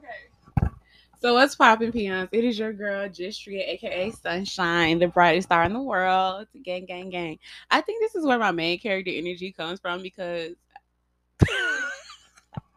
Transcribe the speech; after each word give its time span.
Okay. 0.00 0.70
So 1.20 1.34
what's 1.34 1.54
popping, 1.54 1.92
peons? 1.92 2.30
It 2.32 2.44
is 2.44 2.58
your 2.58 2.72
girl, 2.72 3.06
Justdria, 3.06 3.68
aka 3.68 4.10
Sunshine, 4.10 4.98
the 4.98 5.08
brightest 5.08 5.48
star 5.48 5.64
in 5.64 5.74
the 5.74 5.80
world. 5.80 6.46
Gang, 6.62 6.86
gang, 6.86 7.10
gang. 7.10 7.38
I 7.70 7.82
think 7.82 8.00
this 8.00 8.14
is 8.14 8.24
where 8.24 8.38
my 8.38 8.52
main 8.52 8.78
character 8.78 9.10
energy 9.14 9.52
comes 9.52 9.80
from 9.80 10.00
because 10.00 10.54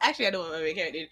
actually 0.02 0.28
I 0.28 0.32
don't 0.32 0.44
what 0.44 0.60
my 0.60 0.62
main 0.62 0.76
character. 0.76 1.06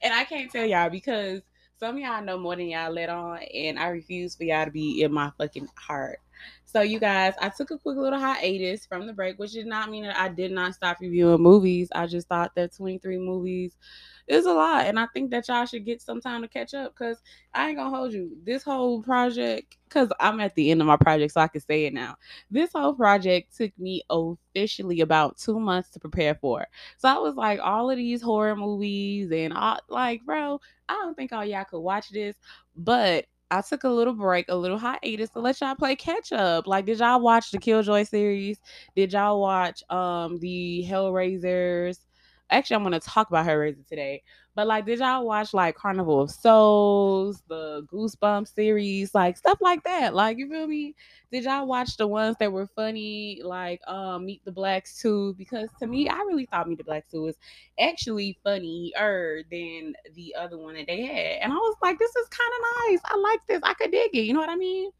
And 0.00 0.14
I 0.14 0.24
can't 0.24 0.50
tell 0.50 0.64
y'all 0.64 0.88
because 0.88 1.42
some 1.78 1.98
y'all 1.98 2.24
know 2.24 2.38
more 2.38 2.56
than 2.56 2.68
y'all 2.68 2.90
let 2.90 3.10
on, 3.10 3.38
and 3.38 3.78
I 3.78 3.88
refuse 3.88 4.34
for 4.34 4.44
y'all 4.44 4.64
to 4.64 4.70
be 4.70 5.02
in 5.02 5.12
my 5.12 5.30
fucking 5.36 5.68
heart. 5.76 6.20
So, 6.64 6.82
you 6.82 6.98
guys, 6.98 7.34
I 7.40 7.48
took 7.48 7.70
a 7.70 7.78
quick 7.78 7.96
little 7.96 8.18
hiatus 8.18 8.86
from 8.86 9.06
the 9.06 9.12
break, 9.12 9.38
which 9.38 9.52
did 9.52 9.66
not 9.66 9.90
mean 9.90 10.04
that 10.04 10.18
I 10.18 10.28
did 10.28 10.52
not 10.52 10.74
stop 10.74 10.98
reviewing 11.00 11.42
movies. 11.42 11.88
I 11.94 12.06
just 12.06 12.28
thought 12.28 12.54
that 12.56 12.74
23 12.74 13.18
movies 13.18 13.76
is 14.28 14.46
a 14.46 14.52
lot. 14.52 14.86
And 14.86 14.98
I 15.00 15.06
think 15.14 15.30
that 15.30 15.48
y'all 15.48 15.64
should 15.64 15.84
get 15.84 16.02
some 16.02 16.20
time 16.20 16.42
to 16.42 16.48
catch 16.48 16.74
up 16.74 16.94
because 16.94 17.22
I 17.54 17.68
ain't 17.68 17.78
gonna 17.78 17.94
hold 17.94 18.12
you. 18.12 18.36
This 18.44 18.62
whole 18.62 19.02
project, 19.02 19.78
because 19.88 20.10
I'm 20.20 20.40
at 20.40 20.54
the 20.54 20.70
end 20.70 20.80
of 20.80 20.86
my 20.86 20.96
project, 20.96 21.32
so 21.32 21.40
I 21.40 21.48
can 21.48 21.62
say 21.62 21.86
it 21.86 21.94
now. 21.94 22.16
This 22.50 22.70
whole 22.72 22.94
project 22.94 23.56
took 23.56 23.76
me 23.78 24.02
officially 24.10 25.00
about 25.00 25.38
two 25.38 25.58
months 25.58 25.90
to 25.90 25.98
prepare 25.98 26.34
for. 26.34 26.66
So 26.98 27.08
I 27.08 27.18
was 27.18 27.34
like, 27.34 27.60
all 27.62 27.90
of 27.90 27.96
these 27.96 28.20
horror 28.20 28.56
movies 28.56 29.30
and 29.32 29.54
like, 29.88 30.22
bro, 30.24 30.60
I 30.88 30.94
don't 30.94 31.14
think 31.14 31.32
all 31.32 31.44
y'all 31.44 31.64
could 31.64 31.80
watch 31.80 32.10
this, 32.10 32.36
but 32.76 33.26
I 33.50 33.62
took 33.62 33.84
a 33.84 33.88
little 33.88 34.12
break, 34.14 34.46
a 34.48 34.54
little 34.54 34.78
hiatus 34.78 35.30
to 35.30 35.40
let 35.40 35.60
y'all 35.60 35.74
play 35.74 35.96
catch 35.96 36.32
up. 36.32 36.66
Like, 36.66 36.84
did 36.86 36.98
y'all 36.98 37.20
watch 37.20 37.50
the 37.50 37.58
Killjoy 37.58 38.04
series? 38.04 38.60
Did 38.94 39.12
y'all 39.12 39.40
watch 39.40 39.82
um 39.90 40.38
the 40.38 40.84
Hellraisers? 40.88 41.98
Actually, 42.50 42.76
I'm 42.76 42.82
gonna 42.82 43.00
talk 43.00 43.28
about 43.28 43.46
Hellraiser 43.46 43.86
today. 43.86 44.22
But 44.58 44.66
like, 44.66 44.86
did 44.86 44.98
y'all 44.98 45.24
watch 45.24 45.54
like 45.54 45.76
Carnival 45.76 46.20
of 46.20 46.32
Souls, 46.32 47.44
the 47.46 47.86
Goosebumps 47.92 48.52
series, 48.52 49.14
like 49.14 49.36
stuff 49.36 49.58
like 49.60 49.84
that? 49.84 50.16
Like, 50.16 50.36
you 50.36 50.50
feel 50.50 50.66
me? 50.66 50.96
Did 51.30 51.44
y'all 51.44 51.68
watch 51.68 51.96
the 51.96 52.08
ones 52.08 52.34
that 52.40 52.50
were 52.50 52.66
funny, 52.66 53.40
like 53.44 53.80
um 53.86 54.26
Meet 54.26 54.44
the 54.44 54.50
Blacks 54.50 55.00
too? 55.00 55.36
Because 55.38 55.68
to 55.78 55.86
me, 55.86 56.08
I 56.08 56.16
really 56.22 56.46
thought 56.46 56.68
Meet 56.68 56.78
the 56.78 56.82
Blacks 56.82 57.08
too 57.08 57.22
was 57.22 57.36
actually 57.78 58.36
funnier 58.42 59.44
than 59.48 59.94
the 60.16 60.34
other 60.36 60.58
one 60.58 60.74
that 60.74 60.88
they 60.88 61.02
had. 61.06 61.40
And 61.40 61.52
I 61.52 61.56
was 61.56 61.76
like, 61.80 62.00
this 62.00 62.16
is 62.16 62.26
kind 62.26 62.52
of 62.58 62.90
nice. 62.90 63.00
I 63.04 63.16
like 63.16 63.40
this. 63.46 63.60
I 63.62 63.74
could 63.74 63.92
dig 63.92 64.10
it. 64.12 64.22
You 64.22 64.32
know 64.32 64.40
what 64.40 64.48
I 64.50 64.56
mean? 64.56 64.90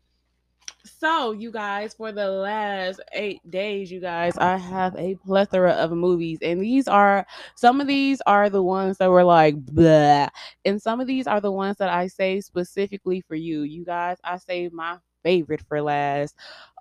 So, 0.84 1.33
you 1.33 1.50
guys, 1.50 1.94
for 1.94 2.12
the 2.12 2.28
last 2.28 3.00
eight 3.12 3.41
days, 3.50 3.91
you 3.91 4.00
guys, 4.00 4.36
I 4.38 4.56
have 4.56 4.97
a 4.97 5.16
plethora 5.16 5.72
of 5.72 5.91
movies, 5.92 6.38
and 6.42 6.60
these 6.62 6.88
are 6.88 7.27
some 7.56 7.80
of 7.80 7.86
these 7.86 8.20
are 8.27 8.48
the 8.50 8.62
ones 8.62 8.98
that 8.98 9.10
were 9.10 9.25
like 9.25 9.56
blah, 9.66 10.28
and 10.64 10.80
some 10.80 11.00
of 11.00 11.06
these 11.06 11.27
are 11.27 11.41
the 11.41 11.52
ones 11.52 11.77
that 11.78 11.88
I 11.88 12.06
say 12.06 12.41
specifically 12.41 13.20
for 13.20 13.34
you. 13.34 13.62
You 13.62 13.84
guys, 13.84 14.19
I 14.25 14.38
saved 14.38 14.72
my 14.75 14.98
favorite 15.22 15.62
for 15.69 15.80
last, 15.83 16.34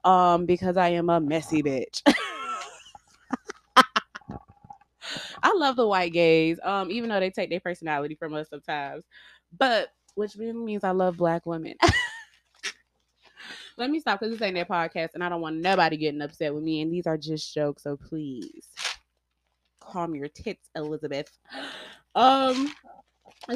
um, 0.03 0.45
because 0.45 0.77
I 0.77 0.89
am 0.89 1.09
a 1.09 1.19
messy 1.19 1.61
bitch. 1.61 2.01
I 5.43 5.53
love 5.55 5.75
the 5.75 5.87
white 5.87 6.13
gays, 6.13 6.59
um, 6.63 6.91
even 6.91 7.09
though 7.09 7.19
they 7.19 7.29
take 7.29 7.49
their 7.49 7.59
personality 7.59 8.15
from 8.15 8.33
us 8.33 8.49
sometimes, 8.49 9.03
but 9.57 9.89
which 10.15 10.35
means 10.37 10.83
I 10.83 10.91
love 10.91 11.17
black 11.17 11.45
women. 11.45 11.75
Let 13.77 13.91
me 13.91 13.99
stop 13.99 14.19
because 14.19 14.33
this 14.33 14.41
ain't 14.45 14.55
their 14.55 14.65
podcast, 14.65 15.09
and 15.13 15.23
I 15.23 15.29
don't 15.29 15.41
want 15.41 15.57
nobody 15.57 15.97
getting 15.97 16.21
upset 16.21 16.53
with 16.53 16.63
me. 16.63 16.81
And 16.81 16.91
these 16.91 17.05
are 17.05 17.17
just 17.17 17.53
jokes, 17.53 17.83
so 17.83 17.95
please 17.95 18.67
calm 19.79 20.15
your 20.15 20.27
tits, 20.27 20.69
Elizabeth. 20.75 21.31
Um, 22.15 22.73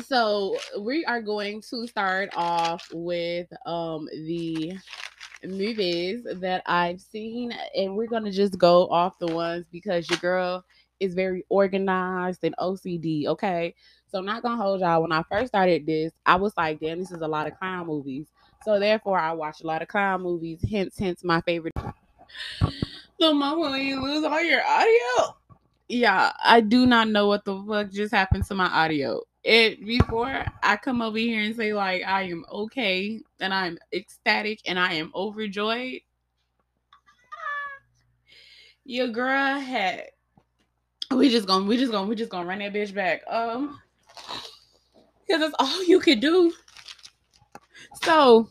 so 0.05 0.55
we 0.79 1.03
are 1.05 1.19
going 1.19 1.63
to 1.71 1.87
start 1.87 2.29
off 2.35 2.87
with 2.93 3.47
um 3.65 4.07
the 4.13 4.73
movies 5.43 6.27
that 6.35 6.61
I've 6.67 7.01
seen, 7.01 7.51
and 7.75 7.95
we're 7.95 8.05
gonna 8.05 8.31
just 8.31 8.59
go 8.59 8.87
off 8.89 9.17
the 9.17 9.33
ones 9.33 9.65
because 9.71 10.07
your 10.11 10.19
girl 10.19 10.63
is 10.99 11.15
very 11.15 11.43
organized 11.49 12.43
and 12.43 12.55
OCD. 12.59 13.25
Okay, 13.25 13.73
so 14.07 14.19
I'm 14.19 14.25
not 14.25 14.43
gonna 14.43 14.61
hold 14.61 14.81
y'all. 14.81 15.01
When 15.01 15.11
I 15.11 15.23
first 15.23 15.47
started 15.47 15.87
this, 15.87 16.11
I 16.27 16.35
was 16.35 16.53
like, 16.55 16.79
damn, 16.79 16.99
this 16.99 17.11
is 17.11 17.21
a 17.21 17.27
lot 17.27 17.47
of 17.47 17.57
clown 17.57 17.87
movies. 17.87 18.27
So 18.63 18.79
therefore, 18.79 19.19
I 19.19 19.31
watch 19.33 19.61
a 19.61 19.67
lot 19.67 19.81
of 19.81 19.87
clown 19.87 20.21
movies. 20.21 20.63
Hence, 20.69 20.97
hence 20.97 21.23
my 21.23 21.41
favorite. 21.41 21.73
The 23.19 23.33
moment 23.33 23.71
when 23.71 23.81
you 23.81 24.01
lose 24.01 24.23
all 24.23 24.41
your 24.41 24.65
audio. 24.65 25.35
Yeah, 25.87 26.31
I 26.43 26.61
do 26.61 26.85
not 26.85 27.09
know 27.09 27.27
what 27.27 27.43
the 27.43 27.61
fuck 27.67 27.91
just 27.91 28.13
happened 28.13 28.45
to 28.45 28.55
my 28.55 28.67
audio. 28.67 29.21
It 29.43 29.85
before 29.85 30.45
I 30.63 30.77
come 30.77 31.01
over 31.01 31.17
here 31.17 31.41
and 31.41 31.55
say 31.55 31.73
like 31.73 32.03
I 32.05 32.23
am 32.23 32.45
okay 32.51 33.19
and 33.39 33.53
I'm 33.53 33.77
ecstatic 33.91 34.61
and 34.65 34.79
I 34.79 34.93
am 34.93 35.11
overjoyed. 35.15 36.01
Your 38.85 39.07
girl 39.07 39.59
had. 39.59 40.05
We 41.09 41.29
just 41.29 41.47
gonna 41.47 41.65
we 41.65 41.77
just 41.77 41.91
gonna 41.91 42.07
we 42.07 42.15
just 42.15 42.31
gonna 42.31 42.47
run 42.47 42.59
that 42.59 42.73
bitch 42.73 42.93
back. 42.93 43.21
Um, 43.27 43.79
because 45.27 45.41
that's 45.41 45.55
all 45.59 45.83
you 45.83 45.99
could 45.99 46.19
do. 46.19 46.53
So, 48.03 48.49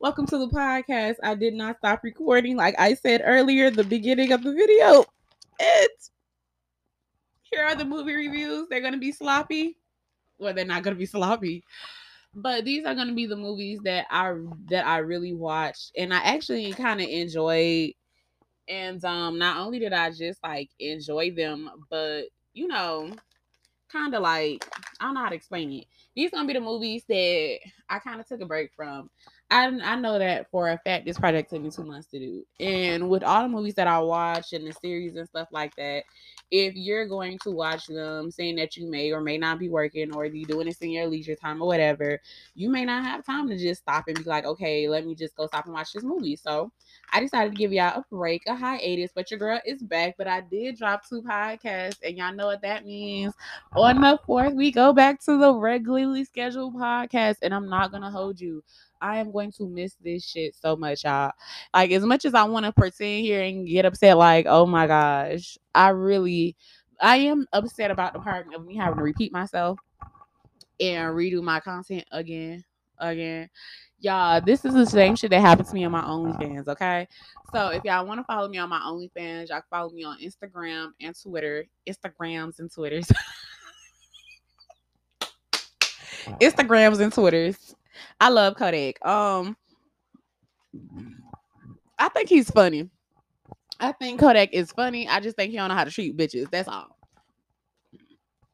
welcome 0.00 0.26
to 0.26 0.38
the 0.38 0.48
podcast. 0.48 1.16
I 1.22 1.34
did 1.34 1.52
not 1.52 1.76
stop 1.78 2.00
recording. 2.02 2.56
Like 2.56 2.74
I 2.78 2.94
said 2.94 3.20
earlier, 3.24 3.70
the 3.70 3.84
beginning 3.84 4.32
of 4.32 4.42
the 4.42 4.52
video. 4.52 5.04
It's 5.60 6.10
here 7.42 7.64
are 7.64 7.74
the 7.74 7.84
movie 7.84 8.14
reviews. 8.14 8.66
They're 8.68 8.80
gonna 8.80 8.98
be 8.98 9.12
sloppy. 9.12 9.76
Well, 10.38 10.54
they're 10.54 10.64
not 10.64 10.82
gonna 10.82 10.96
be 10.96 11.06
sloppy. 11.06 11.64
But 12.34 12.64
these 12.64 12.86
are 12.86 12.94
gonna 12.94 13.14
be 13.14 13.26
the 13.26 13.36
movies 13.36 13.80
that 13.84 14.06
I 14.10 14.34
that 14.70 14.86
I 14.86 14.98
really 14.98 15.34
watched 15.34 15.92
and 15.96 16.12
I 16.14 16.18
actually 16.18 16.72
kind 16.72 17.00
of 17.02 17.08
enjoyed. 17.08 17.92
And 18.68 19.04
um, 19.04 19.38
not 19.38 19.58
only 19.58 19.78
did 19.78 19.92
I 19.92 20.10
just 20.10 20.42
like 20.42 20.70
enjoy 20.78 21.32
them, 21.32 21.70
but 21.90 22.24
you 22.54 22.68
know, 22.68 23.12
kind 23.92 24.14
of 24.14 24.22
like 24.22 24.66
I 25.00 25.04
don't 25.04 25.14
know 25.14 25.20
how 25.20 25.28
to 25.28 25.34
explain 25.36 25.72
it. 25.72 25.86
These 26.14 26.30
gonna 26.30 26.46
be 26.46 26.52
the 26.54 26.60
movies 26.60 27.04
that 27.08 27.58
I 27.88 27.98
kind 27.98 28.20
of 28.20 28.26
took 28.26 28.40
a 28.40 28.46
break 28.46 28.72
from. 28.74 29.10
I 29.50 29.66
I 29.66 29.96
know 29.96 30.18
that 30.18 30.50
for 30.50 30.68
a 30.68 30.78
fact 30.78 31.04
this 31.04 31.18
project 31.18 31.50
took 31.50 31.62
me 31.62 31.70
two 31.70 31.84
months 31.84 32.08
to 32.08 32.18
do, 32.18 32.44
and 32.60 33.08
with 33.10 33.22
all 33.22 33.42
the 33.42 33.48
movies 33.48 33.74
that 33.74 33.86
I 33.86 33.98
watch 33.98 34.52
and 34.52 34.66
the 34.66 34.72
series 34.72 35.16
and 35.16 35.28
stuff 35.28 35.48
like 35.52 35.74
that, 35.76 36.04
if 36.50 36.74
you're 36.74 37.06
going 37.06 37.38
to 37.44 37.50
watch 37.50 37.86
them, 37.86 38.30
saying 38.30 38.56
that 38.56 38.76
you 38.76 38.88
may 38.88 39.12
or 39.12 39.20
may 39.20 39.38
not 39.38 39.58
be 39.58 39.68
working 39.68 40.14
or 40.14 40.24
you 40.24 40.44
doing 40.46 40.66
this 40.66 40.78
in 40.78 40.90
your 40.90 41.06
leisure 41.06 41.36
time 41.36 41.60
or 41.60 41.66
whatever, 41.66 42.20
you 42.54 42.70
may 42.70 42.84
not 42.84 43.04
have 43.04 43.24
time 43.26 43.48
to 43.48 43.58
just 43.58 43.82
stop 43.82 44.04
and 44.08 44.16
be 44.16 44.24
like, 44.24 44.44
okay, 44.44 44.88
let 44.88 45.04
me 45.06 45.14
just 45.14 45.36
go 45.36 45.46
stop 45.46 45.66
and 45.66 45.74
watch 45.74 45.92
this 45.92 46.04
movie. 46.04 46.36
So 46.36 46.70
I 47.12 47.20
decided 47.20 47.52
to 47.52 47.56
give 47.56 47.72
y'all 47.72 48.00
a 48.00 48.04
break, 48.10 48.42
a 48.46 48.54
hiatus, 48.54 49.10
but 49.14 49.30
your 49.30 49.38
girl 49.38 49.60
is 49.64 49.82
back. 49.82 50.14
But 50.18 50.26
I 50.26 50.40
did 50.40 50.78
drop 50.78 51.08
two 51.08 51.22
podcasts, 51.22 51.98
and 52.02 52.16
y'all 52.16 52.34
know 52.34 52.46
what 52.46 52.62
that 52.62 52.84
means. 52.84 53.34
On 53.76 54.00
the 54.00 54.18
fourth, 54.26 54.54
we 54.54 54.72
go 54.72 54.92
back 54.92 55.20
to 55.24 55.38
the 55.38 55.54
regularly 55.54 56.24
scheduled 56.24 56.74
podcast, 56.74 57.36
and 57.42 57.54
I'm 57.54 57.68
not 57.68 57.92
gonna 57.92 58.10
hold 58.10 58.40
you. 58.40 58.62
I 59.00 59.18
am 59.18 59.32
going 59.32 59.52
to 59.52 59.68
miss 59.68 59.96
this 60.02 60.24
shit 60.24 60.54
so 60.54 60.76
much, 60.76 61.04
y'all. 61.04 61.32
Like, 61.74 61.90
as 61.90 62.04
much 62.04 62.24
as 62.24 62.34
I 62.34 62.44
want 62.44 62.64
to 62.64 62.72
pretend 62.72 63.24
here 63.24 63.42
and 63.42 63.66
get 63.66 63.84
upset, 63.84 64.16
like, 64.16 64.46
oh 64.48 64.64
my 64.64 64.86
gosh, 64.86 65.58
I 65.74 65.90
really, 65.90 66.56
I 67.00 67.18
am 67.18 67.46
upset 67.52 67.90
about 67.90 68.14
the 68.14 68.20
part 68.20 68.46
of 68.54 68.64
me 68.64 68.76
having 68.76 68.96
to 68.96 69.02
repeat 69.02 69.30
myself 69.30 69.78
and 70.80 71.14
redo 71.14 71.42
my 71.42 71.60
content 71.60 72.04
again, 72.12 72.64
again. 72.98 73.50
Y'all, 74.00 74.40
this 74.40 74.64
is 74.64 74.74
the 74.74 74.84
same 74.84 75.16
shit 75.16 75.30
that 75.30 75.40
happened 75.40 75.68
to 75.68 75.74
me 75.74 75.84
on 75.84 75.92
my 75.92 76.02
OnlyFans, 76.02 76.68
okay? 76.68 77.08
So 77.52 77.68
if 77.68 77.84
y'all 77.84 78.06
want 78.06 78.20
to 78.20 78.24
follow 78.24 78.48
me 78.48 78.58
on 78.58 78.68
my 78.68 78.80
OnlyFans, 78.80 79.48
y'all 79.48 79.62
follow 79.70 79.90
me 79.90 80.04
on 80.04 80.18
Instagram 80.20 80.88
and 81.00 81.14
Twitter. 81.20 81.64
Instagrams 81.88 82.58
and 82.58 82.70
Twitters. 82.72 83.10
Instagrams 86.40 87.00
and 87.00 87.12
Twitters. 87.12 87.74
I 88.20 88.28
love 88.28 88.56
Kodak. 88.56 89.04
Um 89.06 89.56
I 91.98 92.08
think 92.08 92.28
he's 92.28 92.50
funny. 92.50 92.90
I 93.80 93.92
think 93.92 94.20
Kodak 94.20 94.52
is 94.52 94.72
funny. 94.72 95.08
I 95.08 95.20
just 95.20 95.36
think 95.36 95.50
he 95.50 95.56
don't 95.56 95.68
know 95.68 95.74
how 95.74 95.84
to 95.84 95.90
treat 95.90 96.16
bitches. 96.16 96.50
That's 96.50 96.68
all. 96.68 96.96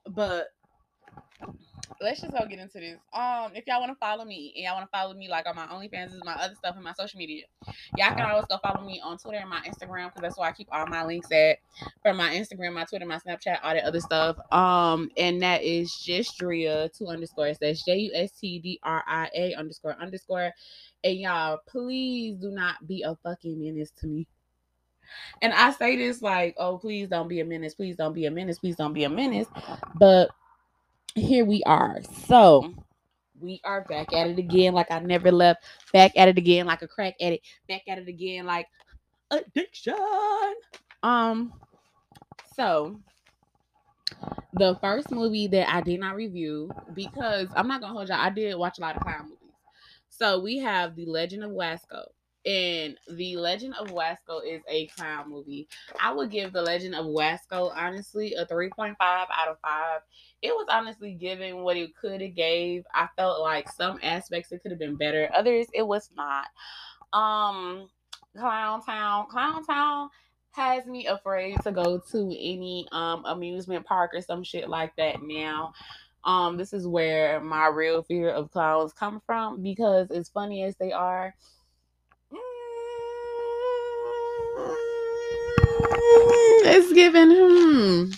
But 0.08 0.48
let's 2.00 2.20
just 2.20 2.32
go 2.32 2.46
get 2.46 2.58
into 2.58 2.80
this. 2.80 2.98
Um, 3.12 3.52
if 3.54 3.64
y'all 3.66 3.80
want 3.80 3.92
to 3.92 3.98
follow 3.98 4.24
me 4.24 4.52
and 4.56 4.64
y'all 4.64 4.74
want 4.74 4.90
to 4.90 4.96
follow 4.96 5.14
me 5.14 5.28
like 5.28 5.46
on 5.46 5.56
my 5.56 5.66
OnlyFans, 5.66 6.14
is 6.14 6.20
my 6.24 6.34
other 6.34 6.54
stuff 6.54 6.74
and 6.74 6.84
my 6.84 6.92
social 6.92 7.18
media. 7.18 7.44
Y'all 7.96 8.14
can 8.14 8.22
always 8.22 8.46
go 8.46 8.58
follow 8.62 8.84
me 8.84 9.00
on 9.02 9.18
Twitter 9.18 9.38
and 9.38 9.50
my 9.50 9.60
Instagram 9.60 10.06
because 10.06 10.22
that's 10.22 10.38
where 10.38 10.48
I 10.48 10.52
keep 10.52 10.68
all 10.72 10.86
my 10.86 11.04
links 11.04 11.30
at 11.32 11.58
for 12.02 12.14
my 12.14 12.30
Instagram, 12.30 12.74
my 12.74 12.84
Twitter, 12.84 13.06
my 13.06 13.18
Snapchat, 13.18 13.58
all 13.62 13.74
that 13.74 13.84
other 13.84 14.00
stuff. 14.00 14.36
Um, 14.52 15.10
and 15.16 15.42
that 15.42 15.62
is 15.62 15.90
Justdria 15.90 16.92
two 16.96 17.06
underscores. 17.06 17.58
That's 17.60 17.84
J 17.84 17.98
U 17.98 18.12
S 18.14 18.32
T 18.32 18.58
D 18.58 18.80
R 18.82 19.04
I 19.06 19.30
A 19.34 19.54
underscore 19.54 19.96
underscore. 20.00 20.52
And 21.04 21.18
y'all, 21.18 21.58
please 21.66 22.36
do 22.36 22.50
not 22.50 22.86
be 22.86 23.02
a 23.02 23.16
fucking 23.22 23.60
menace 23.60 23.90
to 24.00 24.06
me. 24.06 24.26
And 25.42 25.52
I 25.52 25.72
say 25.72 25.96
this 25.96 26.22
like, 26.22 26.54
oh, 26.58 26.78
please 26.78 27.08
don't 27.08 27.28
be 27.28 27.40
a 27.40 27.44
menace. 27.44 27.74
Please 27.74 27.96
don't 27.96 28.12
be 28.12 28.26
a 28.26 28.30
menace. 28.30 28.58
Please 28.58 28.76
don't 28.76 28.92
be 28.92 29.04
a 29.04 29.08
menace. 29.08 29.48
But 29.98 30.30
here 31.14 31.44
we 31.44 31.62
are. 31.64 32.00
So 32.26 32.74
we 33.40 33.60
are 33.64 33.84
back 33.84 34.12
at 34.12 34.28
it 34.28 34.38
again, 34.38 34.74
like 34.74 34.90
I 34.90 34.98
never 35.00 35.32
left. 35.32 35.64
Back 35.92 36.12
at 36.16 36.28
it 36.28 36.38
again, 36.38 36.66
like 36.66 36.82
a 36.82 36.88
crack 36.88 37.14
at 37.20 37.32
it. 37.32 37.40
Back 37.68 37.82
at 37.88 37.98
it 37.98 38.08
again, 38.08 38.46
like 38.46 38.66
addiction. 39.30 39.94
Um, 41.02 41.52
so 42.54 43.00
the 44.54 44.76
first 44.80 45.10
movie 45.10 45.46
that 45.48 45.72
I 45.72 45.80
did 45.80 46.00
not 46.00 46.16
review 46.16 46.70
because 46.94 47.48
I'm 47.54 47.68
not 47.68 47.80
gonna 47.80 47.92
hold 47.92 48.08
y'all. 48.08 48.18
I 48.18 48.30
did 48.30 48.54
watch 48.56 48.78
a 48.78 48.82
lot 48.82 48.96
of 48.96 49.02
clown 49.02 49.24
movies. 49.24 49.36
So 50.08 50.40
we 50.40 50.58
have 50.58 50.96
The 50.96 51.06
Legend 51.06 51.44
of 51.44 51.50
Wasco. 51.52 52.04
And 52.46 52.96
The 53.08 53.36
Legend 53.36 53.74
of 53.78 53.88
Wasco 53.88 54.40
is 54.46 54.62
a 54.68 54.86
clown 54.88 55.28
movie. 55.28 55.68
I 56.00 56.12
would 56.12 56.30
give 56.30 56.52
The 56.52 56.62
Legend 56.62 56.94
of 56.94 57.06
Wasco 57.06 57.72
honestly 57.76 58.34
a 58.34 58.46
3.5 58.46 58.94
out 59.00 59.48
of 59.48 59.58
5. 59.60 60.00
It 60.42 60.48
was 60.48 60.66
honestly 60.70 61.12
given 61.14 61.58
what 61.58 61.76
it 61.76 61.94
could 61.94 62.20
have 62.20 62.34
gave. 62.34 62.84
I 62.94 63.08
felt 63.16 63.40
like 63.40 63.70
some 63.70 63.98
aspects 64.02 64.52
it 64.52 64.62
could 64.62 64.70
have 64.70 64.80
been 64.80 64.96
better. 64.96 65.30
Others 65.34 65.66
it 65.74 65.86
was 65.86 66.10
not. 66.16 66.46
Um 67.12 67.88
Clown 68.36 68.82
Town. 68.82 69.26
Clown 69.28 69.64
Town 69.64 70.08
has 70.52 70.86
me 70.86 71.06
afraid 71.06 71.56
to 71.62 71.72
go 71.72 72.00
to 72.10 72.18
any 72.18 72.86
um 72.92 73.24
amusement 73.26 73.84
park 73.84 74.12
or 74.14 74.22
some 74.22 74.42
shit 74.42 74.68
like 74.68 74.94
that 74.96 75.22
now. 75.22 75.72
Um, 76.24 76.56
this 76.56 76.72
is 76.72 76.86
where 76.86 77.40
my 77.40 77.68
real 77.68 78.02
fear 78.02 78.30
of 78.30 78.50
clowns 78.50 78.92
come 78.92 79.22
from 79.24 79.62
because 79.62 80.10
as 80.10 80.28
funny 80.28 80.62
as 80.64 80.76
they 80.76 80.92
are, 80.92 81.34
it's 86.64 86.92
given 86.92 87.30
hmm 87.30 88.10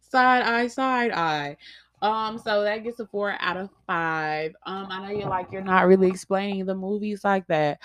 side 0.00 0.42
eye, 0.42 0.66
side 0.68 1.12
eye. 1.12 1.56
Um, 2.02 2.38
so 2.38 2.64
that 2.64 2.84
gets 2.84 3.00
a 3.00 3.06
four 3.06 3.36
out 3.40 3.56
of 3.56 3.70
five. 3.86 4.52
Um, 4.66 4.88
I 4.90 5.00
know 5.00 5.10
you're 5.10 5.28
like 5.28 5.48
you're 5.52 5.62
not 5.62 5.86
really 5.86 6.08
explaining 6.10 6.66
the 6.66 6.74
movies 6.74 7.22
like 7.24 7.46
that. 7.48 7.78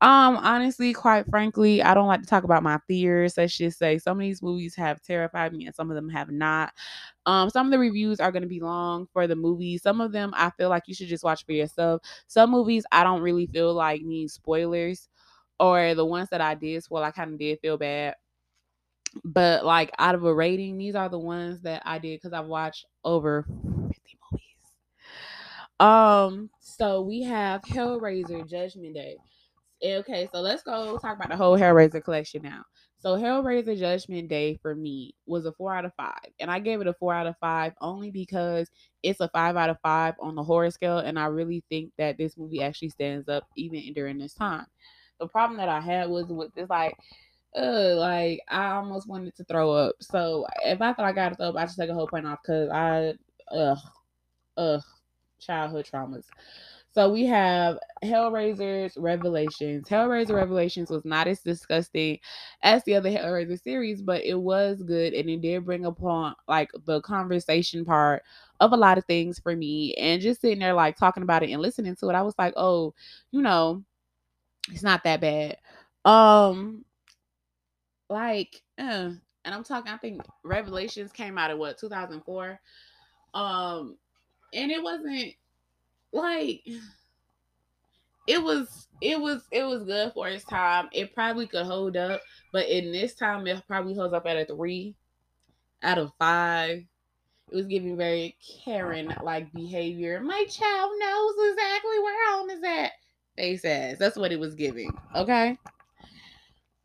Um, 0.00 0.36
honestly, 0.38 0.92
quite 0.92 1.28
frankly, 1.30 1.82
I 1.82 1.94
don't 1.94 2.08
like 2.08 2.20
to 2.22 2.26
talk 2.26 2.44
about 2.44 2.62
my 2.64 2.78
fears. 2.88 3.36
Let's 3.36 3.56
just 3.56 3.78
say 3.78 3.98
some 3.98 4.18
of 4.18 4.22
these 4.22 4.42
movies 4.42 4.74
have 4.76 5.02
terrified 5.02 5.52
me 5.52 5.66
and 5.66 5.74
some 5.74 5.90
of 5.90 5.96
them 5.96 6.08
have 6.10 6.30
not. 6.30 6.72
Um, 7.26 7.50
some 7.50 7.66
of 7.66 7.72
the 7.72 7.78
reviews 7.78 8.20
are 8.20 8.32
gonna 8.32 8.46
be 8.46 8.60
long 8.60 9.06
for 9.12 9.26
the 9.26 9.36
movies. 9.36 9.82
Some 9.82 10.00
of 10.00 10.12
them 10.12 10.32
I 10.36 10.50
feel 10.50 10.68
like 10.70 10.84
you 10.86 10.94
should 10.94 11.08
just 11.08 11.24
watch 11.24 11.44
for 11.44 11.52
yourself. 11.52 12.02
Some 12.26 12.50
movies 12.50 12.84
I 12.92 13.04
don't 13.04 13.22
really 13.22 13.46
feel 13.46 13.74
like 13.74 14.02
need 14.02 14.30
spoilers, 14.30 15.08
or 15.58 15.94
the 15.94 16.06
ones 16.06 16.28
that 16.30 16.40
I 16.40 16.54
did 16.54 16.82
spoil, 16.82 17.02
I 17.02 17.10
kind 17.10 17.32
of 17.32 17.38
did 17.38 17.60
feel 17.60 17.76
bad 17.78 18.14
but 19.24 19.64
like 19.64 19.90
out 19.98 20.14
of 20.14 20.24
a 20.24 20.34
rating, 20.34 20.78
these 20.78 20.94
are 20.94 21.08
the 21.08 21.18
ones 21.18 21.60
that 21.62 21.82
I 21.84 21.98
did 21.98 22.20
because 22.20 22.32
I've 22.32 22.46
watched 22.46 22.86
over 23.04 23.42
50 23.42 24.18
movies. 24.32 24.44
Um, 25.80 26.50
so 26.60 27.02
we 27.02 27.22
have 27.22 27.62
Hellraiser 27.62 28.48
Judgment 28.48 28.94
Day. 28.94 29.16
Okay, 29.82 30.28
so 30.30 30.40
let's 30.40 30.62
go 30.62 30.98
talk 30.98 31.16
about 31.16 31.30
the 31.30 31.36
whole 31.36 31.56
Hellraiser 31.58 32.04
collection 32.04 32.42
now. 32.42 32.64
So 32.98 33.16
Hellraiser 33.16 33.78
Judgment 33.78 34.28
Day 34.28 34.58
for 34.60 34.74
me 34.74 35.14
was 35.24 35.46
a 35.46 35.52
four 35.52 35.74
out 35.74 35.86
of 35.86 35.94
five. 35.94 36.28
And 36.38 36.50
I 36.50 36.58
gave 36.58 36.82
it 36.82 36.86
a 36.86 36.92
four 36.92 37.14
out 37.14 37.26
of 37.26 37.34
five 37.40 37.72
only 37.80 38.10
because 38.10 38.70
it's 39.02 39.20
a 39.20 39.28
five 39.30 39.56
out 39.56 39.70
of 39.70 39.78
five 39.82 40.14
on 40.20 40.34
the 40.34 40.42
horror 40.42 40.70
scale. 40.70 40.98
And 40.98 41.18
I 41.18 41.26
really 41.26 41.64
think 41.70 41.92
that 41.96 42.18
this 42.18 42.36
movie 42.36 42.62
actually 42.62 42.90
stands 42.90 43.26
up 43.26 43.48
even 43.56 43.94
during 43.94 44.18
this 44.18 44.34
time. 44.34 44.66
The 45.18 45.28
problem 45.28 45.56
that 45.56 45.68
I 45.70 45.80
had 45.80 46.10
was 46.10 46.26
with 46.26 46.52
this 46.54 46.68
like 46.68 46.94
uh, 47.56 47.94
like 47.96 48.40
I 48.48 48.72
almost 48.72 49.08
wanted 49.08 49.36
to 49.36 49.44
throw 49.44 49.72
up. 49.72 49.96
So 50.00 50.46
if 50.64 50.80
I 50.80 50.92
thought 50.92 51.06
I 51.06 51.12
got 51.12 51.30
to 51.30 51.34
throw 51.36 51.48
up, 51.48 51.56
I 51.56 51.64
just 51.64 51.78
take 51.78 51.90
a 51.90 51.94
whole 51.94 52.08
point 52.08 52.26
off 52.26 52.40
because 52.42 52.70
I, 52.70 53.14
ugh, 53.54 53.78
ugh, 54.56 54.82
childhood 55.40 55.88
traumas. 55.92 56.24
So 56.92 57.08
we 57.08 57.24
have 57.26 57.78
Hellraiser's 58.04 58.96
Revelations. 58.96 59.88
Hellraiser 59.88 60.34
Revelations 60.34 60.90
was 60.90 61.04
not 61.04 61.28
as 61.28 61.40
disgusting 61.40 62.18
as 62.62 62.82
the 62.84 62.96
other 62.96 63.10
Hellraiser 63.10 63.60
series, 63.60 64.02
but 64.02 64.24
it 64.24 64.34
was 64.34 64.82
good 64.82 65.12
and 65.14 65.30
it 65.30 65.40
did 65.40 65.64
bring 65.64 65.86
upon 65.86 66.34
like 66.48 66.70
the 66.86 67.00
conversation 67.02 67.84
part 67.84 68.24
of 68.58 68.72
a 68.72 68.76
lot 68.76 68.98
of 68.98 69.04
things 69.04 69.38
for 69.38 69.54
me. 69.54 69.94
And 69.94 70.20
just 70.20 70.40
sitting 70.40 70.58
there 70.58 70.74
like 70.74 70.96
talking 70.96 71.22
about 71.22 71.44
it 71.44 71.50
and 71.50 71.62
listening 71.62 71.94
to 71.96 72.08
it, 72.08 72.14
I 72.14 72.22
was 72.22 72.34
like, 72.38 72.54
oh, 72.56 72.92
you 73.30 73.40
know, 73.40 73.84
it's 74.70 74.82
not 74.82 75.04
that 75.04 75.20
bad. 75.20 75.56
Um, 76.04 76.84
like, 78.10 78.60
uh, 78.78 79.10
and 79.44 79.54
I'm 79.54 79.64
talking, 79.64 79.92
I 79.92 79.96
think 79.96 80.20
Revelations 80.44 81.12
came 81.12 81.38
out 81.38 81.50
of 81.50 81.58
what 81.58 81.78
2004. 81.78 82.60
Um, 83.32 83.96
and 84.52 84.70
it 84.70 84.82
wasn't 84.82 85.32
like 86.12 86.62
it 88.26 88.42
was 88.42 88.88
it 89.00 89.20
was 89.20 89.42
it 89.50 89.64
was 89.64 89.84
good 89.84 90.12
for 90.12 90.28
its 90.28 90.44
time. 90.44 90.88
It 90.92 91.14
probably 91.14 91.46
could 91.46 91.66
hold 91.66 91.96
up, 91.96 92.20
but 92.52 92.68
in 92.68 92.92
this 92.92 93.14
time 93.14 93.46
it 93.46 93.62
probably 93.66 93.94
holds 93.94 94.12
up 94.12 94.26
at 94.26 94.36
a 94.36 94.44
three 94.44 94.94
out 95.82 95.98
of 95.98 96.12
five. 96.18 96.84
It 97.50 97.56
was 97.56 97.66
giving 97.66 97.96
very 97.96 98.36
Karen 98.64 99.14
like 99.22 99.52
behavior. 99.52 100.20
My 100.20 100.44
child 100.48 100.92
knows 100.98 101.34
exactly 101.50 101.98
where 101.98 102.30
home 102.30 102.50
is 102.50 102.62
at. 102.62 102.92
Face 103.36 103.64
ass. 103.64 103.96
That's 103.98 104.16
what 104.16 104.32
it 104.32 104.38
was 104.38 104.54
giving. 104.54 104.92
Okay. 105.16 105.58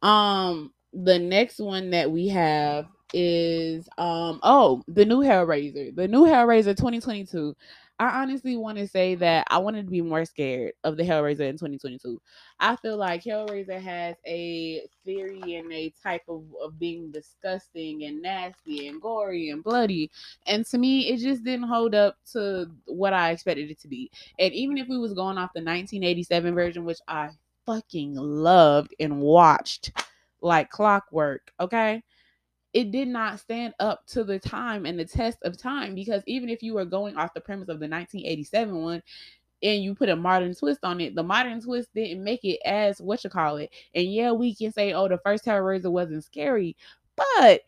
Um, 0.01 0.72
the 1.03 1.19
next 1.19 1.59
one 1.59 1.89
that 1.89 2.09
we 2.09 2.27
have 2.30 2.88
is 3.13 3.88
um 3.97 4.39
oh 4.44 4.83
the 4.88 5.06
new 5.06 5.19
Hellraiser, 5.19 5.95
the 5.95 6.07
new 6.07 6.24
Hellraiser 6.24 6.75
2022. 6.75 7.56
I 7.97 8.21
honestly 8.21 8.57
want 8.57 8.77
to 8.77 8.89
say 8.89 9.15
that 9.15 9.47
I 9.50 9.57
wanted 9.57 9.86
to 9.86 9.92
be 9.92 10.01
more 10.01 10.25
scared 10.25 10.74
of 10.83 10.97
the 10.97 11.03
Hellraiser 11.03 11.47
in 11.47 11.56
2022. 11.56 12.21
I 12.59 12.75
feel 12.75 12.97
like 12.97 13.24
Hellraiser 13.24 13.81
has 13.81 14.18
a 14.27 14.81
theory 15.06 15.56
and 15.56 15.71
a 15.71 15.94
type 16.03 16.24
of, 16.27 16.44
of 16.62 16.77
being 16.77 17.12
disgusting 17.12 18.03
and 18.03 18.21
nasty 18.21 18.89
and 18.89 19.01
gory 19.01 19.50
and 19.50 19.63
bloody. 19.63 20.12
And 20.45 20.65
to 20.65 20.77
me, 20.77 21.07
it 21.07 21.19
just 21.19 21.45
didn't 21.45 21.69
hold 21.69 21.95
up 21.95 22.18
to 22.33 22.69
what 22.86 23.13
I 23.13 23.31
expected 23.31 23.71
it 23.71 23.80
to 23.80 23.88
be. 23.88 24.12
And 24.39 24.53
even 24.53 24.77
if 24.77 24.89
we 24.89 24.98
was 24.98 25.13
going 25.13 25.38
off 25.38 25.53
the 25.53 25.62
1987 25.62 26.53
version, 26.53 26.83
which 26.83 27.00
I 27.07 27.30
fucking 27.65 28.15
loved 28.15 28.94
and 29.00 29.21
watched 29.21 29.94
like 30.45 30.69
clockwork, 30.69 31.51
okay? 31.59 32.03
It 32.74 32.92
did 32.92 33.07
not 33.07 33.39
stand 33.39 33.74
up 33.80 34.06
to 34.07 34.24
the 34.24 34.39
time 34.39 34.86
and 34.86 35.00
the 35.00 35.06
test 35.06 35.39
of 35.44 35.57
time 35.57 35.95
because 35.95 36.21
even 36.27 36.50
if 36.50 36.62
you 36.62 36.74
were 36.74 36.86
going 36.86 37.15
off 37.18 37.33
the 37.33 37.42
premise 37.42 37.69
of 37.69 37.80
the 37.80 37.88
1987 37.88 38.75
one 38.75 39.01
and 39.63 39.84
you 39.84 39.96
put 39.96 40.10
a 40.10 40.15
modern 40.15 40.53
twist 40.53 40.81
on 40.84 41.01
it, 41.01 41.15
the 41.15 41.24
modern 41.24 41.62
twist 41.62 41.89
didn't 41.96 42.24
make 42.24 42.43
it 42.43 42.60
as 42.65 43.01
what 43.01 43.24
you 43.24 43.29
call 43.29 43.58
it. 43.58 43.72
And 43.93 44.13
yeah, 44.13 44.31
we 44.31 44.53
can 44.53 44.72
say, 44.72 44.93
oh, 44.93 45.08
the 45.08 45.17
first 45.20 45.46
Hellraiser 45.46 45.91
wasn't 45.91 46.25
scary, 46.25 46.75
but 47.15 47.62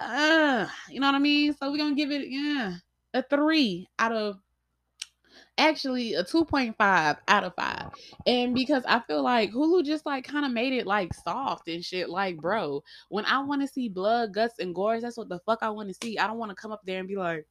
uh, 0.00 0.66
you 0.88 1.00
know 1.00 1.08
what 1.08 1.14
I 1.14 1.20
mean? 1.20 1.54
So 1.54 1.70
we're 1.70 1.78
gonna 1.78 1.94
give 1.94 2.10
it 2.10 2.28
yeah 2.28 2.76
a 3.14 3.22
three 3.22 3.88
out 3.98 4.12
of 4.12 4.38
actually 5.58 6.14
a 6.14 6.22
2.5 6.22 7.16
out 7.28 7.44
of 7.44 7.54
5 7.54 7.90
and 8.26 8.54
because 8.54 8.82
i 8.86 9.00
feel 9.00 9.22
like 9.22 9.50
hulu 9.52 9.84
just 9.84 10.04
like 10.04 10.26
kind 10.26 10.44
of 10.44 10.52
made 10.52 10.72
it 10.72 10.86
like 10.86 11.14
soft 11.14 11.68
and 11.68 11.84
shit 11.84 12.10
like 12.10 12.36
bro 12.36 12.82
when 13.08 13.24
i 13.24 13.38
want 13.40 13.62
to 13.62 13.68
see 13.68 13.88
blood 13.88 14.34
guts 14.34 14.58
and 14.58 14.74
gore 14.74 15.00
that's 15.00 15.16
what 15.16 15.28
the 15.28 15.38
fuck 15.40 15.60
i 15.62 15.70
want 15.70 15.88
to 15.88 15.94
see. 16.02 16.18
I 16.18 16.26
don't 16.26 16.38
want 16.38 16.50
to 16.50 16.56
come 16.56 16.72
up 16.72 16.82
there 16.84 16.98
and 16.98 17.08
be 17.08 17.16
like 17.16 17.46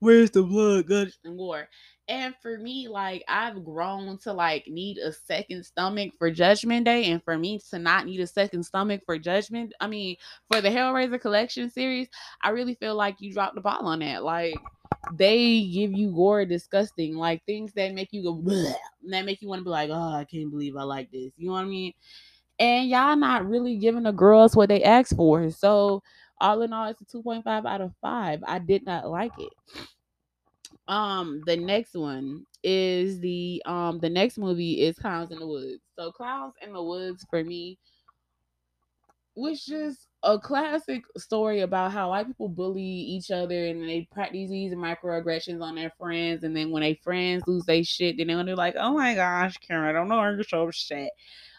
where's 0.00 0.30
the 0.30 0.42
blood 0.42 0.86
guts 0.86 1.18
and 1.24 1.38
gore? 1.38 1.68
And 2.08 2.34
for 2.42 2.58
me 2.58 2.88
like 2.88 3.24
i've 3.28 3.64
grown 3.64 4.18
to 4.18 4.32
like 4.32 4.66
need 4.66 4.98
a 4.98 5.12
second 5.12 5.64
stomach 5.64 6.12
for 6.18 6.30
judgment 6.30 6.84
day 6.84 7.06
and 7.06 7.22
for 7.22 7.38
me 7.38 7.60
to 7.70 7.78
not 7.78 8.04
need 8.04 8.20
a 8.20 8.26
second 8.26 8.62
stomach 8.64 9.00
for 9.06 9.18
judgment 9.18 9.72
i 9.80 9.86
mean 9.86 10.16
for 10.50 10.60
the 10.60 10.68
hellraiser 10.68 11.18
collection 11.18 11.70
series 11.70 12.08
i 12.42 12.50
really 12.50 12.74
feel 12.74 12.94
like 12.94 13.16
you 13.20 13.32
dropped 13.32 13.54
the 13.54 13.62
ball 13.62 13.86
on 13.86 14.00
that. 14.00 14.22
Like 14.22 14.54
they 15.12 15.66
give 15.66 15.92
you 15.92 16.10
gore 16.12 16.44
disgusting, 16.44 17.16
like 17.16 17.44
things 17.44 17.72
that 17.74 17.94
make 17.94 18.12
you 18.12 18.22
go 18.22 18.42
that 19.08 19.24
make 19.24 19.42
you 19.42 19.48
want 19.48 19.60
to 19.60 19.64
be 19.64 19.70
like, 19.70 19.90
oh, 19.90 20.14
I 20.14 20.24
can't 20.24 20.50
believe 20.50 20.76
I 20.76 20.82
like 20.82 21.10
this. 21.10 21.32
You 21.36 21.48
know 21.48 21.54
what 21.54 21.62
I 21.62 21.66
mean? 21.66 21.92
And 22.58 22.88
y'all 22.88 23.16
not 23.16 23.48
really 23.48 23.76
giving 23.76 24.04
the 24.04 24.12
girls 24.12 24.56
what 24.56 24.68
they 24.68 24.82
asked 24.82 25.16
for. 25.16 25.50
So 25.50 26.02
all 26.40 26.62
in 26.62 26.72
all, 26.72 26.88
it's 26.88 27.00
a 27.00 27.04
2.5 27.04 27.66
out 27.66 27.80
of 27.80 27.92
5. 28.00 28.44
I 28.46 28.58
did 28.58 28.84
not 28.84 29.08
like 29.08 29.32
it. 29.38 29.52
Um, 30.88 31.42
the 31.46 31.56
next 31.56 31.94
one 31.94 32.44
is 32.62 33.20
the 33.20 33.62
um 33.66 33.98
the 34.00 34.08
next 34.08 34.38
movie 34.38 34.82
is 34.82 34.98
Clowns 34.98 35.30
in 35.30 35.38
the 35.38 35.46
Woods. 35.46 35.82
So 35.98 36.10
Clowns 36.12 36.54
in 36.62 36.72
the 36.72 36.82
Woods 36.82 37.26
for 37.28 37.44
me 37.44 37.78
was 39.34 39.64
just 39.64 40.08
a 40.24 40.38
classic 40.38 41.04
story 41.16 41.60
about 41.60 41.92
how 41.92 42.10
white 42.10 42.26
people 42.26 42.48
bully 42.48 42.82
each 42.82 43.30
other 43.30 43.66
and 43.66 43.88
they 43.88 44.08
practice 44.10 44.50
these 44.50 44.72
microaggressions 44.72 45.62
on 45.62 45.74
their 45.74 45.92
friends. 45.98 46.44
And 46.44 46.56
then 46.56 46.70
when 46.70 46.82
they 46.82 46.94
friends 46.94 47.44
lose 47.46 47.64
their 47.64 47.84
shit, 47.84 48.16
then 48.16 48.28
they're 48.28 48.56
like, 48.56 48.74
oh 48.76 48.94
my 48.94 49.14
gosh, 49.14 49.58
Karen, 49.58 49.88
I 49.88 49.92
don't 49.92 50.08
know 50.08 50.20
how 50.20 50.30
you're 50.30 50.42
so 50.42 50.66
upset. 50.66 51.10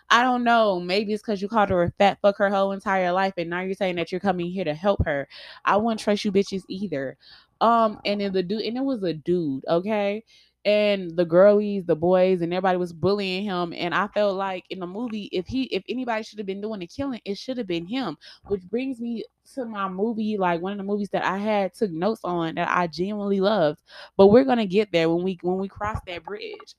I 0.09 0.23
don't 0.23 0.43
know. 0.43 0.79
Maybe 0.79 1.13
it's 1.13 1.21
because 1.23 1.41
you 1.41 1.47
called 1.47 1.69
her 1.69 1.83
a 1.83 1.91
fat 1.91 2.19
fuck 2.21 2.37
her 2.37 2.49
whole 2.49 2.71
entire 2.73 3.11
life, 3.11 3.33
and 3.37 3.49
now 3.49 3.61
you're 3.61 3.73
saying 3.73 3.95
that 3.95 4.11
you're 4.11 4.21
coming 4.21 4.51
here 4.51 4.65
to 4.65 4.73
help 4.73 5.03
her. 5.05 5.27
I 5.63 5.77
wouldn't 5.77 5.99
trust 5.99 6.25
you 6.25 6.31
bitches 6.31 6.63
either. 6.67 7.17
Um, 7.61 7.99
and 8.05 8.21
then 8.21 8.33
the 8.33 8.43
dude, 8.43 8.61
and 8.61 8.77
it 8.77 8.83
was 8.83 9.01
a 9.03 9.13
dude, 9.13 9.65
okay? 9.67 10.23
And 10.65 11.15
the 11.15 11.25
girlies, 11.25 11.85
the 11.85 11.95
boys, 11.95 12.41
and 12.41 12.51
everybody 12.51 12.77
was 12.77 12.91
bullying 12.91 13.43
him. 13.43 13.71
And 13.73 13.93
I 13.93 14.07
felt 14.07 14.35
like 14.35 14.65
in 14.71 14.79
the 14.79 14.87
movie, 14.87 15.29
if 15.31 15.45
he 15.45 15.63
if 15.65 15.83
anybody 15.87 16.23
should 16.23 16.39
have 16.39 16.47
been 16.47 16.61
doing 16.61 16.79
the 16.79 16.87
killing, 16.87 17.21
it 17.23 17.37
should 17.37 17.57
have 17.57 17.67
been 17.67 17.85
him. 17.85 18.17
Which 18.47 18.63
brings 18.63 18.99
me 18.99 19.23
to 19.53 19.65
my 19.65 19.87
movie, 19.87 20.37
like 20.37 20.61
one 20.61 20.71
of 20.71 20.79
the 20.79 20.83
movies 20.83 21.09
that 21.09 21.23
I 21.23 21.37
had 21.37 21.75
took 21.75 21.91
notes 21.91 22.21
on 22.23 22.55
that 22.55 22.67
I 22.67 22.87
genuinely 22.87 23.39
loved. 23.39 23.79
But 24.17 24.27
we're 24.27 24.43
gonna 24.43 24.65
get 24.65 24.91
there 24.91 25.09
when 25.09 25.23
we 25.23 25.37
when 25.43 25.59
we 25.59 25.67
cross 25.67 25.99
that 26.07 26.23
bridge. 26.23 26.75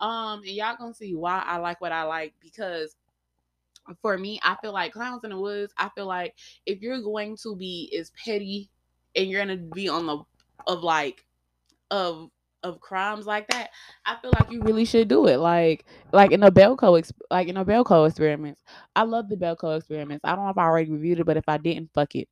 Um, 0.00 0.40
and 0.40 0.48
y'all 0.50 0.76
gonna 0.78 0.94
see 0.94 1.14
why 1.14 1.42
I 1.46 1.58
like 1.58 1.80
what 1.80 1.92
I 1.92 2.04
like 2.04 2.34
because 2.40 2.96
for 4.02 4.18
me, 4.18 4.40
I 4.42 4.56
feel 4.62 4.72
like 4.72 4.92
Clowns 4.92 5.24
in 5.24 5.30
the 5.30 5.38
Woods, 5.38 5.72
I 5.78 5.90
feel 5.90 6.06
like 6.06 6.34
if 6.64 6.80
you're 6.80 7.00
going 7.00 7.36
to 7.42 7.54
be 7.54 7.94
as 7.98 8.10
petty 8.22 8.70
and 9.14 9.28
you're 9.28 9.40
gonna 9.40 9.56
be 9.56 9.88
on 9.88 10.06
the 10.06 10.18
of 10.66 10.82
like 10.82 11.24
of 11.90 12.30
of 12.66 12.80
crimes 12.80 13.26
like 13.26 13.48
that, 13.48 13.70
I 14.04 14.16
feel 14.16 14.32
like 14.38 14.50
you 14.50 14.62
really 14.62 14.84
should 14.84 15.08
do 15.08 15.26
it. 15.26 15.38
Like 15.38 15.84
like 16.12 16.32
in 16.32 16.40
the 16.40 16.50
Belko 16.50 17.10
like 17.30 17.48
in 17.48 17.54
the 17.54 17.64
Belko 17.64 18.08
experiments. 18.08 18.62
I 18.94 19.02
love 19.02 19.28
the 19.28 19.36
Belko 19.36 19.76
experiments. 19.76 20.24
I 20.24 20.34
don't 20.34 20.44
know 20.44 20.50
if 20.50 20.58
I 20.58 20.64
already 20.64 20.90
reviewed 20.90 21.20
it, 21.20 21.26
but 21.26 21.36
if 21.36 21.48
I 21.48 21.58
didn't, 21.58 21.90
fuck 21.94 22.14
it. 22.14 22.28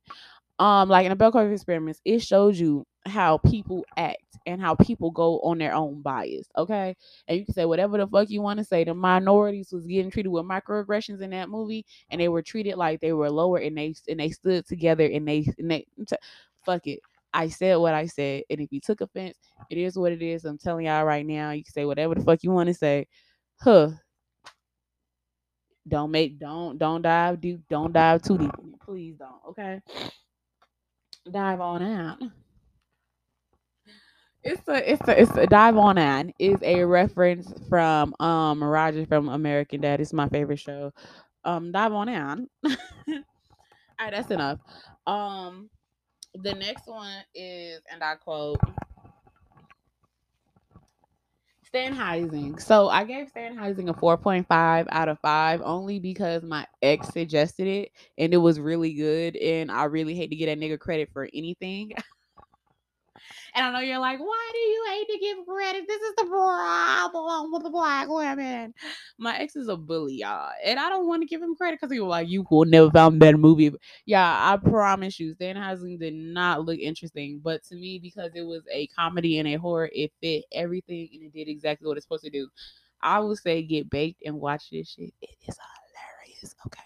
Um, 0.57 0.89
like 0.89 1.05
in 1.05 1.15
the 1.15 1.23
Belko 1.23 1.51
experiments, 1.51 2.01
it 2.05 2.19
shows 2.19 2.59
you 2.59 2.85
how 3.05 3.37
people 3.37 3.85
act 3.97 4.37
and 4.45 4.61
how 4.61 4.75
people 4.75 5.11
go 5.11 5.39
on 5.41 5.57
their 5.57 5.73
own 5.73 6.01
bias. 6.01 6.47
Okay. 6.57 6.95
And 7.27 7.37
you 7.37 7.45
can 7.45 7.53
say 7.53 7.65
whatever 7.65 7.97
the 7.97 8.07
fuck 8.07 8.29
you 8.29 8.41
want 8.41 8.59
to 8.59 8.63
say. 8.63 8.83
The 8.83 8.93
minorities 8.93 9.71
was 9.71 9.85
getting 9.85 10.11
treated 10.11 10.29
with 10.29 10.45
microaggressions 10.45 11.21
in 11.21 11.31
that 11.31 11.49
movie, 11.49 11.85
and 12.09 12.21
they 12.21 12.29
were 12.29 12.41
treated 12.41 12.75
like 12.77 13.01
they 13.01 13.13
were 13.13 13.29
lower 13.29 13.57
and 13.57 13.77
they 13.77 13.93
and 14.07 14.19
they 14.19 14.29
stood 14.29 14.65
together 14.65 15.05
and 15.05 15.27
they 15.27 15.47
and 15.57 15.69
they 15.71 15.85
fuck 16.65 16.87
it. 16.87 16.99
I 17.35 17.49
said 17.49 17.75
what 17.75 17.93
I 17.93 18.05
said, 18.07 18.43
and 18.49 18.61
if 18.61 18.71
you 18.71 18.79
took 18.79 19.01
offense, 19.01 19.37
it 19.69 19.77
is 19.77 19.97
what 19.97 20.13
it 20.13 20.21
is. 20.21 20.45
I'm 20.45 20.57
telling 20.57 20.85
y'all 20.85 21.03
right 21.03 21.25
now. 21.25 21.51
You 21.51 21.65
can 21.65 21.73
say 21.73 21.83
whatever 21.85 22.15
the 22.15 22.23
fuck 22.23 22.43
you 22.43 22.51
want 22.51 22.67
to 22.67 22.73
say. 22.73 23.07
Huh. 23.61 23.91
Don't 25.87 26.11
make 26.11 26.39
don't 26.39 26.77
don't 26.77 27.01
dive 27.01 27.41
deep. 27.41 27.59
Don't 27.69 27.93
dive 27.93 28.21
too 28.23 28.37
deep. 28.37 28.51
Please 28.83 29.17
don't. 29.17 29.41
Okay. 29.49 29.81
Dive 31.29 31.59
on 31.59 31.83
out. 31.83 32.19
It's 34.43 34.67
a 34.69 34.91
it's 34.91 35.07
a 35.07 35.21
it's 35.21 35.37
a 35.37 35.47
dive 35.47 35.77
on 35.77 35.97
out 35.97 36.27
is 36.39 36.57
a 36.61 36.83
reference 36.85 37.51
from 37.67 38.15
um 38.19 38.63
Roger 38.63 39.05
from 39.05 39.27
American 39.27 39.81
Dad. 39.81 39.99
It's 39.99 40.13
my 40.13 40.29
favorite 40.29 40.59
show. 40.59 40.93
Um 41.43 41.71
dive 41.71 41.93
on 41.93 42.09
out. 42.09 42.39
All 42.65 42.75
right, 43.99 44.11
that's 44.11 44.31
enough. 44.31 44.59
Um 45.05 45.69
the 46.41 46.53
next 46.53 46.87
one 46.87 47.23
is 47.33 47.81
and 47.91 48.03
I 48.03 48.15
quote 48.15 48.59
Stan 51.75 51.93
Helsing. 51.93 52.57
So 52.57 52.87
I 52.87 53.03
gave 53.03 53.27
Stan 53.27 53.57
Helsing 53.57 53.89
a 53.89 53.93
4.5 53.93 54.87
out 54.89 55.09
of 55.09 55.19
5 55.19 55.61
only 55.61 55.99
because 55.99 56.43
my 56.43 56.65
ex 56.81 57.09
suggested 57.09 57.67
it 57.67 57.91
and 58.17 58.33
it 58.33 58.37
was 58.37 58.59
really 58.59 58.93
good. 58.93 59.35
And 59.35 59.71
I 59.71 59.85
really 59.85 60.15
hate 60.15 60.29
to 60.29 60.35
get 60.37 60.47
a 60.47 60.59
nigga 60.59 60.79
credit 60.79 61.09
for 61.11 61.27
anything. 61.33 61.91
And 63.53 63.65
I 63.65 63.71
know 63.71 63.79
you're 63.79 63.99
like, 63.99 64.19
why 64.19 64.49
do 64.53 64.59
you 64.59 64.85
hate 64.89 65.07
to 65.13 65.19
give 65.19 65.45
credit? 65.45 65.85
This 65.87 66.01
is 66.01 66.15
the 66.17 66.25
problem 66.25 67.51
with 67.51 67.63
the 67.63 67.69
black 67.69 68.07
women. 68.09 68.73
My 69.17 69.37
ex 69.39 69.55
is 69.55 69.67
a 69.69 69.77
bully, 69.77 70.15
y'all. 70.15 70.51
And 70.63 70.79
I 70.79 70.89
don't 70.89 71.07
want 71.07 71.21
to 71.21 71.27
give 71.27 71.41
him 71.41 71.55
credit 71.55 71.79
because 71.79 71.93
he 71.93 71.99
was 71.99 72.09
like, 72.09 72.27
you 72.27 72.45
will 72.49 72.65
never 72.65 72.91
found 72.91 73.21
that 73.21 73.37
movie. 73.37 73.71
Yeah, 74.05 74.23
I 74.25 74.57
promise 74.57 75.19
you, 75.19 75.33
Stan 75.33 75.55
Helsing 75.55 75.97
did 75.97 76.13
not 76.13 76.65
look 76.65 76.79
interesting. 76.79 77.39
But 77.43 77.63
to 77.65 77.75
me, 77.75 77.99
because 77.99 78.31
it 78.35 78.43
was 78.43 78.63
a 78.71 78.87
comedy 78.87 79.39
and 79.39 79.47
a 79.47 79.55
horror, 79.55 79.89
it 79.93 80.11
fit 80.21 80.45
everything 80.51 81.09
and 81.13 81.23
it 81.23 81.33
did 81.33 81.47
exactly 81.49 81.87
what 81.87 81.97
it's 81.97 82.05
supposed 82.05 82.25
to 82.25 82.29
do. 82.29 82.49
I 83.01 83.19
would 83.19 83.37
say 83.37 83.61
get 83.61 83.89
baked 83.89 84.23
and 84.25 84.39
watch 84.39 84.69
this 84.71 84.89
shit. 84.89 85.13
It 85.21 85.29
is 85.47 85.57
hilarious. 85.57 86.55
Okay. 86.65 86.81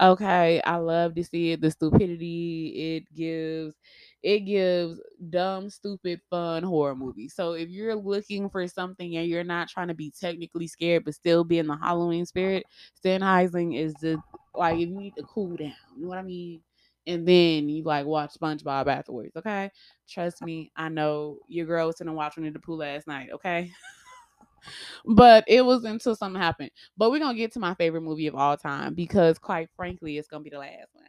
Okay. 0.00 0.60
I 0.62 0.76
love 0.76 1.14
to 1.14 1.24
see 1.24 1.52
it. 1.52 1.60
The 1.60 1.70
stupidity 1.70 2.96
it 2.96 3.14
gives 3.14 3.74
it 4.22 4.40
gives 4.40 5.00
dumb, 5.30 5.70
stupid, 5.70 6.20
fun 6.28 6.62
horror 6.62 6.96
movies. 6.96 7.34
So 7.34 7.52
if 7.52 7.68
you're 7.68 7.94
looking 7.94 8.50
for 8.50 8.66
something 8.66 9.16
and 9.16 9.28
you're 9.28 9.44
not 9.44 9.68
trying 9.68 9.88
to 9.88 9.94
be 9.94 10.12
technically 10.18 10.66
scared 10.66 11.04
but 11.04 11.14
still 11.14 11.44
be 11.44 11.58
in 11.58 11.66
the 11.66 11.76
Halloween 11.76 12.26
spirit, 12.26 12.64
Stan 12.94 13.22
Helsing 13.22 13.74
is 13.74 13.94
the 13.94 14.20
like 14.54 14.74
if 14.74 14.88
you 14.88 14.96
need 14.96 15.14
to 15.16 15.22
cool 15.22 15.56
down. 15.56 15.72
You 15.96 16.02
know 16.02 16.08
what 16.08 16.18
I 16.18 16.22
mean? 16.22 16.60
And 17.06 17.26
then 17.26 17.68
you 17.68 17.84
like 17.84 18.06
watch 18.06 18.34
SpongeBob 18.34 18.88
afterwards, 18.88 19.36
okay? 19.36 19.70
Trust 20.08 20.42
me, 20.42 20.70
I 20.76 20.88
know 20.88 21.38
your 21.48 21.66
girl 21.66 21.86
was 21.86 21.96
gonna 21.96 22.12
watch 22.12 22.36
Winnie 22.36 22.50
the 22.50 22.58
Pooh 22.58 22.76
last 22.76 23.06
night, 23.06 23.30
okay? 23.32 23.70
but 25.06 25.44
it 25.46 25.64
was 25.64 25.84
until 25.84 26.16
something 26.16 26.40
happened. 26.40 26.70
But 26.96 27.10
we're 27.10 27.20
gonna 27.20 27.38
get 27.38 27.52
to 27.52 27.60
my 27.60 27.74
favorite 27.74 28.02
movie 28.02 28.26
of 28.26 28.34
all 28.34 28.56
time 28.56 28.94
because 28.94 29.38
quite 29.38 29.68
frankly, 29.76 30.18
it's 30.18 30.28
gonna 30.28 30.44
be 30.44 30.50
the 30.50 30.58
last 30.58 30.88
one. 30.92 31.04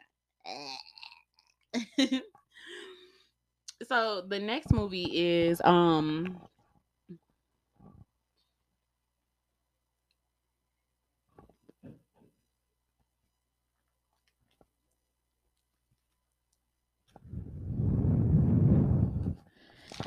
So 3.90 4.22
the 4.22 4.40
next 4.40 4.72
movie 4.72 5.10
is 5.14 5.62
um 5.66 6.40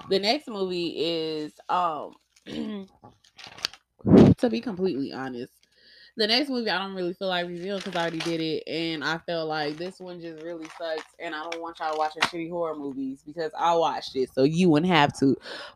the 0.08 0.18
next 0.18 0.48
movie 0.48 0.94
is 0.98 1.52
um 1.68 2.14
to 4.38 4.50
be 4.50 4.60
completely 4.60 5.12
honest 5.12 5.61
the 6.16 6.26
next 6.26 6.50
movie 6.50 6.68
I 6.68 6.78
don't 6.78 6.94
really 6.94 7.14
feel 7.14 7.28
like 7.28 7.46
revealing 7.46 7.78
because 7.78 7.96
I 7.96 8.02
already 8.02 8.18
did 8.18 8.40
it, 8.40 8.64
and 8.66 9.02
I 9.02 9.18
felt 9.18 9.48
like 9.48 9.78
this 9.78 9.98
one 9.98 10.20
just 10.20 10.42
really 10.42 10.66
sucks, 10.76 11.14
and 11.18 11.34
I 11.34 11.42
don't 11.42 11.62
want 11.62 11.78
y'all 11.78 11.96
watching 11.96 12.20
shitty 12.22 12.50
horror 12.50 12.76
movies 12.76 13.22
because 13.24 13.50
I 13.58 13.74
watched 13.74 14.14
it, 14.14 14.28
so 14.34 14.42
you 14.42 14.68
wouldn't 14.68 14.92
have 14.92 15.18
to. 15.20 15.34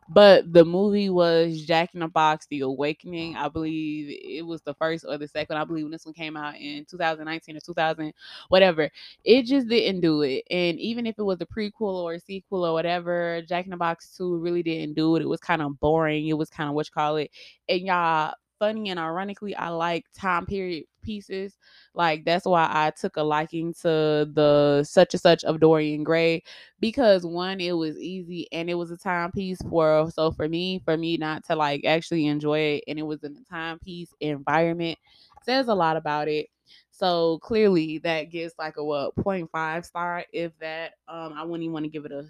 But 0.09 0.53
the 0.53 0.63
movie 0.63 1.09
was 1.09 1.63
Jack 1.65 1.95
in 1.95 2.01
the 2.01 2.07
Box: 2.07 2.45
The 2.51 2.61
Awakening. 2.61 3.35
I 3.35 3.47
believe 3.49 4.15
it 4.23 4.45
was 4.45 4.61
the 4.61 4.75
first 4.75 5.05
or 5.07 5.17
the 5.17 5.27
second. 5.27 5.57
I 5.57 5.63
believe 5.63 5.85
when 5.85 5.91
this 5.91 6.05
one 6.05 6.13
came 6.13 6.37
out 6.37 6.55
in 6.55 6.85
2019 6.85 7.57
or 7.57 7.59
2000, 7.59 8.13
whatever. 8.49 8.91
It 9.23 9.43
just 9.43 9.67
didn't 9.67 10.01
do 10.01 10.21
it, 10.21 10.43
and 10.51 10.79
even 10.79 11.07
if 11.07 11.17
it 11.17 11.23
was 11.23 11.41
a 11.41 11.47
prequel 11.47 12.03
or 12.03 12.13
a 12.13 12.19
sequel 12.19 12.63
or 12.63 12.73
whatever, 12.73 13.41
Jack 13.49 13.65
in 13.65 13.71
the 13.71 13.77
Box 13.77 14.15
2 14.15 14.37
really 14.37 14.61
didn't 14.61 14.93
do 14.93 15.15
it. 15.15 15.23
It 15.23 15.29
was 15.29 15.39
kind 15.39 15.63
of 15.63 15.79
boring. 15.79 16.27
It 16.27 16.37
was 16.37 16.51
kind 16.51 16.69
of 16.69 16.75
what 16.75 16.87
you 16.87 16.91
call 16.93 17.17
it, 17.17 17.31
and 17.67 17.81
y'all 17.81 18.35
funny 18.59 18.89
and 18.89 18.99
ironically, 18.99 19.55
I 19.55 19.69
like 19.69 20.05
time 20.17 20.45
period 20.45 20.85
pieces. 21.01 21.57
Like 21.93 22.25
that's 22.25 22.45
why 22.45 22.67
I 22.69 22.91
took 22.91 23.17
a 23.17 23.23
liking 23.23 23.73
to 23.81 24.29
the 24.33 24.83
such 24.83 25.13
and 25.13 25.21
such 25.21 25.43
of 25.43 25.59
Dorian 25.59 26.03
Gray 26.03 26.43
because 26.79 27.25
one, 27.25 27.59
it 27.61 27.73
was 27.73 27.97
easy 27.97 28.47
and 28.51 28.69
it 28.69 28.75
was 28.75 28.91
a 28.91 28.97
timepiece 28.97 29.59
for 29.69 30.09
so 30.11 30.31
for 30.31 30.47
me, 30.49 30.81
for 30.85 30.97
me 30.97 31.17
not 31.17 31.45
to 31.45 31.55
like 31.55 31.85
actually 31.85 32.27
enjoy 32.27 32.59
it 32.59 32.83
and 32.87 32.99
it 32.99 33.03
was 33.03 33.23
in 33.23 33.35
a 33.37 33.43
timepiece 33.49 34.13
environment 34.19 34.97
says 35.43 35.67
a 35.67 35.75
lot 35.75 35.97
about 35.97 36.27
it. 36.27 36.47
So 36.91 37.39
clearly 37.39 37.99
that 37.99 38.31
gives 38.31 38.53
like 38.59 38.77
a 38.77 38.83
what 38.83 39.15
0.5 39.15 39.85
star 39.85 40.25
if 40.33 40.51
that 40.59 40.93
um 41.07 41.33
I 41.33 41.43
wouldn't 41.43 41.63
even 41.63 41.73
want 41.73 41.85
to 41.85 41.89
give 41.89 42.05
it 42.05 42.11
a 42.11 42.25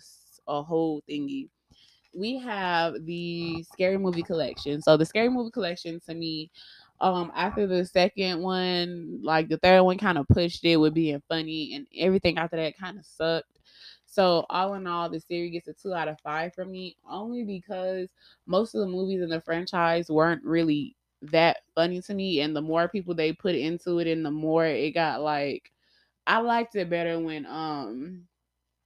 a 0.48 0.64
whole 0.64 1.02
thingy 1.10 1.50
we 2.16 2.38
have 2.40 3.06
the 3.06 3.64
scary 3.64 3.98
movie 3.98 4.24
collection. 4.24 4.82
So 4.82 4.98
the 4.98 5.06
scary 5.06 5.30
movie 5.30 5.52
collection 5.52 6.00
to 6.08 6.14
me, 6.16 6.52
um, 7.02 7.32
after 7.36 7.68
the 7.68 7.86
second 7.86 8.42
one, 8.42 9.20
like 9.24 9.50
the 9.50 9.58
third 9.58 9.84
one 9.84 9.98
kind 9.98 10.18
of 10.18 10.28
pushed 10.28 10.64
it 10.66 10.78
with 10.78 10.94
being 10.94 11.22
funny 11.30 11.76
and 11.76 11.88
everything 11.98 12.38
after 12.38 12.58
that 12.58 12.78
kind 12.78 12.98
of 12.98 13.06
sucked. 13.06 13.60
So 14.06 14.46
all 14.50 14.74
in 14.76 14.88
all, 14.88 15.10
the 15.10 15.20
series 15.20 15.52
gets 15.52 15.68
a 15.68 15.74
two 15.74 15.94
out 15.94 16.08
of 16.08 16.20
five 16.22 16.54
from 16.54 16.72
me, 16.72 16.96
only 17.10 17.44
because 17.44 18.10
most 18.46 18.74
of 18.74 18.82
the 18.82 18.88
movies 18.88 19.22
in 19.22 19.30
the 19.30 19.42
franchise 19.42 20.10
weren't 20.10 20.44
really 20.44 20.96
that 21.22 21.58
funny 21.76 22.02
to 22.02 22.14
me. 22.14 22.42
And 22.42 22.56
the 22.56 22.62
more 22.62 22.88
people 22.88 23.14
they 23.14 23.34
put 23.34 23.56
into 23.56 24.00
it 24.00 24.08
and 24.08 24.26
the 24.26 24.32
more 24.32 24.66
it 24.66 24.92
got 24.94 25.22
like 25.22 25.72
I 26.26 26.40
liked 26.40 26.76
it 26.76 26.90
better 26.90 27.20
when 27.20 27.46
um 27.46 28.28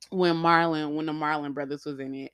when 0.09 0.35
Marlon 0.35 0.95
when 0.95 1.05
the 1.05 1.13
Marlon 1.13 1.53
brothers 1.53 1.85
was 1.85 1.99
in 1.99 2.13
it 2.15 2.31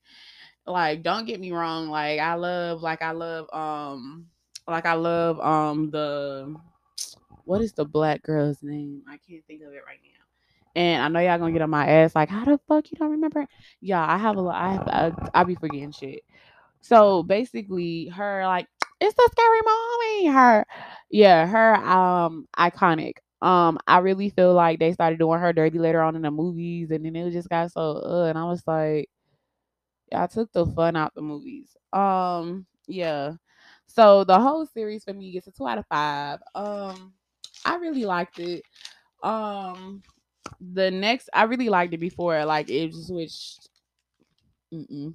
like 0.68 1.02
don't 1.02 1.26
get 1.26 1.40
me 1.40 1.52
wrong 1.52 1.90
like 1.90 2.20
i 2.20 2.34
love 2.34 2.82
like 2.82 3.02
i 3.02 3.12
love 3.12 3.48
um 3.54 4.28
like 4.68 4.86
i 4.86 4.94
love 4.94 5.40
um 5.40 5.90
the 5.92 6.54
what 7.46 7.62
is 7.62 7.72
the 7.72 7.86
black 7.86 8.22
girl's 8.24 8.62
name? 8.62 9.04
I 9.08 9.18
can't 9.18 9.46
think 9.48 9.62
of 9.62 9.72
it 9.72 9.82
right 9.88 10.00
now. 10.04 10.82
And 10.82 11.02
i 11.02 11.08
know 11.08 11.20
y'all 11.20 11.40
gonna 11.40 11.54
get 11.54 11.62
on 11.62 11.70
my 11.70 11.88
ass 11.88 12.14
like 12.14 12.30
how 12.30 12.44
the 12.46 12.60
fuck 12.68 12.92
you 12.92 12.98
don't 12.98 13.12
remember? 13.12 13.48
Yeah 13.82 14.06
i 14.06 14.18
have 14.18 14.36
a 14.36 14.42
lot 14.42 14.56
i 14.56 14.74
have 14.74 15.30
I, 15.34 15.44
be 15.44 15.56
forgetting 15.56 15.92
shit. 15.92 16.22
So 16.82 17.24
basically 17.24 18.08
her 18.10 18.46
like 18.46 18.68
it's 19.00 19.16
the 19.16 19.30
scary 19.32 19.60
mommy 19.66 20.28
her 20.28 20.66
yeah 21.10 21.48
her 21.48 21.76
um 21.76 22.48
iconic. 22.58 23.14
Um 23.42 23.80
i 23.88 24.00
really 24.00 24.30
feel 24.30 24.54
like 24.54 24.80
they 24.80 24.92
started 24.92 25.20
doing 25.20 25.40
her 25.40 25.54
dirty 25.54 25.80
later 25.80 26.02
on 26.02 26.16
in 26.16 26.22
the 26.24 26.32
movies 26.32 26.92
and 26.92 27.06
then 27.06 27.16
it 27.16 27.32
just 27.32 27.50
got 27.50 27.72
so 27.72 28.02
uh 28.06 28.26
and 28.26 28.38
i 28.38 28.44
was 28.44 28.64
like 28.68 29.10
Y'all 30.12 30.28
took 30.28 30.52
the 30.54 30.66
fun 30.66 30.96
out 30.96 31.14
the 31.16 31.22
movies. 31.22 31.76
Um, 31.94 32.66
yeah. 32.88 33.34
So 33.88 34.24
the 34.24 34.40
whole 34.40 34.66
series 34.66 35.04
for 35.04 35.14
me 35.14 35.32
gets 35.32 35.48
a 35.48 35.52
two 35.52 35.68
out 35.68 35.78
of 35.78 35.86
five. 35.88 36.40
Um, 36.56 37.14
I 37.66 37.76
really 37.78 38.06
liked 38.06 38.40
it. 38.40 38.64
Um, 39.24 40.02
the 40.74 40.92
next 40.92 41.30
I 41.34 41.44
really 41.44 41.70
liked 41.70 41.94
it 41.94 42.00
before, 42.00 42.44
like 42.46 42.70
it 42.70 42.94
switched. 42.94 43.70
Mm-mm. 44.74 45.14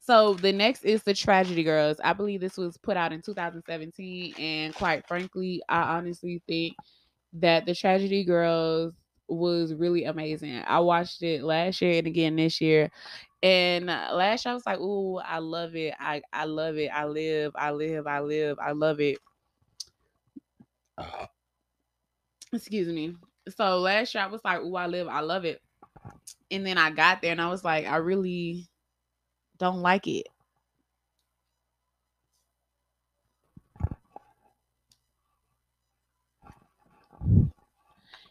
So 0.00 0.34
the 0.34 0.52
next 0.52 0.84
is 0.84 1.02
the 1.02 1.14
Tragedy 1.14 1.62
Girls. 1.62 1.98
I 2.02 2.12
believe 2.14 2.40
this 2.40 2.56
was 2.56 2.78
put 2.78 2.96
out 2.96 3.12
in 3.12 3.20
2017, 3.20 4.34
and 4.38 4.74
quite 4.74 5.06
frankly, 5.06 5.62
I 5.68 5.96
honestly 5.96 6.42
think 6.48 6.74
that 7.34 7.66
the 7.66 7.74
Tragedy 7.74 8.24
Girls 8.24 8.94
was 9.28 9.74
really 9.74 10.04
amazing. 10.04 10.62
I 10.66 10.80
watched 10.80 11.22
it 11.22 11.42
last 11.42 11.82
year 11.82 11.98
and 11.98 12.06
again 12.06 12.36
this 12.36 12.60
year. 12.60 12.90
And 13.42 13.88
uh, 13.90 14.10
last 14.14 14.44
year 14.44 14.52
I 14.52 14.54
was 14.54 14.66
like, 14.66 14.80
"Ooh, 14.80 15.18
I 15.18 15.38
love 15.38 15.76
it. 15.76 15.94
I 15.98 16.22
I 16.32 16.44
love 16.44 16.76
it. 16.76 16.88
I 16.88 17.04
live. 17.06 17.52
I 17.54 17.70
live. 17.70 18.06
I 18.06 18.20
live. 18.20 18.58
I 18.60 18.72
love 18.72 19.00
it." 19.00 19.18
Excuse 22.52 22.88
me. 22.88 23.16
So 23.48 23.78
last 23.80 24.14
year 24.14 24.24
I 24.24 24.26
was 24.28 24.40
like, 24.44 24.60
"Ooh, 24.60 24.76
I 24.76 24.86
live. 24.86 25.08
I 25.08 25.20
love 25.20 25.44
it." 25.44 25.60
And 26.50 26.66
then 26.66 26.78
I 26.78 26.90
got 26.90 27.22
there 27.22 27.32
and 27.32 27.40
I 27.40 27.50
was 27.50 27.64
like, 27.64 27.86
"I 27.86 27.96
really 27.96 28.68
don't 29.58 29.82
like 29.82 30.06
it." 30.08 30.28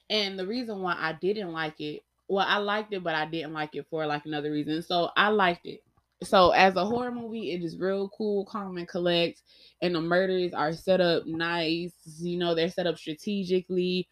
And 0.09 0.37
the 0.39 0.47
reason 0.47 0.81
why 0.81 0.95
I 0.97 1.13
didn't 1.13 1.51
like 1.53 1.79
it, 1.81 2.03
well, 2.27 2.45
I 2.47 2.57
liked 2.57 2.93
it, 2.93 3.03
but 3.03 3.15
I 3.15 3.25
didn't 3.25 3.53
like 3.53 3.75
it 3.75 3.87
for 3.89 4.05
like 4.05 4.25
another 4.25 4.51
reason. 4.51 4.81
So 4.81 5.09
I 5.15 5.29
liked 5.29 5.65
it. 5.65 5.81
So 6.23 6.49
as 6.49 6.75
a 6.75 6.85
horror 6.85 7.11
movie, 7.11 7.51
it 7.51 7.63
is 7.63 7.77
real 7.77 8.09
cool, 8.17 8.45
calm 8.45 8.77
and 8.77 8.87
collect, 8.87 9.41
and 9.81 9.93
the 9.93 10.01
murders 10.01 10.51
are 10.53 10.73
set 10.73 10.99
up 10.99 11.27
nice. 11.27 11.93
You 12.19 12.37
know, 12.37 12.55
they're 12.55 12.69
set 12.69 12.87
up 12.87 12.97
strategically 12.97 14.07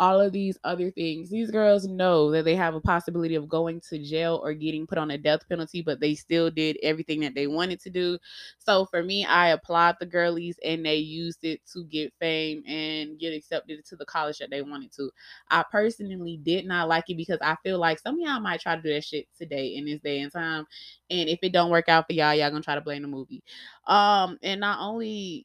all 0.00 0.20
of 0.20 0.32
these 0.32 0.56
other 0.62 0.90
things. 0.90 1.28
These 1.28 1.50
girls 1.50 1.86
know 1.86 2.30
that 2.30 2.44
they 2.44 2.54
have 2.54 2.74
a 2.74 2.80
possibility 2.80 3.34
of 3.34 3.48
going 3.48 3.80
to 3.88 3.98
jail 3.98 4.40
or 4.44 4.54
getting 4.54 4.86
put 4.86 4.98
on 4.98 5.10
a 5.10 5.18
death 5.18 5.48
penalty, 5.48 5.82
but 5.82 5.98
they 5.98 6.14
still 6.14 6.50
did 6.50 6.78
everything 6.82 7.20
that 7.20 7.34
they 7.34 7.48
wanted 7.48 7.80
to 7.80 7.90
do. 7.90 8.18
So 8.58 8.86
for 8.86 9.02
me, 9.02 9.24
I 9.24 9.48
applaud 9.48 9.96
the 9.98 10.06
girlies 10.06 10.58
and 10.64 10.84
they 10.86 10.96
used 10.96 11.44
it 11.44 11.60
to 11.72 11.84
get 11.84 12.12
fame 12.20 12.62
and 12.66 13.18
get 13.18 13.34
accepted 13.34 13.84
to 13.84 13.96
the 13.96 14.06
college 14.06 14.38
that 14.38 14.50
they 14.50 14.62
wanted 14.62 14.92
to. 14.92 15.10
I 15.50 15.64
personally 15.70 16.38
did 16.42 16.64
not 16.66 16.88
like 16.88 17.10
it 17.10 17.16
because 17.16 17.38
I 17.42 17.56
feel 17.64 17.78
like 17.78 17.98
some 17.98 18.14
of 18.14 18.20
y'all 18.20 18.40
might 18.40 18.60
try 18.60 18.76
to 18.76 18.82
do 18.82 18.92
that 18.92 19.04
shit 19.04 19.26
today 19.36 19.74
in 19.74 19.84
this 19.84 20.00
day 20.00 20.20
and 20.20 20.32
time. 20.32 20.66
And 21.10 21.28
if 21.28 21.40
it 21.42 21.52
don't 21.52 21.70
work 21.70 21.88
out 21.88 22.06
for 22.06 22.12
y'all, 22.12 22.34
y'all 22.34 22.50
gonna 22.50 22.62
try 22.62 22.76
to 22.76 22.80
blame 22.80 23.02
the 23.02 23.08
movie. 23.08 23.42
Um, 23.86 24.38
and 24.42 24.60
not 24.60 24.78
only 24.80 25.44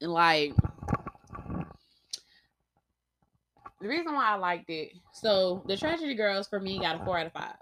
like 0.00 0.54
the 3.80 3.88
reason 3.88 4.14
why 4.14 4.26
I 4.26 4.34
liked 4.34 4.70
it, 4.70 4.92
so 5.12 5.62
the 5.66 5.76
Tragedy 5.76 6.14
Girls 6.14 6.48
for 6.48 6.60
me 6.60 6.78
got 6.78 7.00
a 7.00 7.04
four 7.04 7.18
out 7.18 7.26
of 7.26 7.32
five. 7.32 7.56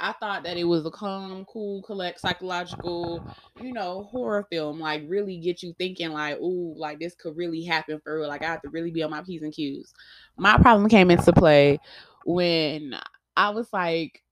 I 0.00 0.12
thought 0.12 0.44
that 0.44 0.56
it 0.56 0.64
was 0.64 0.86
a 0.86 0.90
calm, 0.90 1.44
cool, 1.46 1.82
collect, 1.82 2.20
psychological, 2.20 3.24
you 3.60 3.72
know, 3.72 4.04
horror 4.04 4.46
film. 4.48 4.78
Like 4.78 5.02
really 5.08 5.38
get 5.38 5.62
you 5.62 5.74
thinking, 5.76 6.10
like, 6.10 6.36
ooh, 6.38 6.74
like 6.76 7.00
this 7.00 7.16
could 7.16 7.36
really 7.36 7.64
happen 7.64 8.00
for 8.04 8.20
real. 8.20 8.28
Like 8.28 8.42
I 8.42 8.46
have 8.46 8.62
to 8.62 8.68
really 8.68 8.92
be 8.92 9.02
on 9.02 9.10
my 9.10 9.22
p's 9.22 9.42
and 9.42 9.52
q's. 9.52 9.92
My 10.36 10.56
problem 10.58 10.88
came 10.88 11.10
into 11.10 11.32
play 11.32 11.80
when 12.24 12.96
I 13.36 13.50
was 13.50 13.68
like, 13.72 14.22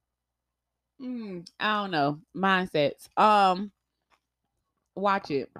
mm, 1.02 1.44
I 1.58 1.82
don't 1.82 1.90
know, 1.90 2.20
mindsets. 2.36 3.08
Um, 3.16 3.72
watch 4.94 5.32
it. 5.32 5.50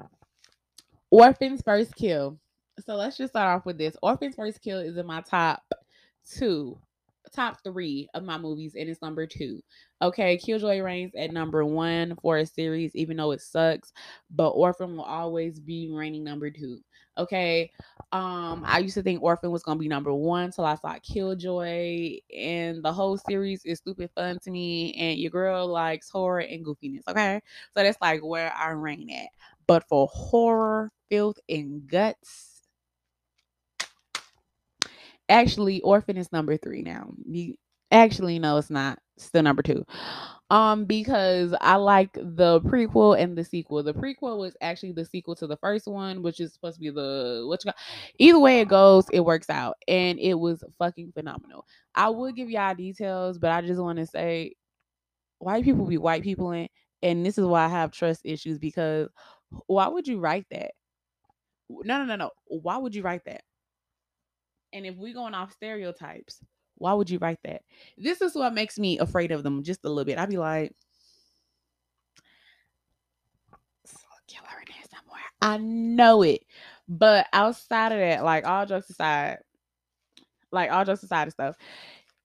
Orphan's 1.10 1.62
first 1.62 1.96
kill 1.96 2.38
so 2.84 2.96
let's 2.96 3.16
just 3.16 3.32
start 3.32 3.56
off 3.56 3.66
with 3.66 3.78
this. 3.78 3.96
Orphan's 4.02 4.34
First 4.34 4.60
Kill 4.62 4.80
is 4.80 4.96
in 4.96 5.06
my 5.06 5.20
top 5.22 5.62
two, 6.30 6.78
top 7.34 7.58
three 7.64 8.08
of 8.14 8.24
my 8.24 8.38
movies, 8.38 8.74
and 8.74 8.88
it's 8.88 9.02
number 9.02 9.26
two. 9.26 9.62
Okay, 10.02 10.36
Killjoy 10.36 10.80
reigns 10.80 11.12
at 11.16 11.32
number 11.32 11.64
one 11.64 12.16
for 12.20 12.38
a 12.38 12.46
series, 12.46 12.94
even 12.94 13.16
though 13.16 13.32
it 13.32 13.40
sucks, 13.40 13.92
but 14.30 14.50
Orphan 14.50 14.96
will 14.96 15.04
always 15.04 15.58
be 15.58 15.90
reigning 15.90 16.24
number 16.24 16.50
two. 16.50 16.80
Okay. 17.18 17.70
Um, 18.12 18.62
I 18.66 18.78
used 18.80 18.94
to 18.94 19.02
think 19.02 19.22
Orphan 19.22 19.50
was 19.50 19.62
gonna 19.62 19.80
be 19.80 19.88
number 19.88 20.12
one 20.12 20.50
till 20.50 20.66
I 20.66 20.74
saw 20.74 20.96
Killjoy, 21.02 22.18
and 22.36 22.82
the 22.82 22.92
whole 22.92 23.16
series 23.16 23.64
is 23.64 23.78
stupid 23.78 24.10
fun 24.14 24.38
to 24.42 24.50
me. 24.50 24.92
And 24.94 25.18
your 25.18 25.30
girl 25.30 25.66
likes 25.66 26.10
horror 26.10 26.40
and 26.40 26.64
goofiness. 26.64 27.02
Okay, 27.08 27.40
so 27.74 27.82
that's 27.82 28.00
like 28.00 28.22
where 28.22 28.52
I 28.52 28.70
reign 28.70 29.10
at. 29.10 29.28
But 29.66 29.88
for 29.88 30.08
horror, 30.12 30.92
filth, 31.10 31.38
and 31.48 31.86
guts, 31.88 32.55
Actually, 35.28 35.80
Orphan 35.82 36.16
is 36.16 36.32
number 36.32 36.56
three 36.56 36.82
now. 36.82 37.12
actually, 37.90 38.38
no, 38.38 38.56
it's 38.58 38.70
not. 38.70 38.98
Still 39.18 39.42
number 39.42 39.62
two. 39.62 39.84
Um, 40.50 40.84
because 40.84 41.54
I 41.60 41.76
like 41.76 42.12
the 42.14 42.60
prequel 42.60 43.18
and 43.20 43.36
the 43.36 43.44
sequel. 43.44 43.82
The 43.82 43.94
prequel 43.94 44.38
was 44.38 44.56
actually 44.60 44.92
the 44.92 45.04
sequel 45.04 45.34
to 45.36 45.46
the 45.48 45.56
first 45.56 45.88
one, 45.88 46.22
which 46.22 46.38
is 46.40 46.52
supposed 46.52 46.76
to 46.76 46.80
be 46.80 46.90
the 46.90 47.44
what 47.48 47.64
you 47.64 47.70
got. 47.70 47.76
Either 48.18 48.38
way 48.38 48.60
it 48.60 48.68
goes, 48.68 49.06
it 49.12 49.20
works 49.20 49.50
out, 49.50 49.76
and 49.88 50.18
it 50.20 50.34
was 50.34 50.62
fucking 50.78 51.12
phenomenal. 51.12 51.66
I 51.94 52.10
would 52.10 52.36
give 52.36 52.50
y'all 52.50 52.74
details, 52.74 53.38
but 53.38 53.50
I 53.50 53.62
just 53.62 53.80
want 53.80 53.98
to 53.98 54.06
say, 54.06 54.54
white 55.38 55.64
people 55.64 55.86
be 55.86 55.98
white 55.98 56.22
people 56.22 56.52
in, 56.52 56.68
and 57.02 57.26
this 57.26 57.38
is 57.38 57.46
why 57.46 57.64
I 57.64 57.68
have 57.68 57.90
trust 57.92 58.22
issues 58.24 58.58
because 58.58 59.08
why 59.66 59.88
would 59.88 60.06
you 60.08 60.20
write 60.20 60.46
that? 60.50 60.72
No, 61.70 61.98
no, 61.98 62.04
no, 62.04 62.16
no. 62.16 62.30
Why 62.46 62.76
would 62.78 62.94
you 62.94 63.02
write 63.02 63.24
that? 63.26 63.42
And 64.76 64.84
if 64.84 64.94
we're 64.96 65.14
going 65.14 65.32
off 65.32 65.52
stereotypes, 65.52 66.42
why 66.76 66.92
would 66.92 67.08
you 67.08 67.18
write 67.18 67.38
that? 67.44 67.62
This 67.96 68.20
is 68.20 68.34
what 68.34 68.52
makes 68.52 68.78
me 68.78 68.98
afraid 68.98 69.32
of 69.32 69.42
them 69.42 69.62
just 69.62 69.84
a 69.84 69.88
little 69.88 70.04
bit. 70.04 70.18
I'd 70.18 70.28
be 70.28 70.36
like, 70.36 70.74
killer 74.26 74.60
in 74.60 74.74
there 74.74 74.84
somewhere. 74.90 75.22
I 75.40 75.56
know 75.58 76.22
it. 76.22 76.42
But 76.88 77.26
outside 77.32 77.92
of 77.92 77.98
that, 77.98 78.22
like 78.22 78.46
all 78.46 78.66
jokes 78.66 78.90
aside, 78.90 79.38
like 80.52 80.70
all 80.70 80.84
jokes 80.84 81.02
aside 81.02 81.22
and 81.22 81.32
stuff, 81.32 81.56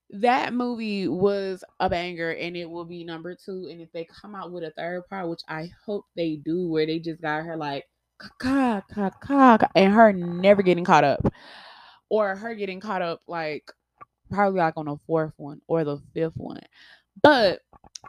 that 0.10 0.54
movie 0.54 1.08
was 1.08 1.64
a 1.80 1.90
banger 1.90 2.32
and 2.32 2.58
it 2.58 2.70
will 2.70 2.86
be 2.86 3.06
number 3.06 3.34
two. 3.34 3.70
And 3.72 3.80
if 3.80 3.92
they 3.94 4.06
come 4.06 4.36
out 4.36 4.52
with 4.52 4.64
a 4.64 4.72
third 4.72 5.08
part, 5.08 5.30
which 5.30 5.42
I 5.48 5.72
hope 5.86 6.06
they 6.18 6.36
do, 6.36 6.68
where 6.68 6.86
they 6.86 7.00
just 7.00 7.22
got 7.22 7.46
her 7.46 7.56
like, 7.56 7.86
ka 8.40 8.84
and 9.76 9.94
her 9.94 10.14
never 10.14 10.62
getting 10.62 10.84
caught 10.84 11.04
up 11.04 11.34
or 12.12 12.36
her 12.36 12.54
getting 12.54 12.82
caught 12.82 13.02
up 13.02 13.22
like 13.26 13.72
probably 14.30 14.60
like 14.60 14.74
on 14.76 14.86
the 14.86 14.98
fourth 15.08 15.32
one 15.38 15.62
or 15.68 15.86
the 15.86 15.98
fifth 16.14 16.36
one. 16.36 16.60
But 17.24 17.62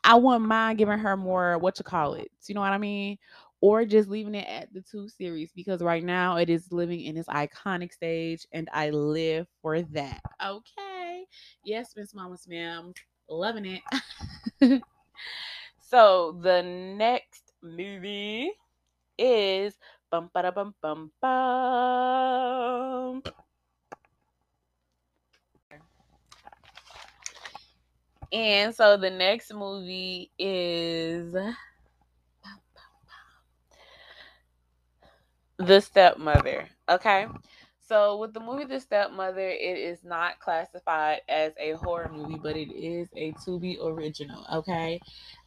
I 0.02 0.16
wouldn't 0.16 0.44
mind 0.44 0.78
giving 0.78 0.98
her 0.98 1.16
more 1.16 1.56
what 1.58 1.78
you 1.78 1.84
call 1.84 2.14
it. 2.14 2.28
You 2.46 2.56
know 2.56 2.62
what 2.62 2.72
I 2.72 2.78
mean? 2.78 3.16
Or 3.60 3.84
just 3.84 4.08
leaving 4.08 4.34
it 4.34 4.48
at 4.48 4.74
the 4.74 4.82
two 4.82 5.08
series 5.08 5.52
because 5.54 5.82
right 5.82 6.02
now 6.02 6.36
it 6.36 6.50
is 6.50 6.72
living 6.72 7.02
in 7.02 7.16
its 7.16 7.28
iconic 7.28 7.92
stage 7.92 8.44
and 8.50 8.68
I 8.72 8.90
live 8.90 9.46
for 9.62 9.82
that. 9.82 10.20
Okay. 10.44 11.24
Yes, 11.64 11.92
Miss 11.96 12.12
Mama 12.12 12.36
Ma'am. 12.48 12.92
Loving 13.28 13.80
it. 14.60 14.60
so 15.80 16.36
the 16.42 16.62
next 16.62 17.52
movie 17.62 18.50
is 19.16 19.78
bum 20.10 20.28
ba 20.34 20.42
da 20.42 20.50
bum 20.50 20.74
bum 20.82 21.12
bum. 21.22 23.22
And 28.32 28.74
so 28.74 28.96
the 28.96 29.10
next 29.10 29.52
movie 29.52 30.30
is 30.38 31.34
The 35.58 35.80
Stepmother. 35.80 36.68
Okay. 36.88 37.26
So 37.86 38.16
with 38.16 38.32
the 38.32 38.40
movie 38.40 38.64
The 38.64 38.80
Stepmother, 38.80 39.48
it 39.48 39.78
is 39.78 40.02
not 40.02 40.40
classified 40.40 41.20
as 41.28 41.52
a 41.60 41.72
horror 41.72 42.10
movie, 42.10 42.38
but 42.42 42.56
it 42.56 42.70
is 42.72 43.08
a 43.16 43.32
Tubi 43.32 43.76
original. 43.84 44.46
Okay. 44.52 44.98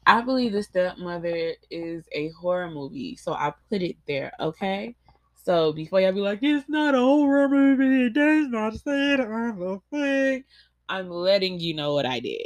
I 0.06 0.21
believe 0.21 0.54
The 0.54 0.63
Stepmother 0.63 1.54
is 1.71 2.08
a 2.13 2.30
horror 2.39 2.69
movie. 2.69 3.15
So 3.15 3.34
I 3.34 3.52
put 3.69 3.82
it 3.82 3.98
there. 4.08 4.32
Okay. 4.39 4.95
So 5.36 5.74
before 5.74 6.02
y'all 6.02 6.12
be 6.13 6.21
like, 6.21 6.39
it's 6.43 6.69
not 6.69 6.95
a 6.95 7.00
horror 7.00 7.50
movie, 7.50 8.06
it 8.08 8.13
does 8.13 8.48
not 8.48 8.76
say 8.76 9.13
it 9.13 9.19
on 9.19 9.60
the 9.60 9.80
thing. 9.91 10.43
I'm 10.88 11.10
letting 11.10 11.60
you 11.60 11.74
know 11.74 11.93
what 11.95 12.06
I 12.06 12.19
did. 12.19 12.45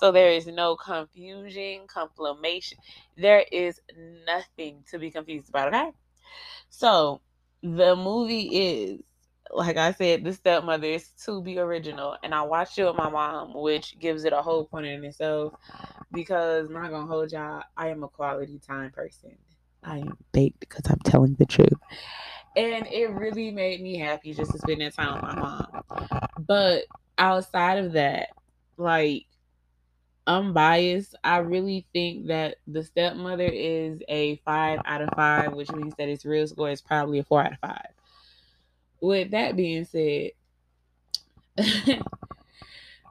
So 0.00 0.10
there 0.10 0.32
is 0.32 0.46
no 0.46 0.76
confusion, 0.76 1.82
confirmation. 1.86 2.78
There 3.18 3.44
is 3.52 3.78
nothing 4.26 4.82
to 4.90 4.98
be 4.98 5.10
confused 5.10 5.50
about, 5.50 5.68
okay? 5.68 5.90
So 6.70 7.20
the 7.62 7.94
movie 7.94 8.48
is 8.48 9.00
like 9.52 9.76
I 9.76 9.92
said, 9.92 10.24
the 10.24 10.32
stepmother 10.32 10.86
is 10.86 11.10
Tubi 11.18 11.58
original, 11.58 12.16
and 12.22 12.34
I 12.34 12.42
watched 12.42 12.78
it 12.78 12.84
with 12.84 12.96
my 12.96 13.10
mom, 13.10 13.52
which 13.54 13.98
gives 13.98 14.24
it 14.24 14.32
a 14.32 14.40
whole 14.40 14.64
point 14.64 14.86
in 14.86 15.04
itself. 15.04 15.54
Because 16.12 16.68
I'm 16.68 16.74
not 16.74 16.90
gonna 16.90 17.06
hold 17.06 17.32
y'all, 17.32 17.62
I 17.76 17.88
am 17.88 18.02
a 18.02 18.08
quality 18.08 18.60
time 18.64 18.90
person. 18.92 19.36
I 19.82 19.98
am 19.98 20.16
baked 20.32 20.60
because 20.60 20.88
I'm 20.88 21.00
telling 21.04 21.34
the 21.34 21.46
truth, 21.46 21.72
and 22.56 22.86
it 22.86 23.10
really 23.10 23.50
made 23.50 23.82
me 23.82 23.98
happy 23.98 24.32
just 24.32 24.52
to 24.52 24.58
spend 24.58 24.80
that 24.80 24.94
time 24.94 25.14
with 25.14 25.22
my 25.22 25.34
mom. 25.34 25.66
But 26.46 26.84
outside 27.18 27.84
of 27.84 27.92
that, 27.92 28.28
like 28.76 29.26
unbiased, 30.26 31.14
I 31.24 31.38
really 31.38 31.86
think 31.92 32.26
that 32.28 32.56
the 32.66 32.82
stepmother 32.82 33.48
is 33.48 34.02
a 34.08 34.36
five 34.44 34.80
out 34.84 35.02
of 35.02 35.10
five, 35.16 35.52
which 35.52 35.70
means 35.72 35.94
that 35.98 36.08
its 36.08 36.24
real 36.24 36.46
score 36.46 36.70
is 36.70 36.80
probably 36.80 37.18
a 37.18 37.24
four 37.24 37.42
out 37.42 37.52
of 37.52 37.58
five. 37.58 37.88
With 39.00 39.30
that 39.32 39.56
being 39.56 39.84
said, 39.84 40.32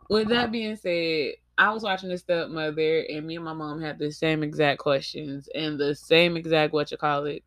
with 0.10 0.30
that 0.30 0.52
being 0.52 0.76
said, 0.76 1.34
I 1.58 1.72
was 1.74 1.84
watching 1.84 2.10
the 2.10 2.18
stepmother, 2.18 3.02
and 3.10 3.28
me 3.28 3.36
and 3.36 3.44
my 3.44 3.54
mom 3.54 3.82
had 3.82 4.00
the 4.00 4.12
same 4.12 4.44
exact 4.44 4.80
questions 4.80 5.50
and 5.54 5.78
the 5.78 5.94
same 5.94 6.38
exact 6.38 6.72
what 6.74 6.90
you 6.90 6.98
call 6.98 7.26
it. 7.26 7.44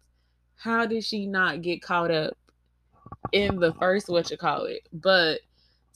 How 0.57 0.85
did 0.85 1.03
she 1.03 1.27
not 1.27 1.63
get 1.63 1.83
caught 1.83 2.11
up 2.11 2.37
in 3.33 3.59
the 3.59 3.73
first 3.75 4.09
what 4.09 4.31
you 4.31 4.37
call 4.37 4.67
it? 4.67 4.87
But 4.93 5.41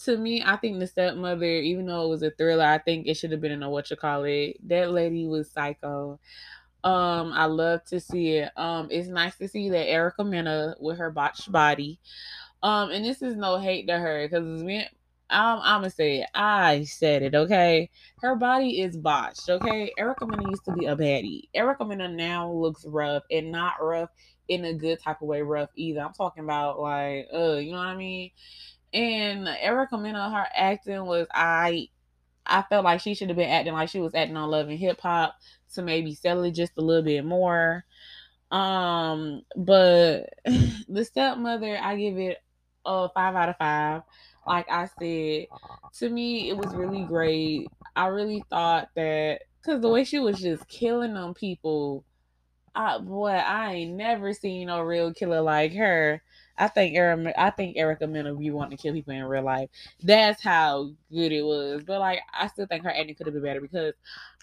to 0.04 0.16
me, 0.16 0.42
I 0.44 0.56
think 0.56 0.78
the 0.78 0.86
stepmother, 0.86 1.44
even 1.44 1.86
though 1.86 2.04
it 2.04 2.08
was 2.08 2.22
a 2.22 2.30
thriller, 2.30 2.64
I 2.64 2.78
think 2.78 3.06
it 3.06 3.14
should 3.16 3.32
have 3.32 3.40
been 3.40 3.52
in 3.52 3.62
a 3.62 3.70
what 3.70 3.90
you 3.90 3.96
call 3.96 4.24
it. 4.24 4.56
That 4.68 4.90
lady 4.92 5.26
was 5.26 5.50
psycho. 5.50 6.20
Um, 6.84 7.32
I 7.32 7.46
love 7.46 7.84
to 7.86 7.98
see 7.98 8.36
it. 8.36 8.50
Um, 8.56 8.88
it's 8.90 9.08
nice 9.08 9.36
to 9.38 9.48
see 9.48 9.70
that 9.70 9.88
Erica 9.88 10.22
Mena 10.24 10.76
with 10.78 10.98
her 10.98 11.10
botched 11.10 11.50
body. 11.50 11.98
Um, 12.62 12.90
and 12.90 13.04
this 13.04 13.22
is 13.22 13.36
no 13.36 13.58
hate 13.58 13.88
to 13.88 13.98
her 13.98 14.26
because 14.28 14.62
me, 14.62 14.86
I'm, 15.28 15.58
I'm 15.58 15.80
gonna 15.80 15.90
say 15.90 16.20
it. 16.20 16.28
I 16.34 16.84
said 16.84 17.22
it. 17.22 17.34
Okay, 17.34 17.90
her 18.20 18.36
body 18.36 18.80
is 18.80 18.96
botched. 18.96 19.48
Okay, 19.48 19.92
Erica 19.98 20.26
Mena 20.26 20.48
used 20.48 20.64
to 20.66 20.72
be 20.72 20.86
a 20.86 20.96
baddie. 20.96 21.48
Erica 21.54 21.84
Mena 21.84 22.08
now 22.08 22.50
looks 22.50 22.84
rough 22.86 23.24
and 23.30 23.50
not 23.50 23.74
rough 23.80 24.10
in 24.48 24.64
a 24.64 24.74
good 24.74 25.00
type 25.02 25.22
of 25.22 25.28
way. 25.28 25.42
Rough 25.42 25.70
either. 25.74 26.00
I'm 26.00 26.12
talking 26.12 26.44
about 26.44 26.78
like, 26.78 27.26
uh, 27.34 27.54
you 27.56 27.72
know 27.72 27.78
what 27.78 27.88
I 27.88 27.96
mean? 27.96 28.30
And 28.92 29.48
Erica 29.48 29.98
Mena, 29.98 30.30
her 30.30 30.46
acting 30.54 31.04
was 31.04 31.26
I. 31.32 31.88
I 32.48 32.62
felt 32.62 32.84
like 32.84 33.00
she 33.00 33.14
should 33.14 33.28
have 33.28 33.36
been 33.36 33.50
acting 33.50 33.72
like 33.72 33.88
she 33.88 33.98
was 33.98 34.14
acting 34.14 34.36
on 34.36 34.50
Love 34.50 34.68
and 34.68 34.78
Hip 34.78 35.00
Hop 35.00 35.34
to 35.74 35.82
maybe 35.82 36.14
sell 36.14 36.44
it 36.44 36.52
just 36.52 36.72
a 36.78 36.80
little 36.80 37.02
bit 37.02 37.24
more. 37.24 37.84
Um, 38.50 39.42
but 39.56 40.30
the 40.44 41.04
stepmother, 41.04 41.76
I 41.80 41.96
give 41.96 42.18
it 42.18 42.38
a 42.84 43.08
five 43.08 43.34
out 43.34 43.48
of 43.48 43.56
five. 43.58 44.02
Like 44.46 44.70
I 44.70 44.88
said, 44.98 45.46
to 45.98 46.08
me, 46.08 46.48
it 46.48 46.56
was 46.56 46.72
really 46.74 47.02
great. 47.02 47.68
I 47.96 48.06
really 48.06 48.44
thought 48.48 48.88
that 48.94 49.40
because 49.60 49.80
the 49.82 49.88
way 49.88 50.04
she 50.04 50.20
was 50.20 50.40
just 50.40 50.68
killing 50.68 51.14
them 51.14 51.34
people, 51.34 52.04
I 52.74 52.98
boy, 52.98 53.30
I 53.30 53.72
ain't 53.72 53.96
never 53.96 54.32
seen 54.32 54.68
no 54.68 54.82
real 54.82 55.12
killer 55.12 55.40
like 55.40 55.74
her. 55.74 56.22
I 56.58 56.68
think 56.68 56.96
Erica, 56.96 57.40
I 57.40 57.50
think 57.50 57.76
Erica 57.76 58.06
Mena 58.06 58.34
be 58.34 58.50
wanting 58.50 58.76
to 58.76 58.82
kill 58.82 58.94
people 58.94 59.12
in 59.12 59.24
real 59.24 59.42
life. 59.42 59.68
That's 60.02 60.42
how 60.42 60.90
good 61.10 61.32
it 61.32 61.42
was. 61.42 61.84
But 61.84 62.00
like, 62.00 62.20
I 62.32 62.48
still 62.48 62.66
think 62.66 62.84
her 62.84 62.90
acting 62.90 63.14
could 63.14 63.26
have 63.26 63.34
been 63.34 63.42
better 63.42 63.60
because 63.60 63.94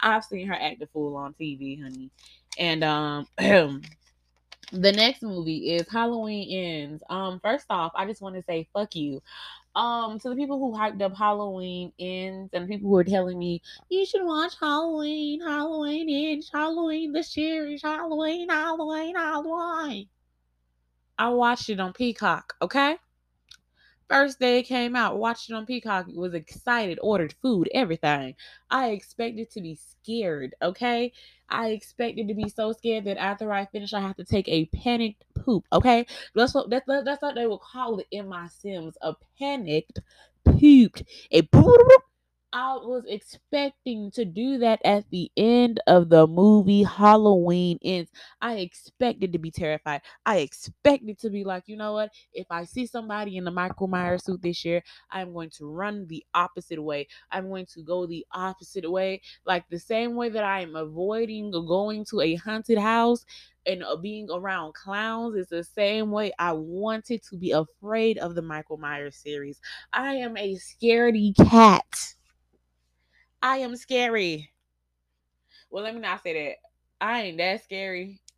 I've 0.01 0.23
seen 0.23 0.47
her 0.47 0.53
act 0.53 0.81
a 0.81 0.87
fool 0.87 1.15
on 1.15 1.33
TV, 1.33 1.81
honey. 1.81 2.11
And 2.57 2.83
um, 2.83 3.27
the 3.37 4.91
next 4.91 5.21
movie 5.23 5.75
is 5.75 5.87
Halloween 5.89 6.49
Ends. 6.51 7.03
Um, 7.09 7.39
first 7.39 7.65
off, 7.69 7.91
I 7.95 8.05
just 8.05 8.21
want 8.21 8.35
to 8.35 8.43
say 8.43 8.67
fuck 8.73 8.95
you. 8.95 9.21
Um, 9.75 10.19
to 10.19 10.29
the 10.29 10.35
people 10.35 10.59
who 10.59 10.77
hyped 10.77 11.01
up 11.01 11.17
Halloween 11.17 11.93
Ends 11.99 12.51
and 12.53 12.69
people 12.69 12.89
who 12.89 12.97
are 12.97 13.03
telling 13.03 13.39
me 13.39 13.61
you 13.89 14.05
should 14.05 14.23
watch 14.23 14.53
Halloween, 14.59 15.41
Halloween 15.41 16.09
Ends, 16.09 16.49
Halloween 16.53 17.11
the 17.11 17.23
series, 17.23 17.81
Halloween, 17.81 18.49
Halloween, 18.49 19.15
Halloween. 19.15 20.07
I 21.23 21.29
watched 21.29 21.69
it 21.69 21.79
on 21.79 21.93
Peacock, 21.93 22.53
okay? 22.61 22.97
First 24.09 24.41
day 24.41 24.59
it 24.59 24.63
came 24.63 24.93
out, 24.93 25.17
watched 25.17 25.49
it 25.49 25.53
on 25.53 25.65
Peacock, 25.65 26.07
was 26.13 26.33
excited, 26.33 26.99
ordered 27.01 27.33
food, 27.41 27.69
everything. 27.73 28.35
I 28.69 28.89
expected 28.89 29.49
to 29.51 29.61
be 29.61 29.75
scared, 29.75 30.53
okay? 30.61 31.13
I 31.47 31.69
expected 31.69 32.27
to 32.27 32.33
be 32.33 32.49
so 32.49 32.73
scared 32.73 33.05
that 33.05 33.15
after 33.15 33.53
I 33.53 33.67
finish, 33.67 33.93
I 33.93 34.01
have 34.01 34.17
to 34.17 34.25
take 34.25 34.49
a 34.49 34.65
panicked 34.65 35.23
poop, 35.33 35.63
okay? 35.71 36.05
That's 36.35 36.53
what 36.53 36.69
that's, 36.69 36.85
that's 36.87 37.21
what 37.21 37.35
they 37.35 37.47
will 37.47 37.57
call 37.57 37.99
it 37.99 38.07
in 38.11 38.27
my 38.27 38.49
Sims, 38.49 38.97
a 39.01 39.15
panicked 39.39 40.01
pooped. 40.43 41.03
A 41.31 41.43
I 42.53 42.75
was 42.75 43.03
expecting 43.07 44.11
to 44.11 44.25
do 44.25 44.59
that 44.59 44.79
at 44.85 45.09
the 45.09 45.31
end 45.35 45.79
of 45.87 46.09
the 46.09 46.27
movie 46.27 46.83
Halloween 46.83 47.79
ends. 47.83 48.11
I 48.41 48.57
expected 48.57 49.33
to 49.33 49.39
be 49.39 49.49
terrified. 49.49 50.01
I 50.25 50.37
expected 50.37 51.17
to 51.21 51.31
be 51.31 51.43
like, 51.43 51.63
you 51.67 51.77
know 51.77 51.93
what? 51.93 52.11
If 52.31 52.45
I 52.51 52.65
see 52.65 52.85
somebody 52.85 53.37
in 53.37 53.43
the 53.43 53.51
Michael 53.51 53.87
Myers 53.87 54.25
suit 54.25 54.43
this 54.43 54.63
year, 54.63 54.83
I'm 55.09 55.33
going 55.33 55.49
to 55.57 55.65
run 55.65 56.05
the 56.07 56.23
opposite 56.35 56.81
way. 56.81 57.07
I'm 57.31 57.49
going 57.49 57.65
to 57.73 57.81
go 57.81 58.05
the 58.05 58.25
opposite 58.31 58.89
way. 58.89 59.21
Like 59.45 59.67
the 59.69 59.79
same 59.79 60.15
way 60.15 60.29
that 60.29 60.43
I 60.43 60.61
am 60.61 60.75
avoiding 60.75 61.51
going 61.51 62.05
to 62.11 62.21
a 62.21 62.35
haunted 62.35 62.77
house 62.77 63.25
and 63.65 63.83
uh, 63.83 63.95
being 63.95 64.29
around 64.31 64.75
clowns 64.75 65.35
is 65.35 65.47
the 65.47 65.63
same 65.63 66.11
way 66.11 66.31
I 66.37 66.51
wanted 66.53 67.23
to 67.29 67.37
be 67.37 67.51
afraid 67.51 68.19
of 68.19 68.35
the 68.35 68.43
Michael 68.43 68.77
Myers 68.77 69.15
series. 69.15 69.59
I 69.91 70.15
am 70.15 70.37
a 70.37 70.55
scaredy 70.55 71.35
cat. 71.35 72.15
I 73.43 73.57
am 73.57 73.75
scary. 73.75 74.51
Well, 75.69 75.83
let 75.83 75.93
me 75.93 75.99
not 75.99 76.23
say 76.23 76.33
that. 76.33 76.55
I 77.01 77.23
ain't 77.23 77.37
that 77.39 77.61
scary. 77.63 78.21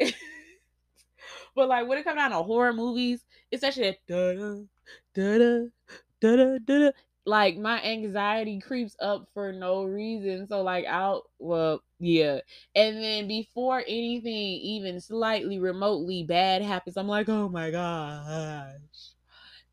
but 1.56 1.70
like 1.70 1.88
when 1.88 2.00
it 2.00 2.04
comes 2.04 2.18
down 2.18 2.32
to 2.32 2.38
horror 2.38 2.74
movies, 2.74 3.24
it's 3.52 3.64
actually 3.64 4.00
da 4.08 4.34
da 4.34 4.66
da 5.14 5.68
da 6.20 6.36
da 6.36 6.58
da. 6.66 6.92
Like 7.28 7.58
my 7.58 7.82
anxiety 7.84 8.60
creeps 8.60 8.96
up 9.00 9.30
for 9.32 9.52
no 9.52 9.84
reason. 9.84 10.48
So 10.48 10.64
like 10.64 10.86
I'll 10.88 11.30
well 11.38 11.84
yeah. 12.00 12.40
And 12.74 12.98
then 12.98 13.28
before 13.28 13.82
anything 13.82 14.34
even 14.34 15.00
slightly 15.00 15.60
remotely 15.60 16.24
bad 16.24 16.64
happens, 16.64 16.98
I'm 16.98 17.08
like, 17.08 17.30
oh 17.30 17.48
my 17.48 17.70
gosh. 17.70 18.80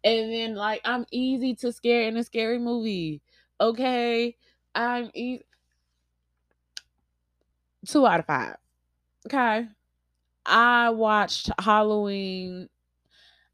And 0.04 0.30
then 0.30 0.54
like 0.56 0.82
I'm 0.84 1.06
easy 1.10 1.54
to 1.56 1.72
scare 1.72 2.02
in 2.02 2.18
a 2.18 2.24
scary 2.24 2.58
movie. 2.58 3.22
Okay. 3.60 4.36
I'm 4.74 5.10
easy. 5.14 5.44
Two 7.86 8.06
out 8.06 8.20
of 8.20 8.26
five. 8.26 8.56
Okay. 9.26 9.66
I 10.46 10.90
watched 10.90 11.50
Halloween. 11.58 12.68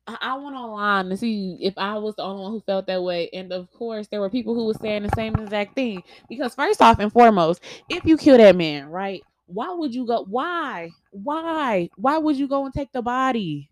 I 0.06 0.38
went 0.38 0.56
online 0.56 1.10
to 1.10 1.16
see 1.18 1.58
if 1.60 1.74
I 1.76 1.98
was 1.98 2.14
the 2.16 2.22
only 2.22 2.42
one 2.42 2.52
who 2.52 2.60
felt 2.60 2.86
that 2.86 3.02
way. 3.02 3.28
And 3.34 3.52
of 3.52 3.70
course, 3.72 4.08
there 4.08 4.20
were 4.20 4.30
people 4.30 4.54
who 4.54 4.64
were 4.64 4.74
saying 4.74 5.02
the 5.02 5.10
same 5.14 5.34
exact 5.36 5.74
thing. 5.74 6.02
Because, 6.30 6.54
first 6.54 6.80
off 6.80 6.98
and 6.98 7.12
foremost, 7.12 7.60
if 7.90 8.04
you 8.06 8.16
kill 8.16 8.38
that 8.38 8.56
man, 8.56 8.86
right? 8.88 9.22
Why 9.46 9.72
would 9.72 9.94
you 9.94 10.06
go? 10.06 10.24
Why? 10.24 10.90
Why? 11.10 11.90
Why 11.96 12.18
would 12.18 12.36
you 12.36 12.48
go 12.48 12.64
and 12.64 12.72
take 12.72 12.92
the 12.92 13.02
body 13.02 13.70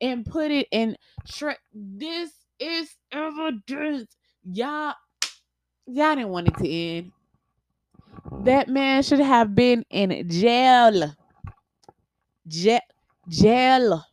and 0.00 0.24
put 0.24 0.50
it 0.52 0.68
in? 0.70 0.96
Shred? 1.24 1.58
This 1.72 2.30
is 2.60 2.94
evidence. 3.10 4.16
Y'all, 4.44 4.94
y'all 5.94 6.14
didn't 6.14 6.28
want 6.30 6.48
it 6.48 6.56
to 6.58 6.68
end. 6.68 7.12
That 8.44 8.68
man 8.68 9.02
should 9.02 9.20
have 9.20 9.54
been 9.54 9.84
in 9.90 10.28
jail. 10.28 11.14
Jail. 12.46 12.80
Jail. 13.28 14.04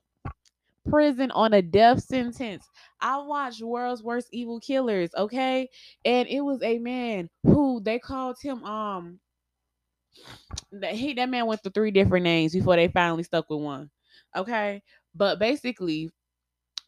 Prison 0.89 1.31
on 1.31 1.53
a 1.53 1.61
death 1.61 2.03
sentence. 2.03 2.67
I 3.01 3.17
watched 3.17 3.61
World's 3.61 4.03
Worst 4.03 4.29
Evil 4.31 4.59
Killers, 4.59 5.11
okay? 5.15 5.69
And 6.05 6.27
it 6.27 6.41
was 6.41 6.61
a 6.63 6.79
man 6.79 7.29
who 7.43 7.81
they 7.81 7.99
called 7.99 8.37
him 8.41 8.63
um 8.63 9.19
that 10.71 10.93
he 10.93 11.13
that 11.13 11.29
man 11.29 11.45
went 11.45 11.61
through 11.61 11.71
three 11.73 11.91
different 11.91 12.23
names 12.23 12.53
before 12.53 12.75
they 12.75 12.87
finally 12.87 13.23
stuck 13.23 13.49
with 13.49 13.61
one. 13.61 13.89
Okay? 14.35 14.81
But 15.15 15.39
basically 15.39 16.09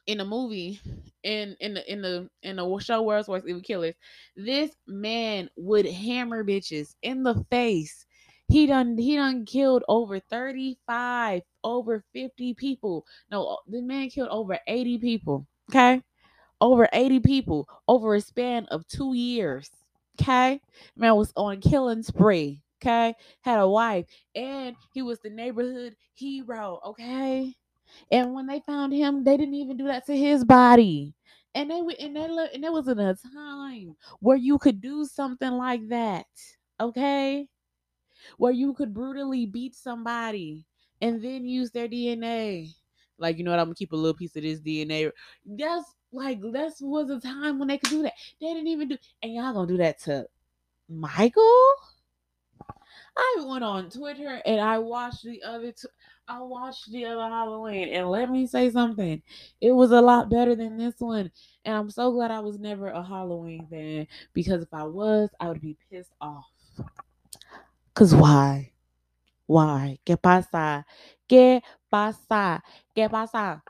in 0.08 0.18
the 0.18 0.26
movie 0.26 0.80
in 1.24 1.56
in 1.60 1.74
the 1.74 1.92
in 1.92 2.02
the 2.02 2.30
in 2.44 2.58
the 2.58 2.80
show 2.80 3.02
World's 3.02 3.28
Worst 3.28 3.48
Evil 3.48 3.62
Killers, 3.62 3.96
this 4.36 4.72
man 4.88 5.50
would 5.58 5.86
hammer 5.86 6.44
bitches 6.44 6.96
in 7.02 7.24
the 7.24 7.44
face. 7.50 8.06
He 8.48 8.66
done 8.66 8.98
he 8.98 9.16
done 9.16 9.46
killed 9.46 9.84
over 9.88 10.20
35, 10.20 11.42
over 11.64 12.04
50 12.14 12.54
people. 12.56 13.06
No, 13.32 13.60
the 13.68 13.82
man 13.82 14.10
killed 14.10 14.30
over 14.30 14.58
80 14.68 14.98
people. 14.98 15.46
Okay. 15.70 16.02
Over 16.62 16.90
80 16.92 17.20
people 17.22 17.70
over 17.88 18.16
a 18.16 18.22
span 18.22 18.66
of 18.66 18.88
two 18.88 19.14
years. 19.14 19.70
Okay. 20.20 20.62
Man 20.96 21.16
was 21.16 21.32
on 21.36 21.62
killing 21.62 22.04
spree. 22.04 22.62
Okay. 22.82 23.14
Had 23.42 23.60
a 23.60 23.68
wife. 23.68 24.08
And 24.36 24.76
he 24.94 25.02
was 25.02 25.20
the 25.20 25.30
neighborhood 25.30 25.96
hero. 26.16 26.80
Okay 26.86 27.56
And 28.12 28.34
when 28.34 28.48
they 28.48 28.62
found 28.66 28.94
him, 28.94 29.24
they 29.24 29.38
didn't 29.38 29.56
even 29.56 29.78
do 29.78 29.86
that 29.86 30.06
to 30.08 30.18
his 30.18 30.44
body. 30.44 31.14
And 31.56 31.70
they 31.70 31.80
and 32.00 32.16
they 32.16 32.28
look 32.28 32.52
and 32.54 32.64
there 32.64 32.72
was 32.72 32.88
in 32.88 33.00
a 33.00 33.16
time 33.16 33.96
where 34.20 34.38
you 34.38 34.58
could 34.60 34.82
do 34.82 35.06
something 35.06 35.52
like 35.52 35.88
that. 35.90 36.28
Okay? 36.80 37.48
Where 38.38 38.52
you 38.52 38.74
could 38.74 38.94
brutally 38.94 39.46
beat 39.46 39.76
somebody 39.76 40.66
and 41.02 41.22
then 41.24 41.46
use 41.46 41.72
their 41.72 41.88
DNA. 41.88 42.74
Like, 43.18 43.38
you 43.38 43.44
know 43.44 43.52
what? 43.52 43.60
I'm 43.60 43.68
gonna 43.68 43.76
keep 43.76 43.92
a 43.94 43.96
little 43.96 44.14
piece 44.14 44.36
of 44.36 44.44
this 44.44 44.60
DNA. 44.60 45.12
That's 45.46 45.86
like 46.12 46.42
that 46.42 46.74
was 46.82 47.10
a 47.10 47.20
time 47.20 47.60
when 47.60 47.68
they 47.68 47.78
could 47.78 47.90
do 47.90 48.04
that. 48.04 48.14
They 48.40 48.48
didn't 48.48 48.68
even 48.68 48.90
do 48.90 48.98
and 49.24 49.34
y'all 49.34 49.54
gonna 49.54 49.68
do 49.68 49.78
that 49.78 50.00
to 50.02 50.28
Michael? 50.90 51.74
I 53.18 53.44
went 53.46 53.64
on 53.64 53.90
Twitter 53.90 54.42
and 54.46 54.60
I 54.60 54.80
watched 54.80 55.24
the 55.24 55.42
other 55.44 55.72
t- 55.72 55.88
I 56.30 56.40
watched 56.42 56.92
the 56.92 57.06
other 57.06 57.28
Halloween 57.28 57.90
and 57.90 58.08
let 58.08 58.30
me 58.30 58.46
say 58.46 58.70
something. 58.70 59.20
It 59.60 59.72
was 59.72 59.90
a 59.92 60.00
lot 60.00 60.30
better 60.30 60.56
than 60.56 60.78
this 60.78 60.94
one. 61.00 61.32
And 61.66 61.76
I'm 61.76 61.90
so 61.90 62.12
glad 62.12 62.30
I 62.30 62.40
was 62.40 62.60
never 62.60 62.90
a 62.90 63.02
Halloween 63.02 63.66
fan 63.68 64.08
because 64.34 64.62
if 64.62 64.72
I 64.72 64.84
was, 64.84 65.30
I 65.40 65.48
would 65.48 65.60
be 65.60 65.76
pissed 65.90 66.14
off. 66.22 66.46
Cause 67.96 68.14
why? 68.14 68.72
Why? 69.48 69.98
¿Qué 70.06 70.22
pasa? 70.22 70.86
¿Qué 71.28 71.64
pasa? 71.92 72.62
¿Qué 72.96 73.10
pasa? 73.10 73.64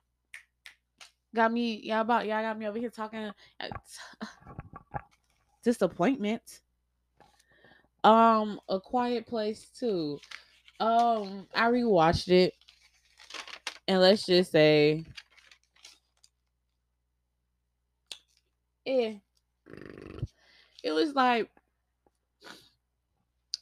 Got 1.34 1.54
me, 1.54 1.80
y'all 1.82 2.02
about 2.02 2.26
y'all 2.26 2.42
got 2.42 2.60
me 2.60 2.68
over 2.68 2.78
here 2.78 2.90
talking 2.90 3.32
uh, 3.62 3.68
disappointment. 5.64 6.60
Um, 8.04 8.60
A 8.68 8.82
Quiet 8.82 9.26
Place 9.26 9.70
too. 9.80 10.20
Um, 10.80 11.48
I 11.54 11.70
rewatched 11.70 12.30
it, 12.30 12.54
and 13.88 14.00
let's 14.00 14.26
just 14.26 14.52
say, 14.52 15.04
yeah, 18.86 19.14
it 20.84 20.92
was 20.92 21.14
like 21.16 21.50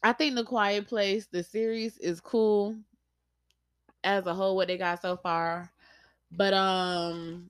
I 0.03 0.13
think 0.13 0.35
The 0.35 0.43
Quiet 0.43 0.87
Place, 0.87 1.27
the 1.27 1.43
series 1.43 1.97
is 1.97 2.21
cool 2.21 2.75
as 4.03 4.25
a 4.27 4.33
whole. 4.33 4.55
What 4.55 4.67
they 4.67 4.77
got 4.77 5.01
so 5.01 5.17
far, 5.17 5.71
but 6.31 6.53
um, 6.53 7.49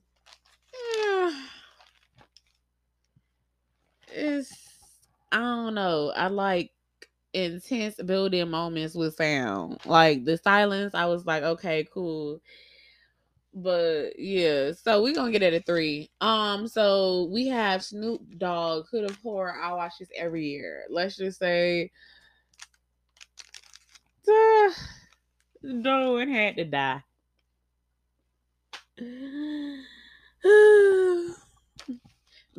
yeah, 0.98 1.46
it's 4.08 4.52
I 5.30 5.38
don't 5.38 5.74
know. 5.74 6.12
I 6.16 6.28
like 6.28 6.72
intense 7.32 7.96
building 7.96 8.50
moments 8.50 8.94
with 8.94 9.16
sound. 9.16 9.78
Like 9.84 10.24
the 10.24 10.38
silence, 10.38 10.94
I 10.94 11.06
was 11.06 11.26
like, 11.26 11.42
okay, 11.42 11.86
cool. 11.92 12.40
But 13.54 14.18
yeah, 14.18 14.72
so 14.72 15.02
we're 15.02 15.14
gonna 15.14 15.32
get 15.32 15.42
it 15.42 15.54
a 15.54 15.60
three. 15.60 16.10
Um, 16.20 16.68
so 16.68 17.28
we 17.32 17.48
have 17.48 17.82
Snoop 17.82 18.22
Dogg, 18.38 18.86
Hood 18.90 19.10
of 19.10 19.16
Horror. 19.18 19.56
I 19.60 19.72
watch 19.72 19.94
this 19.98 20.10
every 20.16 20.46
year. 20.46 20.84
Let's 20.90 21.16
just 21.16 21.38
say 21.38 21.90
uh, 24.28 24.70
Darwin 25.82 26.28
had 26.30 26.56
to 26.56 26.64
die. 26.64 27.02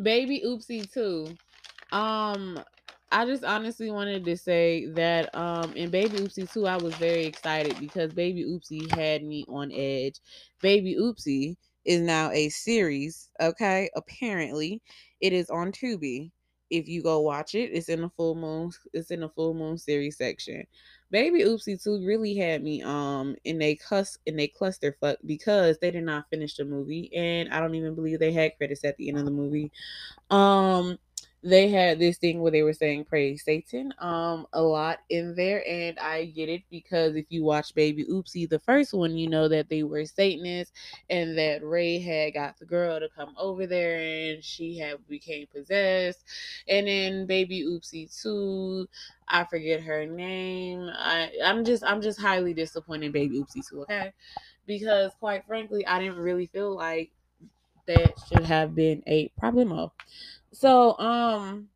Baby 0.01 0.43
Oopsie 0.45 0.91
too. 0.91 1.35
Um, 1.91 2.59
I 3.11 3.25
just 3.25 3.43
honestly 3.43 3.89
wanted 3.89 4.23
to 4.25 4.37
say 4.37 4.85
that 4.91 5.33
um 5.35 5.73
in 5.73 5.89
Baby 5.89 6.19
Oopsie 6.19 6.51
2, 6.51 6.67
I 6.67 6.77
was 6.77 6.93
very 6.95 7.25
excited 7.25 7.79
because 7.79 8.13
Baby 8.13 8.43
Oopsie 8.45 8.89
had 8.95 9.23
me 9.23 9.45
on 9.47 9.71
edge. 9.71 10.19
Baby 10.61 10.95
Oopsie 10.99 11.57
is 11.85 12.01
now 12.01 12.29
a 12.31 12.49
series, 12.49 13.29
okay? 13.41 13.89
Apparently, 13.95 14.81
it 15.21 15.33
is 15.33 15.49
on 15.49 15.71
Tubi. 15.71 16.31
If 16.69 16.87
you 16.87 17.01
go 17.01 17.21
watch 17.21 17.55
it, 17.55 17.71
it's 17.73 17.89
in 17.89 18.01
the 18.01 18.09
full 18.09 18.35
moon, 18.35 18.69
it's 18.93 19.09
in 19.09 19.21
the 19.21 19.29
full 19.29 19.55
moon 19.55 19.79
series 19.79 20.17
section. 20.17 20.63
Baby 21.09 21.41
Oopsie 21.41 21.81
2 21.81 22.05
really 22.05 22.35
had 22.35 22.61
me 22.63 22.83
um 22.83 23.35
in 23.43 23.59
a 23.63 23.75
cuss 23.75 24.19
in 24.27 24.39
a 24.39 24.47
clusterfuck 24.47 25.15
because 25.25 25.79
they 25.79 25.89
did 25.89 26.03
not 26.03 26.29
finish 26.29 26.55
the 26.55 26.65
movie 26.65 27.11
and 27.15 27.49
I 27.49 27.59
don't 27.59 27.73
even 27.73 27.95
believe 27.95 28.19
they 28.19 28.33
had 28.33 28.55
credits 28.57 28.83
at 28.85 28.97
the 28.97 29.09
end 29.09 29.17
of 29.17 29.25
the 29.25 29.31
movie. 29.31 29.71
Um 30.29 30.99
they 31.41 31.69
had 31.69 31.99
this 31.99 32.17
thing 32.17 32.41
where 32.41 32.51
they 32.51 32.63
were 32.63 32.73
saying 32.73 33.05
praise 33.05 33.43
Satan 33.45 33.93
um 33.99 34.45
a 34.51 34.61
lot 34.61 34.99
in 35.09 35.35
there 35.35 35.63
and 35.67 35.97
I 35.97 36.25
get 36.25 36.49
it 36.49 36.63
because 36.69 37.15
if 37.15 37.27
you 37.29 37.45
watch 37.45 37.73
Baby 37.73 38.03
Oopsie 38.05 38.49
the 38.49 38.59
first 38.59 38.93
one 38.93 39.17
you 39.17 39.29
know 39.29 39.47
that 39.47 39.69
they 39.69 39.83
were 39.83 40.05
Satanists 40.05 40.73
and 41.09 41.37
that 41.37 41.63
Ray 41.63 41.99
had 41.99 42.33
got 42.33 42.57
the 42.59 42.65
girl 42.65 42.99
to 42.99 43.07
come 43.07 43.33
over 43.37 43.65
there 43.65 43.99
and 44.33 44.43
she 44.43 44.77
had 44.77 45.07
became 45.07 45.47
possessed. 45.47 46.25
And 46.67 46.87
then 46.87 47.25
Baby 47.25 47.63
Oopsie 47.63 48.11
2 48.21 48.87
I 49.27 49.45
forget 49.45 49.81
her 49.81 50.05
name. 50.05 50.89
I 50.93 51.31
I'm 51.43 51.63
just 51.63 51.83
I'm 51.85 52.01
just 52.01 52.19
highly 52.19 52.53
disappointed 52.53 53.13
Baby 53.13 53.39
Oopsie 53.39 53.65
2 53.67 53.81
okay? 53.83 54.11
Because 54.65 55.11
quite 55.19 55.45
frankly 55.45 55.85
I 55.87 55.99
didn't 55.99 56.17
really 56.19 56.47
feel 56.47 56.75
like 56.75 57.11
that 57.87 58.19
should 58.27 58.45
have 58.45 58.75
been 58.75 59.03
a 59.07 59.31
problemo. 59.41 59.91
So, 60.51 60.97
um, 60.97 61.69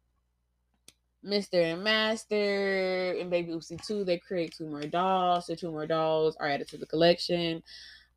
Mr. 1.25 1.73
and 1.73 1.83
Master 1.83 3.15
and 3.19 3.29
Baby 3.29 3.53
Oopsie 3.53 3.83
2, 3.85 4.03
they 4.03 4.17
create 4.17 4.53
two 4.57 4.67
more 4.67 4.81
dolls. 4.81 5.47
So 5.47 5.55
two 5.55 5.71
more 5.71 5.87
dolls 5.87 6.35
are 6.37 6.49
added 6.49 6.67
to 6.69 6.77
the 6.77 6.85
collection. 6.85 7.63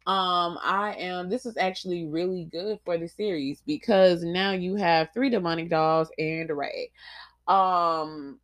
Um, 0.06 0.58
I 0.62 0.94
am 0.98 1.28
this 1.28 1.46
is 1.46 1.56
actually 1.56 2.06
really 2.06 2.44
good 2.44 2.78
for 2.84 2.96
the 2.96 3.08
series 3.08 3.60
because 3.66 4.22
now 4.22 4.52
you 4.52 4.76
have 4.76 5.08
three 5.12 5.30
demonic 5.30 5.68
dolls 5.68 6.10
and 6.18 6.48
a 6.48 6.54
Ray. 6.54 6.90
Um 7.48 8.38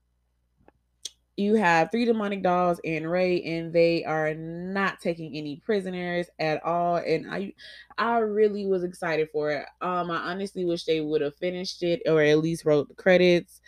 you 1.37 1.55
have 1.55 1.91
three 1.91 2.05
demonic 2.05 2.43
dolls 2.43 2.81
and 2.85 3.11
Ray, 3.11 3.43
and 3.43 3.73
they 3.73 4.05
are 4.05 4.35
not 4.35 5.01
taking 5.01 5.35
any 5.35 5.57
prisoners 5.57 6.27
at 6.39 6.63
all. 6.63 6.97
And 6.97 7.33
I, 7.33 7.55
I 7.97 8.19
really 8.19 8.67
was 8.67 8.85
excited 8.85 9.29
for 9.33 9.51
it. 9.51 9.67
Um, 9.81 10.11
I 10.11 10.17
honestly 10.17 10.65
wish 10.65 10.85
they 10.85 11.01
would 11.01 11.23
have 11.23 11.37
finished 11.37 11.83
it 11.83 12.03
or 12.07 12.23
at 12.23 12.39
least 12.39 12.65
wrote 12.65 12.89
the 12.89 12.95
credits, 12.95 13.61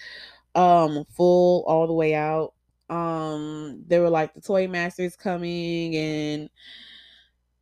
um, 0.54 1.04
full 1.16 1.64
all 1.66 1.86
the 1.86 1.94
way 1.94 2.14
out. 2.14 2.52
Um, 2.90 3.82
there 3.86 4.02
were 4.02 4.10
like 4.10 4.34
the 4.34 4.42
toy 4.42 4.68
masters 4.68 5.16
coming, 5.16 5.96
and 5.96 6.50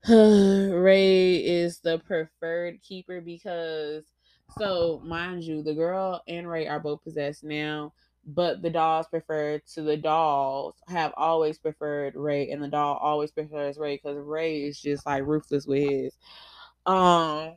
Ray 0.83 1.37
is 1.37 1.79
the 1.79 2.01
preferred 2.01 2.83
keeper 2.83 3.21
because, 3.21 4.03
so 4.59 5.01
mind 5.05 5.45
you, 5.45 5.63
the 5.63 5.75
girl 5.75 6.23
and 6.27 6.49
Ray 6.51 6.67
are 6.67 6.81
both 6.81 7.05
possessed 7.05 7.45
now 7.45 7.93
but 8.27 8.63
the 8.63 8.71
dolls 8.71 9.07
prefer 9.09 9.59
to 9.75 9.83
the 9.83 9.97
dolls 9.97 10.77
have 10.89 11.13
always 11.17 11.59
preferred 11.59 12.15
Ray, 12.15 12.51
and 12.51 12.63
the 12.63 12.69
doll 12.69 12.97
always 12.97 13.31
prefers 13.33 13.79
Ray 13.79 13.97
because 13.97 14.17
Ray 14.17 14.63
is 14.63 14.81
just 14.81 15.05
like 15.07 15.27
ruthless 15.27 15.67
with 15.67 15.89
his. 15.89 16.17
Um, 16.87 17.55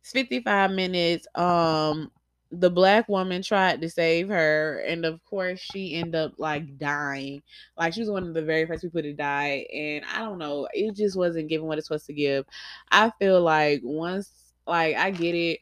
it's 0.00 0.12
55 0.12 0.70
minutes. 0.70 1.26
Um, 1.34 2.10
the 2.50 2.70
black 2.70 3.08
woman 3.08 3.42
tried 3.42 3.80
to 3.80 3.90
save 3.90 4.28
her, 4.28 4.78
and 4.86 5.04
of 5.04 5.22
course, 5.24 5.60
she 5.60 5.96
ended 5.96 6.14
up 6.14 6.32
like 6.38 6.78
dying. 6.78 7.42
Like 7.76 7.92
she 7.92 8.00
was 8.00 8.10
one 8.10 8.26
of 8.26 8.34
the 8.34 8.42
very 8.42 8.66
first 8.66 8.82
people 8.82 9.02
to 9.02 9.12
die, 9.12 9.66
and 9.72 10.04
I 10.14 10.20
don't 10.20 10.38
know, 10.38 10.68
it 10.72 10.94
just 10.94 11.16
wasn't 11.16 11.48
giving 11.48 11.66
what 11.66 11.78
it's 11.78 11.88
supposed 11.88 12.06
to 12.06 12.14
give. 12.14 12.46
I 12.90 13.10
feel 13.18 13.42
like 13.42 13.80
once, 13.82 14.30
like 14.66 14.96
I 14.96 15.10
get 15.10 15.34
it, 15.34 15.60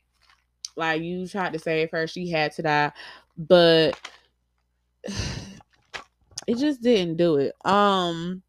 like 0.76 1.02
you 1.02 1.26
tried 1.26 1.54
to 1.54 1.58
save 1.58 1.90
her, 1.90 2.06
she 2.06 2.30
had 2.30 2.52
to 2.52 2.62
die, 2.62 2.92
but 3.36 3.98
it 6.46 6.58
just 6.58 6.82
didn't 6.82 7.16
do 7.16 7.36
it. 7.36 7.54
Um 7.64 8.42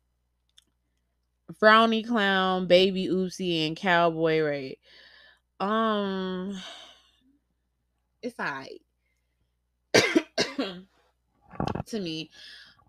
Frowny 1.62 2.06
Clown, 2.06 2.68
Baby 2.68 3.08
Oopsie, 3.08 3.68
and 3.68 3.76
Cowboy 3.76 4.42
Ray. 4.42 4.78
Um 5.60 6.58
it's 8.22 8.40
alright. 8.40 8.82
to 11.88 12.00
me. 12.00 12.30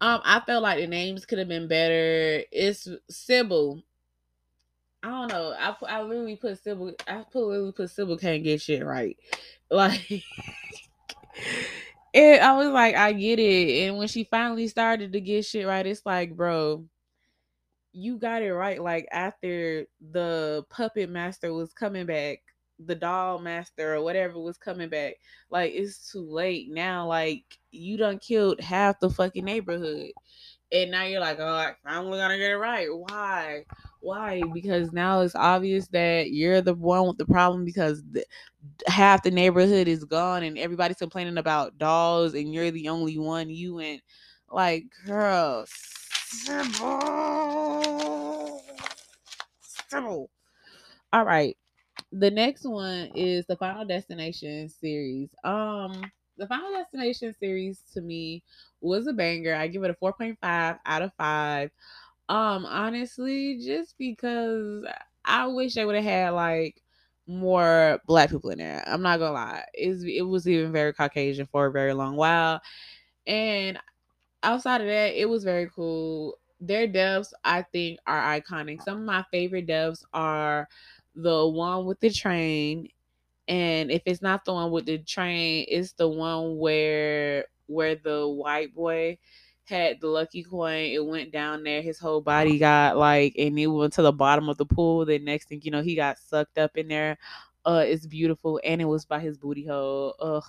Um, 0.01 0.21
I 0.25 0.41
felt 0.41 0.63
like 0.63 0.79
the 0.79 0.87
names 0.87 1.27
could 1.27 1.39
have 1.39 1.49
been 1.49 1.67
better. 1.69 2.45
It's 2.53 2.89
Sybil. 3.11 3.83
I 5.03 5.09
don't 5.09 5.29
know. 5.29 5.55
I 5.59 5.75
I 5.89 6.03
literally 6.03 6.37
put 6.37 6.63
Sybil. 6.63 6.93
I 7.07 7.25
put 7.31 7.47
literally 7.47 7.73
put 7.73 7.91
Sybil 7.91 8.17
can't 8.19 8.45
get 8.45 8.61
shit 8.61 8.85
right. 8.85 9.17
Like 9.71 10.01
it, 12.13 12.41
I 12.41 12.57
was 12.57 12.69
like, 12.69 12.95
I 12.95 13.13
get 13.13 13.39
it. 13.39 13.87
And 13.87 13.99
when 13.99 14.09
she 14.09 14.25
finally 14.25 14.69
started 14.69 15.13
to 15.13 15.21
get 15.21 15.45
shit 15.45 15.67
right, 15.67 15.87
it's 15.87 16.07
like, 16.07 16.37
bro, 16.37 16.85
you 17.93 18.19
got 18.19 18.43
it 18.43 18.53
right. 18.53 18.83
Like 18.83 19.09
after 19.13 19.87
the 20.13 20.65
puppet 20.71 21.11
master 21.11 21.53
was 21.53 21.73
coming 21.73 22.07
back, 22.07 22.39
the 22.79 22.95
doll 22.95 23.41
master 23.41 23.95
or 23.97 24.03
whatever 24.03 24.39
was 24.39 24.57
coming 24.57 24.89
back, 24.89 25.15
like 25.51 25.73
it's 25.75 26.11
too 26.13 26.29
late 26.31 26.71
now. 26.71 27.07
Like 27.07 27.45
you 27.71 27.97
done 27.97 28.19
killed 28.19 28.61
half 28.61 29.01
the 29.01 29.11
fucking 29.11 29.45
neighborhood. 29.45 30.13
And 30.71 30.91
now 30.91 31.05
you're 31.05 31.21
like, 31.21 31.39
oh, 31.41 31.73
I'm 31.87 32.11
gonna 32.11 32.37
get 32.37 32.51
it 32.51 32.57
right. 32.57 32.89
Why? 32.91 33.65
Why? 34.01 34.43
Because 34.53 34.93
now 34.93 35.21
it's 35.21 35.35
obvious 35.35 35.89
that 35.89 36.31
you're 36.31 36.61
the 36.61 36.75
one 36.75 37.09
with 37.09 37.19
the 37.19 37.25
problem 37.25 37.65
because 37.65 38.03
the, 38.13 38.25
half 38.87 39.23
the 39.23 39.31
neighborhood 39.31 39.89
is 39.89 40.05
gone 40.05 40.43
and 40.43 40.59
everybody's 40.59 40.99
complaining 40.99 41.39
about 41.39 41.79
dolls 41.79 42.35
and 42.35 42.53
you're 42.53 42.71
the 42.71 42.89
only 42.89 43.19
one. 43.19 43.49
You 43.49 43.79
and 43.79 44.01
like, 44.51 44.85
girl, 45.07 45.65
Sybil. 46.31 47.03
Sybil. 49.89 50.31
All 51.13 51.25
right. 51.25 51.57
The 52.13 52.31
next 52.31 52.65
one 52.65 53.11
is 53.15 53.47
the 53.47 53.57
Final 53.57 53.85
Destination 53.87 54.69
series. 54.69 55.31
Um, 55.45 56.03
the 56.39 56.47
Final 56.47 56.73
Destination 56.73 57.35
series 57.39 57.83
to 57.95 58.01
me 58.01 58.43
was 58.81 59.07
a 59.07 59.13
banger. 59.13 59.55
I 59.55 59.69
give 59.69 59.83
it 59.83 59.91
a 59.91 59.95
4.5 59.95 60.77
out 60.87 61.03
of 61.03 61.13
5. 61.15 61.71
Um, 62.29 62.67
honestly, 62.67 63.61
just 63.65 63.97
because 63.99 64.85
I 65.25 65.47
wish 65.47 65.75
they 65.75 65.85
would 65.85 65.97
have 65.97 66.05
had 66.05 66.31
like 66.31 66.83
more 67.27 68.01
black 68.07 68.31
people 68.31 68.51
in 68.51 68.59
there. 68.59 68.83
I'm 68.87 69.03
not 69.03 69.19
gonna 69.19 69.33
lie. 69.33 69.65
It's, 69.75 70.03
it 70.05 70.23
was 70.23 70.49
even 70.49 70.73
very 70.73 70.93
Caucasian 70.93 71.47
for 71.47 71.67
a 71.67 71.73
very 71.73 71.93
long 71.93 72.17
while. 72.17 72.61
And 73.27 73.79
outside 74.43 74.81
of 74.81 74.87
that, 74.87 75.15
it 75.21 75.29
was 75.29 75.45
very 75.45 75.69
cool. 75.75 76.39
Their 76.61 76.87
deaths, 76.87 77.35
I 77.45 77.63
think, 77.63 78.01
are 78.07 78.41
iconic. 78.41 78.83
Some 78.83 78.99
of 78.99 79.05
my 79.05 79.25
favorite 79.31 79.67
deaths 79.67 80.05
are 80.13 80.69
the 81.15 81.47
one 81.49 81.87
with 81.87 82.01
the 82.01 82.11
train, 82.11 82.89
and 83.49 83.91
if 83.91 84.03
it's 84.07 84.23
not 84.23 84.45
the 84.45 84.55
one 84.55 84.71
with 84.71 84.87
the 84.87 84.99
train, 84.99 85.67
it's 85.69 85.93
the 85.95 86.09
one 86.09 86.59
where 86.59 87.47
where 87.67 87.97
the 87.97 88.29
white 88.29 88.75
boy 88.75 89.19
had 89.65 90.01
the 90.01 90.09
lucky 90.09 90.45
coin. 90.45 90.87
It 90.93 91.05
went 91.05 91.33
down 91.33 91.65
there. 91.65 91.83
His 91.83 91.99
whole 91.99 92.21
body 92.21 92.59
got 92.59 92.97
like, 92.97 93.35
and 93.39 93.59
it 93.59 93.67
went 93.67 93.95
to 93.95 94.03
the 94.03 94.13
bottom 94.13 94.49
of 94.49 94.59
the 94.59 94.67
pool. 94.67 95.05
The 95.07 95.19
next 95.19 95.49
thing 95.49 95.61
you 95.65 95.71
know, 95.71 95.83
he 95.83 95.95
got 95.97 96.19
sucked 96.19 96.59
up 96.59 96.77
in 96.77 96.89
there. 96.89 97.19
Uh, 97.67 97.85
it's 97.87 98.07
beautiful, 98.07 98.61
and 98.65 98.81
it 98.81 98.87
was 98.87 99.05
by 99.05 99.21
his 99.21 99.39
booty 99.39 99.67
hole. 99.67 100.15
Ugh. 100.21 100.45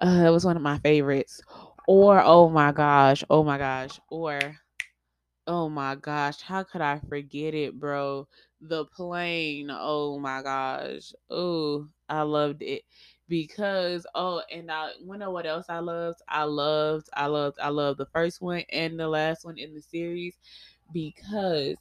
Uh, 0.00 0.22
that 0.22 0.32
was 0.32 0.44
one 0.44 0.56
of 0.56 0.62
my 0.62 0.78
favorites. 0.78 1.40
Or 1.88 2.20
oh 2.22 2.48
my 2.48 2.72
gosh, 2.72 3.24
oh 3.30 3.44
my 3.44 3.58
gosh, 3.58 4.00
or 4.10 4.56
oh 5.46 5.68
my 5.68 5.94
gosh, 5.96 6.40
how 6.42 6.64
could 6.64 6.80
I 6.80 7.00
forget 7.08 7.54
it, 7.54 7.78
bro? 7.78 8.28
The 8.60 8.84
plane. 8.86 9.70
Oh 9.70 10.18
my 10.18 10.42
gosh. 10.42 11.12
Oh, 11.30 11.88
I 12.08 12.22
loved 12.22 12.62
it 12.62 12.82
because 13.28 14.06
oh, 14.14 14.42
and 14.50 14.70
I 14.70 14.92
you 15.00 15.16
know 15.18 15.30
what 15.30 15.46
else 15.46 15.66
I 15.68 15.78
loved? 15.80 16.20
I 16.28 16.44
loved, 16.44 17.08
I 17.14 17.26
loved, 17.26 17.58
I 17.60 17.68
loved 17.68 17.98
the 17.98 18.06
first 18.06 18.40
one 18.40 18.64
and 18.70 18.98
the 18.98 19.08
last 19.08 19.44
one 19.44 19.58
in 19.58 19.74
the 19.74 19.82
series 19.82 20.36
because 20.92 21.76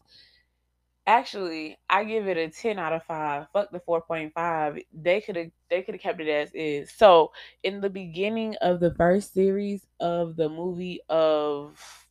Actually, 1.08 1.78
I 1.90 2.04
give 2.04 2.28
it 2.28 2.38
a 2.38 2.50
10 2.50 2.80
out 2.80 2.94
of 2.94 3.04
5. 3.04 3.48
Fuck 3.54 3.72
the 3.72 3.80
4.5. 3.80 4.80
They 4.92 5.22
could 5.22 5.36
have 5.36 5.52
they 5.70 5.84
could 5.84 5.96
have 5.96 6.02
kept 6.02 6.20
it 6.20 6.28
as 6.28 6.52
is. 6.56 6.92
So, 6.92 7.32
in 7.64 7.80
the 7.82 7.90
beginning 7.92 8.56
of 8.62 8.80
the 8.80 8.94
first 8.96 9.34
series 9.34 9.86
of 10.00 10.36
the 10.36 10.50
movie 10.50 11.02
of 11.10 12.05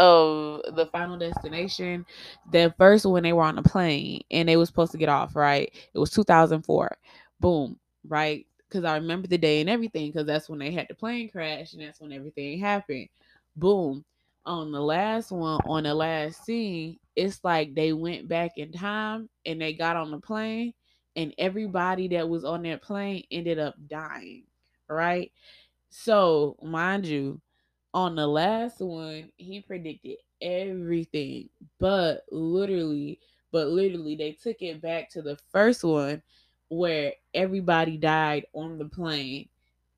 of 0.00 0.62
the 0.76 0.86
final 0.86 1.18
destination, 1.18 2.06
the 2.50 2.74
first 2.78 3.06
when 3.06 3.22
they 3.22 3.32
were 3.32 3.42
on 3.44 3.56
the 3.56 3.62
plane 3.62 4.22
and 4.30 4.48
they 4.48 4.56
was 4.56 4.68
supposed 4.68 4.92
to 4.92 4.98
get 4.98 5.08
off, 5.08 5.36
right? 5.36 5.70
It 5.94 5.98
was 5.98 6.10
2004. 6.10 6.98
Boom, 7.40 7.78
right? 8.08 8.46
Cuz 8.70 8.84
I 8.84 8.96
remember 8.96 9.28
the 9.28 9.38
day 9.38 9.60
and 9.60 9.70
everything 9.70 10.12
cuz 10.12 10.26
that's 10.26 10.48
when 10.48 10.58
they 10.58 10.72
had 10.72 10.88
the 10.88 10.94
plane 10.94 11.28
crash 11.28 11.72
and 11.74 11.82
that's 11.82 12.00
when 12.00 12.12
everything 12.12 12.58
happened. 12.58 13.08
Boom 13.56 14.04
on 14.46 14.72
the 14.72 14.80
last 14.80 15.30
one, 15.32 15.60
on 15.66 15.84
the 15.84 15.94
last 15.94 16.44
scene, 16.44 16.98
it's 17.16 17.40
like 17.44 17.74
they 17.74 17.92
went 17.92 18.28
back 18.28 18.52
in 18.56 18.72
time 18.72 19.28
and 19.46 19.60
they 19.60 19.72
got 19.72 19.96
on 19.96 20.10
the 20.10 20.18
plane, 20.18 20.72
and 21.16 21.34
everybody 21.38 22.08
that 22.08 22.28
was 22.28 22.44
on 22.44 22.62
that 22.62 22.82
plane 22.82 23.24
ended 23.30 23.58
up 23.58 23.74
dying, 23.88 24.44
right? 24.88 25.30
So, 25.90 26.56
mind 26.62 27.06
you, 27.06 27.40
on 27.92 28.14
the 28.14 28.26
last 28.26 28.80
one, 28.80 29.30
he 29.36 29.60
predicted 29.60 30.18
everything, 30.40 31.48
but 31.78 32.24
literally, 32.30 33.18
but 33.52 33.68
literally, 33.68 34.16
they 34.16 34.32
took 34.32 34.62
it 34.62 34.80
back 34.80 35.10
to 35.10 35.22
the 35.22 35.36
first 35.50 35.82
one 35.84 36.22
where 36.68 37.14
everybody 37.34 37.96
died 37.96 38.46
on 38.54 38.78
the 38.78 38.84
plane, 38.84 39.48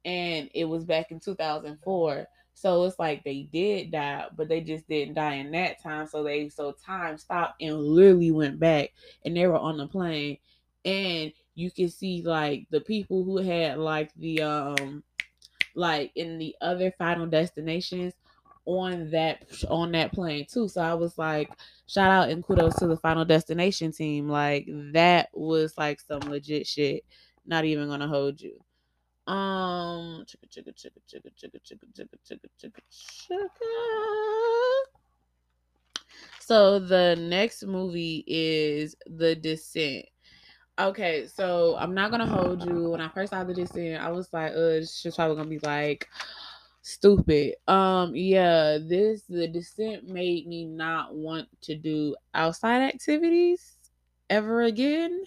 and 0.05 0.48
it 0.55 0.64
was 0.64 0.85
back 0.85 1.11
in 1.11 1.20
2004 1.20 2.26
so 2.55 2.85
it's 2.85 2.98
like 2.98 3.24
they 3.24 3.48
did 3.52 3.90
die, 3.90 4.26
but 4.37 4.48
they 4.48 4.61
just 4.61 4.88
didn't 4.88 5.14
die 5.14 5.35
in 5.35 5.50
that 5.52 5.83
time. 5.83 6.07
So 6.07 6.22
they 6.22 6.48
so 6.48 6.72
time 6.72 7.18
stopped 7.18 7.61
and 7.62 7.76
literally 7.76 8.31
went 8.31 8.61
back 8.61 8.90
and 9.24 9.37
they 9.37 9.46
were 9.46 9.59
on 9.59 9.78
the 9.78 9.88
plane. 9.88 10.38
And 10.85 11.33
you 11.55 11.70
can 11.70 11.88
see 11.88 12.22
like 12.22 12.66
the 12.70 12.81
people 12.81 13.24
who 13.24 13.38
had 13.38 13.78
like 13.78 14.12
the 14.14 14.42
um 14.42 15.02
like 15.74 16.12
in 16.14 16.38
the 16.38 16.54
other 16.61 16.92
final 16.98 17.26
destinations 17.26 18.14
on 18.64 19.11
that 19.11 19.44
on 19.68 19.92
that 19.92 20.12
plane 20.12 20.46
too. 20.46 20.68
So 20.68 20.80
I 20.80 20.94
was 20.94 21.18
like, 21.18 21.50
shout 21.87 22.11
out 22.11 22.30
and 22.30 22.44
kudos 22.44 22.76
to 22.76 22.87
the 22.87 22.96
final 22.96 23.24
destination 23.24 23.92
team. 23.92 24.28
Like 24.28 24.68
that 24.92 25.28
was 25.32 25.76
like 25.76 26.00
some 26.00 26.20
legit 26.20 26.66
shit. 26.66 27.04
Not 27.46 27.64
even 27.64 27.88
gonna 27.88 28.08
hold 28.08 28.40
you. 28.40 28.61
Um, 29.26 30.24
chicka, 30.26 30.48
chicka, 30.50 30.72
chicka, 30.74 31.00
chicka, 31.08 31.30
chicka, 31.38 31.61
chicka, 31.94 32.18
chicka, 32.26 32.48
chicka, 32.61 32.80
chicka. 32.90 33.48
So 36.40 36.78
the 36.80 37.16
next 37.18 37.64
movie 37.64 38.24
is 38.26 38.96
The 39.06 39.37
Descent. 39.37 40.06
Okay, 40.78 41.26
so 41.26 41.76
I'm 41.78 41.94
not 41.94 42.11
gonna 42.11 42.26
hold 42.26 42.64
you. 42.64 42.90
When 42.90 43.00
I 43.00 43.08
first 43.08 43.30
saw 43.30 43.44
The 43.44 43.54
Descent, 43.54 44.02
I 44.02 44.11
was 44.11 44.32
like, 44.32 44.52
uh, 44.52 44.80
this 44.80 44.96
shit's 44.98 45.16
probably 45.16 45.37
gonna 45.37 45.48
be 45.48 45.58
like 45.61 46.08
stupid. 46.82 47.56
Um, 47.68 48.16
yeah, 48.16 48.78
this 48.80 49.22
The 49.28 49.48
Descent 49.48 50.08
made 50.08 50.46
me 50.46 50.64
not 50.64 51.14
want 51.14 51.48
to 51.62 51.74
do 51.76 52.16
outside 52.35 52.82
activities 52.82 53.76
ever 54.30 54.62
again 54.62 55.24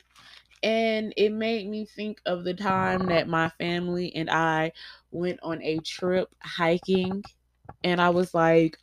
and 0.63 1.13
it 1.15 1.31
made 1.31 1.69
me 1.69 1.85
think 1.85 2.19
of 2.25 2.43
the 2.43 2.53
time 2.53 3.05
that 3.05 3.27
my 3.27 3.49
family 3.59 4.13
and 4.15 4.29
I 4.29 4.71
went 5.11 5.39
on 5.43 5.61
a 5.61 5.79
trip 5.79 6.33
hiking 6.41 7.23
and 7.83 8.01
I 8.01 8.09
was 8.09 8.33
like 8.33 8.77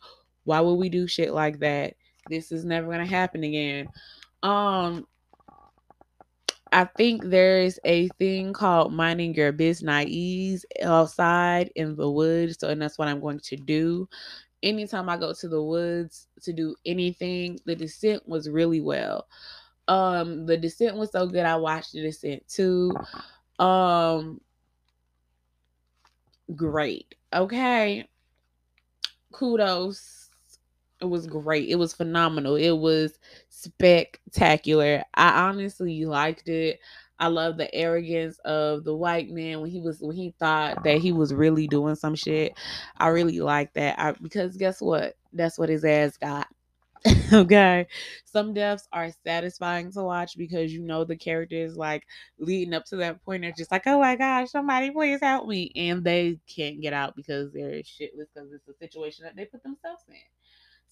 why 0.45 0.61
would 0.61 0.75
we 0.75 0.87
do 0.87 1.07
shit 1.07 1.33
like 1.33 1.59
that 1.59 1.95
this 2.29 2.53
is 2.53 2.63
never 2.63 2.97
to 2.97 3.05
happen 3.05 3.43
again 3.43 3.87
um 4.43 5.05
I 6.73 6.85
think 6.97 7.25
there's 7.25 7.79
a 7.85 8.09
thing 8.19 8.53
called 8.53 8.93
minding 8.93 9.35
your 9.35 9.53
business 9.53 10.65
outside 10.83 11.71
in 11.75 11.95
the 11.95 12.09
woods 12.11 12.57
so 12.59 12.69
and 12.69 12.81
that's 12.81 12.97
what 12.97 13.07
I'm 13.09 13.21
going 13.21 13.39
to 13.41 13.57
do 13.57 14.09
anytime 14.63 15.09
I 15.09 15.17
go 15.17 15.33
to 15.33 15.49
the 15.49 15.63
woods 15.63 16.27
to 16.43 16.53
do 16.53 16.75
anything 16.85 17.59
the 17.65 17.75
descent 17.75 18.27
was 18.27 18.49
really 18.49 18.81
well 18.81 19.27
um, 19.87 20.45
The 20.45 20.57
Descent 20.57 20.97
was 20.97 21.11
so 21.11 21.27
good. 21.27 21.45
I 21.45 21.57
watched 21.57 21.93
The 21.93 22.01
Descent 22.03 22.47
too. 22.47 22.93
Um, 23.59 24.41
great. 26.55 27.15
Okay. 27.33 28.07
Kudos. 29.33 30.22
It 31.03 31.09
was 31.09 31.27
great. 31.27 31.67
It 31.67 31.75
was 31.75 31.93
phenomenal. 31.93 32.55
It 32.55 32.71
was 32.71 33.19
spectacular. 33.49 35.03
I 35.13 35.49
honestly 35.49 36.05
liked 36.05 36.47
it. 36.47 36.79
I 37.19 37.27
love 37.27 37.57
the 37.57 37.73
arrogance 37.75 38.39
of 38.45 38.85
the 38.85 38.95
white 38.95 39.29
man 39.29 39.59
when 39.59 39.69
he 39.69 39.81
was 39.81 39.99
when 39.99 40.15
he 40.15 40.33
thought 40.39 40.81
that 40.85 40.99
he 40.99 41.11
was 41.11 41.33
really 41.33 41.67
doing 41.67 41.95
some 41.95 42.15
shit. 42.15 42.53
I 42.97 43.09
really 43.09 43.41
like 43.41 43.73
that. 43.73 43.99
I, 43.99 44.13
because 44.13 44.55
guess 44.55 44.81
what? 44.81 45.15
That's 45.33 45.59
what 45.59 45.67
his 45.67 45.83
ass 45.83 46.15
got. 46.15 46.47
okay 47.33 47.85
some 48.23 48.53
deaths 48.53 48.87
are 48.93 49.09
satisfying 49.25 49.91
to 49.91 50.01
watch 50.03 50.37
because 50.37 50.73
you 50.73 50.81
know 50.81 51.03
the 51.03 51.17
characters 51.17 51.75
like 51.75 52.05
leading 52.39 52.73
up 52.73 52.85
to 52.85 52.95
that 52.95 53.21
point 53.25 53.41
they're 53.41 53.51
just 53.51 53.71
like 53.73 53.83
oh 53.87 53.99
my 53.99 54.15
gosh 54.15 54.49
somebody 54.49 54.89
please 54.89 55.19
help 55.21 55.45
me 55.45 55.69
and 55.75 56.01
they 56.05 56.39
can't 56.47 56.79
get 56.81 56.93
out 56.93 57.13
because 57.17 57.51
they're 57.51 57.81
shitless 57.83 58.27
because 58.33 58.53
it's 58.53 58.69
a 58.69 58.73
situation 58.79 59.25
that 59.25 59.35
they 59.35 59.43
put 59.43 59.61
themselves 59.63 60.03
in 60.07 60.15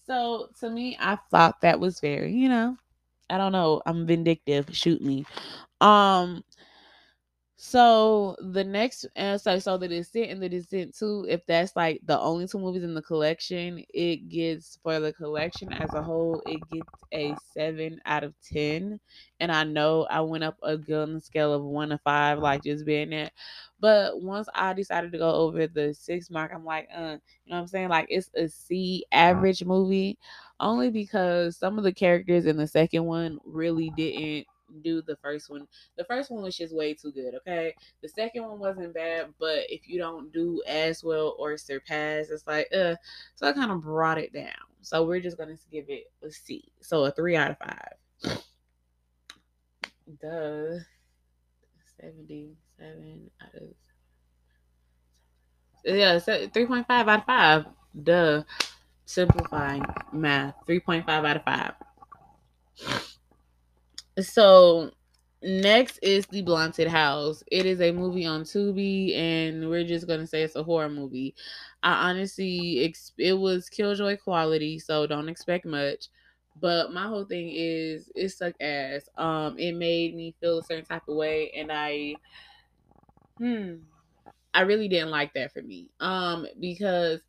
so 0.06 0.48
to 0.60 0.70
me 0.70 0.96
i 1.00 1.16
thought 1.30 1.60
that 1.60 1.80
was 1.80 2.00
very 2.00 2.32
you 2.32 2.48
know? 2.48 2.76
I 3.30 3.38
don't 3.38 3.52
know 3.52 3.82
i'm 3.86 4.06
vindictive 4.06 4.68
shoot 4.76 5.02
me. 5.02 5.24
Um 5.80 6.44
So 7.64 8.34
the 8.40 8.64
next, 8.64 9.06
uh, 9.16 9.38
so 9.38 9.56
so 9.60 9.78
the 9.78 9.86
Descent 9.86 10.30
and 10.32 10.42
the 10.42 10.48
Descent 10.48 10.96
Two, 10.98 11.24
if 11.28 11.46
that's 11.46 11.76
like 11.76 12.00
the 12.04 12.18
only 12.18 12.48
two 12.48 12.58
movies 12.58 12.82
in 12.82 12.92
the 12.92 13.02
collection, 13.02 13.84
it 13.94 14.28
gets 14.28 14.80
for 14.82 14.98
the 14.98 15.12
collection 15.12 15.72
as 15.72 15.94
a 15.94 16.02
whole, 16.02 16.42
it 16.44 16.60
gets 16.72 16.88
a 17.14 17.36
seven 17.54 18.00
out 18.04 18.24
of 18.24 18.34
ten. 18.42 18.98
And 19.38 19.52
I 19.52 19.62
know 19.62 20.08
I 20.10 20.22
went 20.22 20.42
up 20.42 20.56
a 20.64 20.76
good 20.76 21.14
the 21.14 21.20
scale 21.20 21.52
of 21.54 21.62
one 21.62 21.90
to 21.90 21.98
five, 21.98 22.40
like 22.40 22.64
just 22.64 22.84
being 22.84 23.10
there. 23.10 23.30
But 23.78 24.20
once 24.20 24.48
I 24.56 24.72
decided 24.72 25.12
to 25.12 25.18
go 25.18 25.30
over 25.30 25.68
the 25.68 25.94
six 25.94 26.30
mark, 26.30 26.50
I'm 26.52 26.64
like, 26.64 26.88
uh, 26.92 27.18
you 27.44 27.50
know 27.50 27.56
what 27.56 27.58
I'm 27.58 27.66
saying? 27.68 27.88
Like 27.90 28.06
it's 28.08 28.30
a 28.34 28.48
C 28.48 29.04
average 29.12 29.62
movie, 29.64 30.18
only 30.58 30.90
because 30.90 31.58
some 31.58 31.78
of 31.78 31.84
the 31.84 31.92
characters 31.92 32.46
in 32.46 32.56
the 32.56 32.66
second 32.66 33.04
one 33.04 33.38
really 33.44 33.90
didn't 33.96 34.48
do 34.82 35.02
the 35.02 35.16
first 35.16 35.50
one. 35.50 35.66
The 35.96 36.04
first 36.04 36.30
one 36.30 36.42
was 36.42 36.56
just 36.56 36.74
way 36.74 36.94
too 36.94 37.12
good, 37.12 37.34
okay? 37.36 37.74
The 38.00 38.08
second 38.08 38.42
one 38.44 38.58
wasn't 38.58 38.94
bad, 38.94 39.34
but 39.38 39.60
if 39.68 39.88
you 39.88 39.98
don't 39.98 40.32
do 40.32 40.62
as 40.66 41.04
well 41.04 41.36
or 41.38 41.56
surpass, 41.56 42.30
it's 42.30 42.46
like, 42.46 42.68
uh, 42.74 42.96
so 43.34 43.46
I 43.46 43.52
kind 43.52 43.70
of 43.70 43.82
brought 43.82 44.18
it 44.18 44.32
down. 44.32 44.50
So 44.80 45.04
we're 45.04 45.20
just 45.20 45.38
gonna 45.38 45.56
give 45.70 45.88
it 45.88 46.10
a 46.22 46.30
C. 46.30 46.64
So 46.80 47.04
a 47.04 47.10
three 47.10 47.36
out 47.36 47.50
of 47.50 47.58
five. 47.58 48.42
Duh. 50.20 50.78
77 52.00 53.30
out 53.40 53.54
of 53.54 53.68
yeah, 55.84 56.18
so 56.18 56.46
3.5 56.48 56.84
out 56.88 57.08
of 57.08 57.24
5. 57.24 57.66
Duh. 58.04 58.42
Simplifying 59.04 59.84
math. 60.12 60.54
3.5 60.66 61.08
out 61.08 61.36
of 61.36 61.44
5. 61.44 63.11
So 64.20 64.90
next 65.42 65.98
is 66.02 66.26
the 66.26 66.42
Blunted 66.42 66.88
House. 66.88 67.42
It 67.50 67.66
is 67.66 67.80
a 67.80 67.92
movie 67.92 68.26
on 68.26 68.42
Tubi, 68.42 69.16
and 69.16 69.68
we're 69.68 69.84
just 69.84 70.06
gonna 70.06 70.26
say 70.26 70.42
it's 70.42 70.56
a 70.56 70.62
horror 70.62 70.88
movie. 70.88 71.34
I 71.82 72.10
honestly, 72.10 72.94
it 73.18 73.32
was 73.34 73.68
Killjoy 73.68 74.18
quality, 74.18 74.78
so 74.78 75.06
don't 75.06 75.28
expect 75.28 75.64
much. 75.64 76.08
But 76.60 76.92
my 76.92 77.06
whole 77.06 77.24
thing 77.24 77.50
is 77.54 78.10
it 78.14 78.28
sucked 78.28 78.60
ass. 78.60 79.08
Um, 79.16 79.58
it 79.58 79.72
made 79.72 80.14
me 80.14 80.34
feel 80.40 80.58
a 80.58 80.62
certain 80.62 80.84
type 80.84 81.08
of 81.08 81.16
way, 81.16 81.50
and 81.52 81.72
I, 81.72 82.16
hmm, 83.38 83.76
I 84.54 84.62
really 84.62 84.88
didn't 84.88 85.10
like 85.10 85.34
that 85.34 85.52
for 85.52 85.62
me. 85.62 85.90
Um, 86.00 86.46
because 86.60 87.22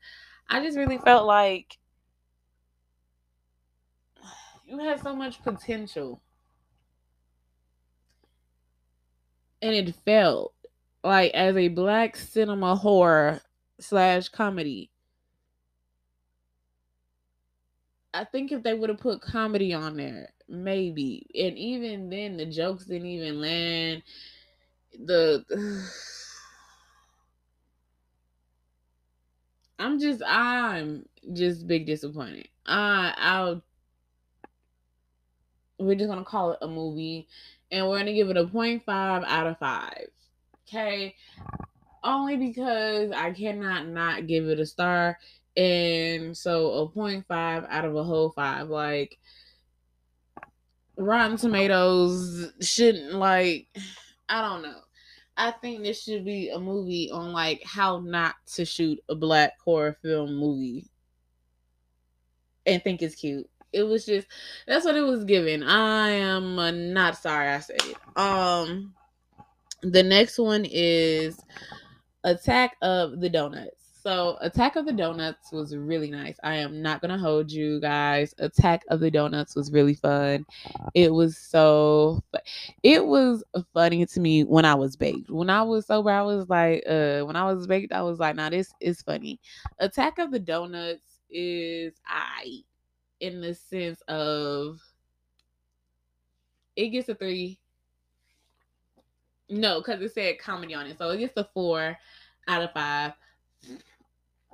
I 0.50 0.64
just 0.64 0.78
really 0.78 0.98
felt 1.00 1.26
like 1.26 1.78
you 4.66 4.80
had 4.80 5.02
so 5.02 5.16
much 5.16 5.42
potential 5.44 6.22
and 9.64 9.74
it 9.74 9.96
felt 10.06 10.54
like 11.06 11.34
as 11.34 11.56
a 11.56 11.70
black 11.70 12.18
cinema 12.18 12.76
horror 12.76 13.42
slash 13.80 14.28
comedy. 14.28 14.92
I 18.14 18.26
think 18.26 18.52
if 18.52 18.62
they 18.62 18.74
would 18.74 18.90
have 18.90 19.00
put 19.00 19.22
comedy 19.22 19.74
on 19.74 19.96
there, 19.96 20.30
maybe, 20.50 21.26
and 21.34 21.58
even 21.58 22.10
then 22.10 22.36
the 22.38 22.46
jokes 22.46 22.86
didn't 22.86 23.08
even 23.08 23.40
land. 23.42 24.04
The 25.00 25.44
I'm 29.80 29.98
just 29.98 30.22
I'm 30.28 31.06
just 31.32 31.66
big 31.68 31.88
disappointed. 31.88 32.50
I 32.66 33.14
I'll 33.18 33.64
we're 35.80 35.96
just 35.96 36.10
gonna 36.10 36.26
call 36.26 36.52
it 36.52 36.60
a 36.62 36.68
movie 36.68 37.28
and 37.74 37.90
we're 37.90 37.98
gonna 37.98 38.14
give 38.14 38.30
it 38.30 38.38
a 38.38 38.46
0.5 38.46 38.84
out 38.88 39.48
of 39.48 39.58
5. 39.58 40.08
Okay. 40.68 41.16
Only 42.04 42.38
because 42.38 43.12
I 43.12 43.32
cannot 43.32 43.88
not 43.88 44.28
give 44.28 44.48
it 44.48 44.60
a 44.60 44.66
star. 44.66 45.18
And 45.58 46.38
so 46.38 46.72
a 46.74 46.90
0.5 46.90 47.68
out 47.70 47.86
of 47.86 47.96
a 47.96 48.04
whole 48.04 48.30
five. 48.32 48.70
Like 48.70 49.18
Rotten 50.98 51.38
Tomatoes 51.38 52.52
shouldn't 52.62 53.16
like 53.16 53.68
I 54.30 54.42
don't 54.42 54.62
know. 54.62 54.80
I 55.36 55.52
think 55.52 55.82
this 55.82 56.04
should 56.04 56.26
be 56.26 56.50
a 56.50 56.60
movie 56.60 57.10
on 57.12 57.32
like 57.34 57.64
how 57.66 58.00
not 58.00 58.36
to 58.56 58.66
shoot 58.66 59.00
a 59.10 59.16
black 59.16 59.54
horror 59.64 59.98
film 60.02 60.36
movie 60.36 60.90
and 62.66 62.84
think 62.84 63.02
it's 63.02 63.16
cute 63.16 63.50
it 63.74 63.84
was 63.84 64.06
just 64.06 64.28
that's 64.68 64.86
what 64.86 64.96
it 64.96 65.02
was 65.02 65.26
given. 65.26 65.64
I 65.64 66.10
am 66.10 66.56
not 66.94 67.18
sorry 67.18 67.50
I 67.50 67.60
said 67.60 67.82
it. 67.84 68.18
Um, 68.18 68.94
the 69.82 70.04
next 70.04 70.38
one 70.40 70.66
is 70.70 71.40
Attack 72.24 72.78
of 72.82 73.20
the 73.20 73.30
Donuts. 73.30 73.84
So 74.04 74.38
Attack 74.42 74.76
of 74.76 74.86
the 74.86 74.92
Donuts 74.92 75.54
was 75.54 75.78
really 75.78 76.12
nice. 76.12 76.36
I 76.44 76.56
am 76.56 76.82
not 76.82 77.02
gonna 77.02 77.18
hold 77.18 77.50
you 77.50 77.80
guys. 77.80 78.36
Attack 78.38 78.84
of 78.90 79.00
the 79.00 79.10
Donuts 79.10 79.56
was 79.56 79.72
really 79.72 79.94
fun. 79.94 80.46
It 80.94 81.14
was 81.14 81.38
so 81.38 82.22
it 82.84 83.06
was 83.06 83.44
funny 83.74 84.06
to 84.06 84.20
me 84.20 84.44
when 84.44 84.66
I 84.66 84.76
was 84.76 84.98
baked. 84.98 85.30
When 85.30 85.50
I 85.50 85.64
was 85.64 85.86
sober, 85.88 86.10
I 86.10 86.22
was 86.22 86.50
like, 86.50 86.84
uh 86.86 87.22
when 87.22 87.38
I 87.38 87.52
was 87.52 87.66
baked, 87.66 87.94
I 87.94 88.02
was 88.02 88.20
like, 88.20 88.36
now 88.36 88.44
nah, 88.44 88.50
this 88.50 88.74
is 88.82 89.02
funny. 89.02 89.40
Attack 89.80 90.20
of 90.20 90.32
the 90.32 90.40
Donuts 90.40 91.22
is 91.30 91.94
I 92.06 92.64
in 93.24 93.40
the 93.40 93.56
sense 93.56 94.02
of 94.10 94.82
it 96.76 96.90
gets 96.90 97.08
a 97.08 97.16
three. 97.16 97.58
No, 99.50 99.80
because 99.80 100.02
it 100.02 100.14
said 100.14 100.40
comedy 100.40 100.74
on 100.74 100.88
it. 100.88 100.98
So 100.98 101.10
it 101.12 101.20
gets 101.20 101.38
a 101.38 101.48
four 101.54 101.98
out 102.48 102.64
of 102.64 102.74
five. 102.74 103.14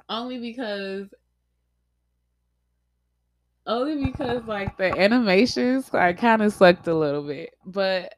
Only 0.08 0.38
because 0.38 1.08
only 3.66 4.06
because 4.06 4.44
like 4.46 4.78
the 4.78 4.98
animations 4.98 5.90
I 5.94 6.14
kind 6.14 6.44
of 6.44 6.54
sucked 6.54 6.88
a 6.88 6.94
little 6.94 7.24
bit. 7.24 7.56
But 7.66 8.14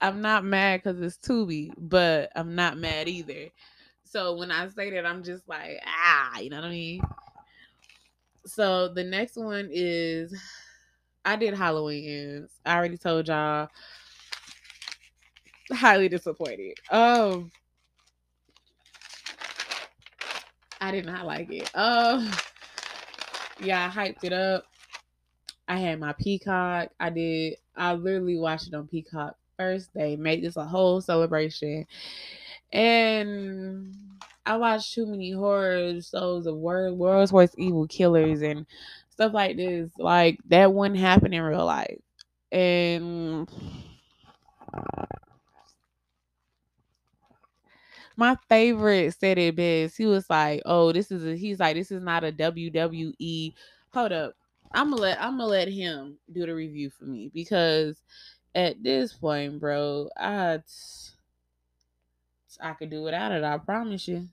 I'm 0.00 0.20
not 0.20 0.44
mad 0.44 0.82
because 0.82 1.00
it's 1.00 1.18
Tubi, 1.18 1.70
but 1.76 2.30
I'm 2.36 2.54
not 2.54 2.78
mad 2.78 3.08
either. 3.08 3.48
So 4.04 4.36
when 4.36 4.52
I 4.52 4.68
say 4.68 4.90
that, 4.90 5.04
I'm 5.04 5.24
just 5.24 5.48
like, 5.48 5.80
ah, 5.84 6.38
you 6.38 6.50
know 6.50 6.58
what 6.58 6.66
I 6.66 6.70
mean? 6.70 7.00
So 8.46 8.88
the 8.88 9.04
next 9.04 9.36
one 9.36 9.68
is 9.72 10.34
I 11.24 11.36
did 11.36 11.54
Halloween 11.54 12.08
ends. 12.08 12.52
I 12.64 12.76
already 12.76 12.96
told 12.96 13.28
y'all. 13.28 13.68
Highly 15.72 16.08
disappointed. 16.08 16.78
Um 16.90 17.50
I 20.80 20.92
did 20.92 21.06
not 21.06 21.26
like 21.26 21.50
it. 21.50 21.70
Um 21.74 22.30
yeah, 23.58 23.86
I 23.86 23.88
hyped 24.08 24.22
it 24.22 24.32
up. 24.32 24.64
I 25.66 25.78
had 25.78 25.98
my 25.98 26.12
Peacock. 26.12 26.90
I 27.00 27.10
did 27.10 27.56
I 27.76 27.94
literally 27.94 28.38
watched 28.38 28.68
it 28.68 28.74
on 28.74 28.86
Peacock 28.86 29.36
first. 29.58 29.90
They 29.92 30.14
made 30.14 30.44
this 30.44 30.56
a 30.56 30.64
whole 30.64 31.00
celebration. 31.00 31.86
And 32.72 33.94
I 34.46 34.56
watched 34.56 34.94
too 34.94 35.06
many 35.06 35.32
horror 35.32 36.00
shows 36.00 36.46
of 36.46 36.56
world, 36.56 36.98
world's 36.98 37.32
worst 37.32 37.56
evil 37.58 37.86
killers 37.88 38.42
and 38.42 38.66
stuff 39.10 39.34
like 39.34 39.56
this. 39.56 39.90
Like 39.98 40.38
that 40.48 40.72
wouldn't 40.72 41.00
happen 41.00 41.32
in 41.34 41.42
real 41.42 41.66
life. 41.66 41.98
And 42.52 43.50
my 48.16 48.36
favorite 48.48 49.14
said 49.18 49.38
it 49.38 49.56
best. 49.56 49.96
He 49.98 50.06
was 50.06 50.30
like, 50.30 50.62
"Oh, 50.64 50.92
this 50.92 51.10
is 51.10 51.26
a." 51.26 51.36
He's 51.36 51.60
like, 51.60 51.76
"This 51.76 51.90
is 51.90 52.02
not 52.02 52.24
a 52.24 52.32
WWE." 52.32 53.54
Hold 53.92 54.12
up, 54.12 54.34
I'm 54.72 54.90
gonna 54.90 55.02
let 55.02 55.20
I'm 55.20 55.38
gonna 55.38 55.46
let 55.46 55.68
him 55.68 56.18
do 56.32 56.46
the 56.46 56.54
review 56.54 56.90
for 56.90 57.04
me 57.04 57.30
because 57.32 58.02
at 58.54 58.82
this 58.82 59.12
point, 59.12 59.60
bro, 59.60 60.08
I 60.16 60.60
I 62.60 62.72
could 62.74 62.90
do 62.90 63.02
without 63.02 63.32
it. 63.32 63.44
I 63.44 63.58
promise 63.58 64.08
you. 64.08 64.28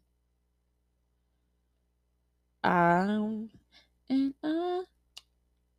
I'm 2.63 3.49
in 4.09 4.33
a 4.43 4.83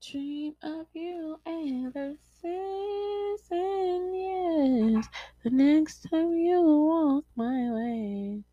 dream 0.01 0.55
of 0.63 0.87
you 0.95 1.41
ever 1.47 2.15
season 2.41 4.15
yes. 4.15 5.09
The 5.43 5.51
next 5.51 6.07
time 6.11 6.33
you 6.35 6.61
walk 6.63 7.25
my 7.37 7.71
way, 7.73 8.45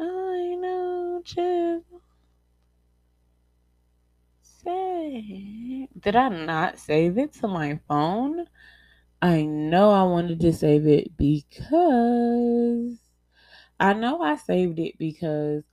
I 0.00 0.56
know 0.58 1.22
you 1.36 1.84
say. 4.42 5.88
Did 5.98 6.16
I 6.16 6.28
not 6.28 6.78
save 6.78 7.16
it 7.16 7.32
to 7.34 7.48
my 7.48 7.78
phone? 7.88 8.46
I 9.22 9.42
know 9.42 9.90
I 9.90 10.02
wanted 10.04 10.40
to 10.40 10.52
save 10.52 10.86
it 10.86 11.16
because 11.16 12.98
I 13.80 13.92
know 13.94 14.22
I 14.22 14.36
saved 14.36 14.78
it 14.78 14.98
because 14.98 15.64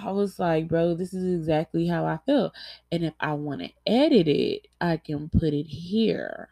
I 0.00 0.12
was 0.12 0.38
like, 0.38 0.68
bro, 0.68 0.94
this 0.94 1.12
is 1.12 1.40
exactly 1.40 1.86
how 1.86 2.04
I 2.06 2.18
feel. 2.24 2.52
And 2.92 3.04
if 3.04 3.14
I 3.18 3.32
want 3.34 3.62
to 3.62 3.70
edit 3.86 4.28
it, 4.28 4.68
I 4.80 4.96
can 4.96 5.28
put 5.28 5.52
it 5.54 5.66
here. 5.66 6.48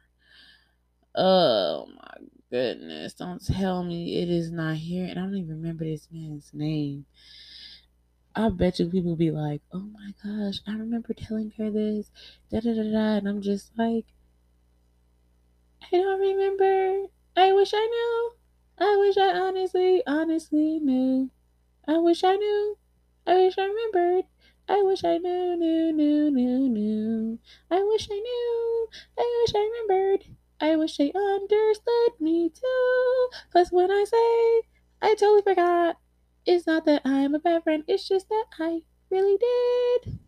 Oh 1.14 1.86
my 1.96 2.26
goodness. 2.50 3.14
Don't 3.14 3.44
tell 3.44 3.84
me 3.84 4.20
it 4.22 4.28
is 4.28 4.50
not 4.50 4.76
here. 4.76 5.06
And 5.06 5.18
I 5.18 5.22
don't 5.22 5.36
even 5.36 5.60
remember 5.60 5.84
this 5.84 6.08
man's 6.10 6.50
name. 6.52 7.06
I 8.34 8.50
bet 8.50 8.78
you 8.78 8.90
people 8.90 9.16
be 9.16 9.30
like, 9.30 9.62
oh 9.72 9.88
my 9.92 10.10
gosh, 10.22 10.60
I 10.66 10.72
remember 10.72 11.14
telling 11.14 11.52
her 11.56 11.70
this. 11.70 12.10
Da 12.50 12.60
da 12.60 12.74
da 12.74 12.82
da. 12.82 13.16
And 13.18 13.28
I'm 13.28 13.40
just 13.40 13.70
like, 13.78 14.04
I 15.80 15.96
don't 15.96 16.20
remember. 16.20 17.06
I 17.36 17.52
wish 17.52 17.72
I 17.72 17.86
knew. 17.86 18.32
I 18.78 18.96
wish 18.98 19.16
I 19.16 19.38
honestly, 19.38 20.02
honestly 20.06 20.80
knew. 20.80 21.30
I 21.88 21.98
wish 21.98 22.24
I 22.24 22.34
knew. 22.36 22.76
I 23.26 23.34
wish 23.34 23.58
I 23.58 23.64
remembered. 23.66 24.24
I 24.68 24.82
wish 24.82 25.04
I 25.04 25.18
knew, 25.18 25.54
knew, 25.56 25.92
knew, 25.92 26.30
knew, 26.30 26.68
knew. 26.68 27.38
I 27.70 27.82
wish 27.82 28.08
I 28.10 28.14
knew. 28.14 28.88
I 29.18 29.42
wish 29.42 29.54
I 29.54 29.58
remembered. 29.64 30.36
I 30.60 30.76
wish 30.76 30.96
they 30.96 31.12
understood 31.12 32.20
me 32.20 32.48
too. 32.50 33.28
Cause 33.52 33.70
when 33.70 33.90
I 33.90 34.04
say 34.04 34.68
I 35.02 35.14
totally 35.14 35.42
forgot, 35.42 36.00
it's 36.46 36.66
not 36.66 36.84
that 36.86 37.02
I'm 37.04 37.34
a 37.34 37.38
bad 37.38 37.64
friend, 37.64 37.84
it's 37.86 38.08
just 38.08 38.28
that 38.28 38.46
I 38.58 38.82
really 39.10 39.36
did. 39.36 40.20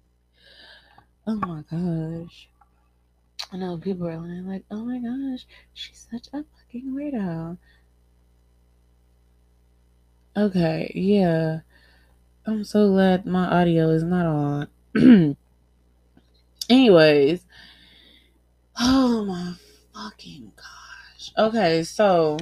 Oh 1.28 1.36
my 1.36 1.62
gosh. 1.62 2.48
I 3.52 3.58
know 3.58 3.76
people 3.78 4.08
are 4.08 4.18
like, 4.18 4.64
oh 4.70 4.84
my 4.86 4.98
gosh, 5.00 5.46
she's 5.74 6.08
such 6.10 6.28
a 6.32 6.44
fucking 6.44 6.92
weirdo. 6.94 7.58
Okay, 10.36 10.90
yeah. 10.94 11.60
I'm 12.48 12.64
so 12.64 12.88
glad 12.88 13.26
my 13.26 13.46
audio 13.46 13.90
is 13.90 14.02
not 14.02 14.24
on. 14.24 14.68
Anyways, 16.70 17.44
oh 18.80 19.24
my 19.26 19.52
fucking 19.92 20.52
gosh. 20.56 21.32
Okay, 21.36 21.84
so 21.84 22.38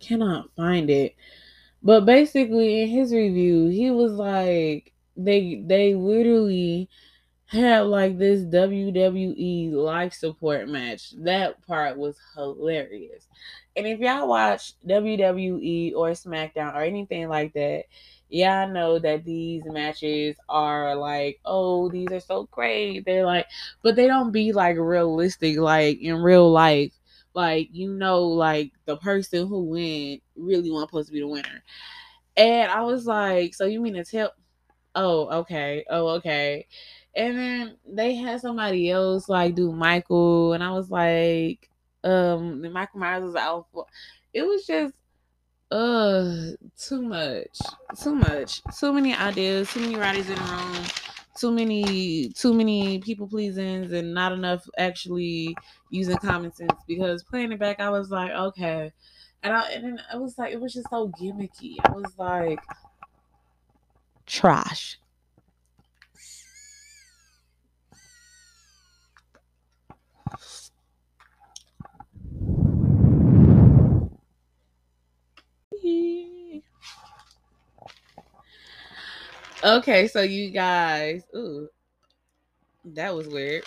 cannot 0.00 0.50
find 0.54 0.90
it. 0.90 1.14
But 1.82 2.04
basically 2.04 2.82
in 2.82 2.90
his 2.90 3.10
review, 3.10 3.68
he 3.68 3.90
was 3.90 4.12
like 4.12 4.92
they 5.16 5.62
they 5.64 5.94
literally 5.94 6.90
had 7.46 7.86
like 7.86 8.18
this 8.18 8.42
WWE 8.42 9.72
life 9.72 10.12
support 10.12 10.68
match. 10.68 11.12
That 11.20 11.66
part 11.66 11.96
was 11.96 12.18
hilarious. 12.34 13.28
And 13.76 13.86
if 13.86 13.98
y'all 13.98 14.28
watch 14.28 14.74
WWE 14.86 15.94
or 15.94 16.10
SmackDown 16.10 16.74
or 16.74 16.82
anything 16.82 17.28
like 17.28 17.54
that, 17.54 17.84
y'all 18.28 18.68
know 18.68 18.98
that 18.98 19.24
these 19.24 19.62
matches 19.66 20.36
are 20.48 20.94
like, 20.96 21.40
oh, 21.44 21.88
these 21.88 22.08
are 22.12 22.20
so 22.20 22.48
great. 22.50 23.04
They're 23.04 23.26
like, 23.26 23.46
but 23.82 23.96
they 23.96 24.06
don't 24.06 24.32
be 24.32 24.52
like 24.52 24.76
realistic, 24.78 25.58
like 25.58 26.00
in 26.00 26.16
real 26.16 26.50
life. 26.50 26.92
Like, 27.34 27.68
you 27.72 27.90
know, 27.92 28.22
like 28.22 28.72
the 28.86 28.96
person 28.96 29.46
who 29.46 29.64
win 29.64 30.20
really 30.36 30.70
want 30.70 30.88
supposed 30.88 31.08
to 31.08 31.12
be 31.12 31.20
the 31.20 31.28
winner. 31.28 31.62
And 32.36 32.70
I 32.70 32.82
was 32.82 33.06
like, 33.06 33.54
so 33.54 33.66
you 33.66 33.80
mean 33.80 33.94
to 33.94 34.04
tell 34.04 34.32
oh, 34.94 35.28
okay, 35.40 35.84
oh, 35.90 36.08
okay. 36.16 36.66
And 37.14 37.38
then 37.38 37.76
they 37.86 38.14
had 38.14 38.40
somebody 38.40 38.90
else 38.90 39.28
like 39.28 39.54
do 39.54 39.72
Michael, 39.72 40.52
and 40.54 40.64
I 40.64 40.70
was 40.72 40.90
like, 40.90 41.70
um, 42.04 42.72
Michael 42.72 43.00
Myers 43.00 43.24
was 43.24 43.36
out 43.36 43.66
it 44.36 44.42
was 44.42 44.66
just 44.66 44.92
uh 45.70 46.50
too 46.76 47.02
much. 47.02 47.58
Too 48.00 48.14
much. 48.14 48.62
Too 48.78 48.92
many 48.92 49.14
ideas, 49.14 49.72
too 49.72 49.80
many 49.80 49.96
writers 49.96 50.28
in 50.28 50.36
the 50.36 50.42
room, 50.42 50.84
too 51.36 51.50
many 51.52 52.28
too 52.30 52.54
many 52.54 53.00
people 53.00 53.28
pleasings 53.28 53.92
and 53.92 54.14
not 54.14 54.32
enough 54.32 54.68
actually 54.78 55.56
using 55.90 56.16
common 56.18 56.52
sense 56.52 56.72
because 56.86 57.22
playing 57.24 57.52
it 57.52 57.58
back 57.58 57.80
I 57.80 57.90
was 57.90 58.10
like, 58.10 58.30
okay. 58.30 58.92
And 59.42 59.52
I 59.54 59.70
and 59.72 59.84
then 59.84 60.00
I 60.12 60.16
was 60.16 60.38
like 60.38 60.52
it 60.52 60.60
was 60.60 60.72
just 60.72 60.90
so 60.90 61.08
gimmicky. 61.08 61.76
I 61.84 61.92
was 61.92 62.16
like 62.18 62.60
trash. 64.26 64.98
Okay, 79.64 80.06
so 80.06 80.22
you 80.22 80.50
guys, 80.50 81.22
ooh, 81.34 81.68
that 82.84 83.14
was 83.14 83.26
weird. 83.26 83.64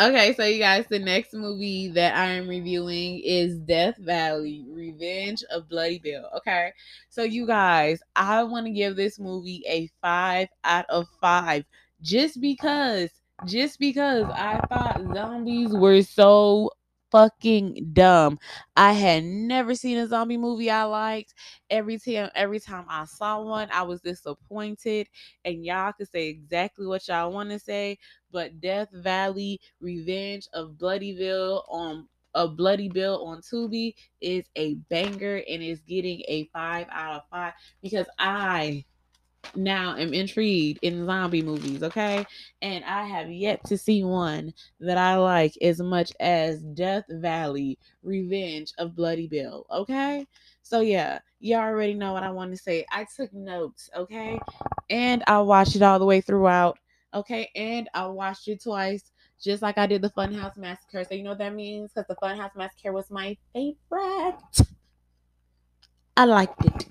Okay, 0.00 0.34
so 0.34 0.44
you 0.44 0.58
guys, 0.58 0.86
the 0.88 0.98
next 0.98 1.34
movie 1.34 1.88
that 1.88 2.16
I 2.16 2.26
am 2.30 2.48
reviewing 2.48 3.20
is 3.24 3.58
Death 3.58 3.96
Valley 3.98 4.64
Revenge 4.68 5.42
of 5.50 5.68
Bloody 5.68 5.98
Bill. 5.98 6.28
Okay, 6.38 6.72
so 7.08 7.22
you 7.22 7.46
guys, 7.46 8.00
I 8.14 8.42
want 8.44 8.66
to 8.66 8.72
give 8.72 8.96
this 8.96 9.18
movie 9.18 9.62
a 9.68 9.90
five 10.00 10.48
out 10.64 10.86
of 10.88 11.06
five 11.20 11.64
just 12.02 12.40
because, 12.40 13.10
just 13.46 13.78
because 13.78 14.24
I 14.24 14.60
thought 14.68 15.02
zombies 15.14 15.72
were 15.72 16.02
so 16.02 16.70
fucking 17.10 17.90
dumb. 17.92 18.38
I 18.76 18.92
had 18.92 19.24
never 19.24 19.74
seen 19.74 19.98
a 19.98 20.06
zombie 20.06 20.36
movie 20.36 20.70
I 20.70 20.84
liked. 20.84 21.34
Every 21.70 21.98
time 21.98 22.30
every 22.34 22.60
time 22.60 22.86
I 22.88 23.04
saw 23.04 23.42
one, 23.42 23.68
I 23.72 23.82
was 23.82 24.00
disappointed. 24.00 25.08
And 25.44 25.64
y'all 25.64 25.92
can 25.92 26.06
say 26.06 26.28
exactly 26.28 26.86
what 26.86 27.06
y'all 27.08 27.32
want 27.32 27.50
to 27.50 27.58
say, 27.58 27.98
but 28.30 28.60
Death 28.60 28.88
Valley 28.92 29.60
Revenge 29.80 30.48
of 30.52 30.72
Bloodyville 30.72 31.64
on 31.68 32.08
a 32.34 32.46
Bloody 32.46 32.88
Bill 32.88 33.24
on 33.24 33.40
Tubi 33.40 33.94
is 34.20 34.44
a 34.56 34.74
banger 34.88 35.42
and 35.48 35.62
is 35.62 35.80
getting 35.80 36.22
a 36.28 36.48
5 36.52 36.86
out 36.90 37.16
of 37.16 37.22
5 37.30 37.52
because 37.82 38.06
I 38.18 38.84
now 39.54 39.96
am 39.96 40.14
intrigued 40.14 40.78
in 40.82 41.06
zombie 41.06 41.42
movies, 41.42 41.82
okay? 41.82 42.24
And 42.62 42.84
I 42.84 43.06
have 43.06 43.30
yet 43.30 43.64
to 43.66 43.76
see 43.78 44.04
one 44.04 44.52
that 44.80 44.98
I 44.98 45.16
like 45.16 45.56
as 45.62 45.80
much 45.80 46.12
as 46.20 46.62
Death 46.62 47.04
Valley 47.08 47.78
Revenge 48.02 48.72
of 48.78 48.94
Bloody 48.94 49.26
Bill, 49.26 49.66
okay? 49.70 50.26
So 50.62 50.80
yeah, 50.80 51.18
you 51.40 51.56
already 51.56 51.94
know 51.94 52.12
what 52.12 52.22
I 52.22 52.30
want 52.30 52.52
to 52.52 52.56
say. 52.56 52.84
I 52.92 53.06
took 53.16 53.32
notes, 53.32 53.90
okay? 53.96 54.38
And 54.88 55.24
I 55.26 55.38
watched 55.40 55.76
it 55.76 55.82
all 55.82 55.98
the 55.98 56.04
way 56.04 56.20
throughout, 56.20 56.78
okay? 57.14 57.50
And 57.54 57.88
I 57.94 58.06
watched 58.06 58.48
it 58.48 58.62
twice. 58.62 59.10
Just 59.42 59.62
like 59.62 59.78
I 59.78 59.86
did 59.86 60.02
the 60.02 60.10
Funhouse 60.10 60.58
Massacre. 60.58 61.02
So 61.02 61.14
you 61.14 61.22
know 61.22 61.30
what 61.30 61.38
that 61.38 61.54
means? 61.54 61.92
Because 61.92 62.06
the 62.08 62.16
Funhouse 62.16 62.54
Massacre 62.54 62.92
was 62.92 63.10
my 63.10 63.36
favorite. 63.54 64.36
I 66.16 66.24
liked 66.24 66.64
it. 66.64 66.86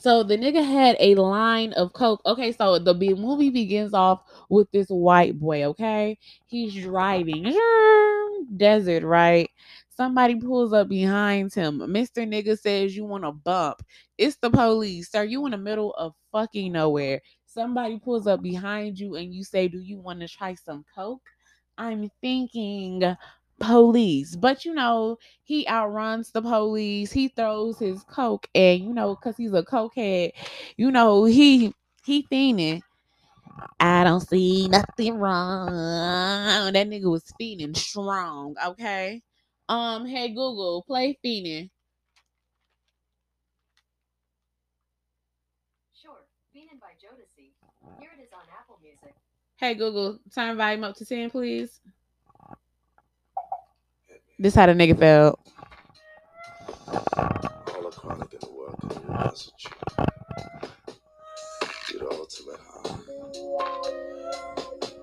So 0.00 0.22
the 0.22 0.36
nigga 0.36 0.64
had 0.64 0.96
a 1.00 1.14
line 1.16 1.72
of 1.74 1.92
coke. 1.92 2.20
Okay, 2.26 2.52
so 2.52 2.78
the 2.78 2.94
movie 2.94 3.50
begins 3.50 3.94
off 3.94 4.22
with 4.48 4.70
this 4.72 4.88
white 4.88 5.38
boy. 5.38 5.64
Okay, 5.64 6.18
he's 6.46 6.74
driving 6.74 7.44
desert, 8.56 9.02
right? 9.02 9.50
Somebody 9.90 10.36
pulls 10.36 10.72
up 10.72 10.88
behind 10.88 11.54
him. 11.54 11.80
Mr. 11.80 12.26
Nigga 12.26 12.58
says, 12.58 12.94
You 12.94 13.04
want 13.06 13.24
to 13.24 13.32
bump. 13.32 13.82
It's 14.18 14.36
the 14.36 14.50
police, 14.50 15.10
sir. 15.10 15.24
You 15.24 15.44
in 15.46 15.52
the 15.52 15.58
middle 15.58 15.92
of 15.94 16.12
fucking 16.32 16.72
nowhere. 16.72 17.22
Somebody 17.46 17.98
pulls 17.98 18.26
up 18.26 18.42
behind 18.42 18.98
you 18.98 19.14
and 19.16 19.34
you 19.34 19.42
say, 19.44 19.68
Do 19.68 19.80
you 19.80 19.98
want 19.98 20.20
to 20.20 20.28
try 20.28 20.54
some 20.54 20.84
coke? 20.94 21.22
I'm 21.78 22.10
thinking 22.20 23.16
police. 23.60 24.36
But 24.36 24.64
you 24.64 24.74
know, 24.74 25.18
he 25.44 25.66
outruns 25.68 26.32
the 26.32 26.42
police. 26.42 27.12
He 27.12 27.28
throws 27.28 27.78
his 27.78 28.04
coke, 28.04 28.48
and 28.54 28.80
you 28.82 28.92
know, 28.94 29.16
cause 29.16 29.36
he's 29.36 29.52
a 29.54 29.62
cokehead, 29.62 30.32
you 30.76 30.90
know, 30.90 31.24
he 31.24 31.74
he 32.04 32.24
fiending. 32.32 32.82
I 33.80 34.04
don't 34.04 34.20
see 34.20 34.68
nothing 34.68 35.18
wrong. 35.18 35.66
That 36.72 36.88
nigga 36.88 37.10
was 37.10 37.24
fiending 37.40 37.76
strong. 37.76 38.56
Okay. 38.66 39.22
Um. 39.68 40.06
Hey 40.06 40.28
Google, 40.30 40.84
play 40.86 41.18
fiending. 41.24 41.70
Sure, 45.94 46.18
Feenin' 46.54 46.80
by 46.80 46.94
Jodeci. 47.02 47.52
Here 48.00 48.10
it 48.18 48.22
is 48.22 48.32
on 48.32 48.44
Apple 48.60 48.78
Music. 48.82 49.14
Hey 49.58 49.74
Google, 49.74 50.18
turn 50.34 50.56
volume 50.56 50.84
up 50.84 50.96
to 50.96 51.06
ten, 51.06 51.30
please. 51.30 51.80
This 54.38 54.54
how 54.54 54.66
the 54.66 54.74
nigga 54.74 54.98
felt. 54.98 55.40
All 57.16 57.90
chronic 57.90 58.34
in 58.34 58.38
the 58.40 58.50
world 58.50 58.76
can 58.80 58.90
you 61.90 61.98
the 61.98 62.08
ultimate 62.10 62.60
high. 62.60 62.96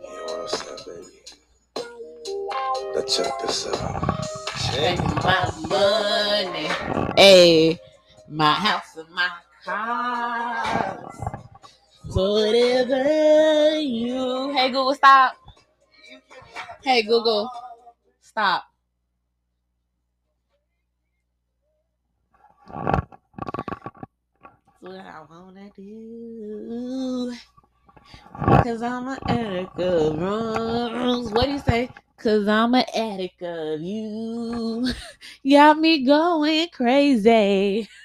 You 0.01 0.09
know 0.11 0.25
what 0.25 0.39
I'm 0.39 0.47
saying, 0.47 0.81
baby? 0.85 1.17
Now 2.93 3.01
check 3.01 3.33
this 3.41 3.67
out. 3.67 4.23
Check 4.71 4.99
my 5.23 5.49
money. 5.67 6.67
Hey, 7.17 7.79
my 8.29 8.53
house 8.53 8.95
and 8.97 9.09
my 9.15 9.29
cars. 9.65 11.17
Whatever 12.13 13.79
you. 13.79 14.53
Hey 14.53 14.67
Google, 14.67 14.93
stop. 14.93 15.35
Hey 16.83 17.01
Google, 17.01 17.49
stop. 18.21 18.72
What 24.83 24.99
I 24.99 25.21
wanna 25.29 25.71
do. 25.77 27.33
Cause 28.63 28.81
I'm 28.81 29.07
an 29.07 29.17
addict 29.29 29.79
of 29.79 30.21
wrongs. 30.21 31.31
What 31.31 31.45
do 31.45 31.51
you 31.53 31.59
say? 31.59 31.89
Cause 32.17 32.49
I'm 32.49 32.75
an 32.75 32.83
addict 32.93 33.41
of 33.41 33.79
you. 33.79 34.89
Got 35.49 35.79
me 35.79 36.05
going 36.05 36.67
crazy. 36.73 37.87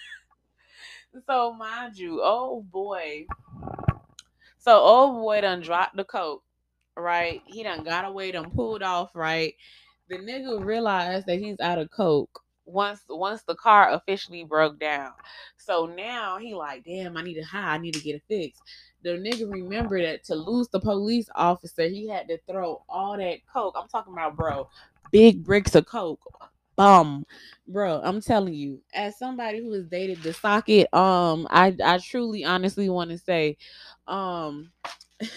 So 1.26 1.52
mind 1.52 1.98
you, 1.98 2.20
oh 2.22 2.62
boy. 2.70 3.26
So 4.58 4.78
old 4.78 5.16
boy 5.16 5.40
done 5.40 5.60
dropped 5.62 5.96
the 5.96 6.04
coat, 6.04 6.42
right? 6.96 7.42
He 7.46 7.64
done 7.64 7.82
got 7.82 8.04
away, 8.04 8.30
done 8.30 8.52
pulled 8.52 8.84
off, 8.84 9.10
right? 9.16 9.54
The 10.08 10.18
nigga 10.18 10.64
realized 10.64 11.26
that 11.26 11.40
he's 11.40 11.58
out 11.60 11.78
of 11.78 11.90
coke 11.90 12.40
once 12.68 13.00
once 13.08 13.42
the 13.42 13.54
car 13.54 13.90
officially 13.90 14.44
broke 14.44 14.78
down. 14.78 15.12
So 15.56 15.86
now 15.86 16.38
he 16.38 16.54
like, 16.54 16.84
damn, 16.84 17.16
I 17.16 17.22
need 17.22 17.34
to 17.34 17.42
hide, 17.42 17.74
I 17.74 17.78
need 17.78 17.94
to 17.94 18.00
get 18.00 18.16
it 18.16 18.22
fixed. 18.28 18.62
The 19.02 19.10
nigga 19.10 19.50
remembered 19.50 20.04
that 20.04 20.24
to 20.24 20.34
lose 20.34 20.68
the 20.68 20.80
police 20.80 21.28
officer, 21.34 21.88
he 21.88 22.08
had 22.08 22.28
to 22.28 22.38
throw 22.48 22.82
all 22.88 23.16
that 23.16 23.38
coke. 23.52 23.74
I'm 23.78 23.88
talking 23.88 24.12
about, 24.12 24.36
bro, 24.36 24.68
big 25.12 25.44
bricks 25.44 25.74
of 25.74 25.86
coke. 25.86 26.20
Bum, 26.76 27.26
bro. 27.66 28.00
I'm 28.04 28.20
telling 28.20 28.54
you, 28.54 28.80
as 28.94 29.18
somebody 29.18 29.58
who 29.60 29.72
has 29.72 29.86
dated 29.86 30.22
the 30.22 30.32
socket, 30.32 30.92
um, 30.94 31.46
I 31.50 31.74
I 31.84 31.98
truly, 31.98 32.44
honestly 32.44 32.88
want 32.88 33.10
to 33.10 33.18
say, 33.18 33.56
um, 34.06 34.70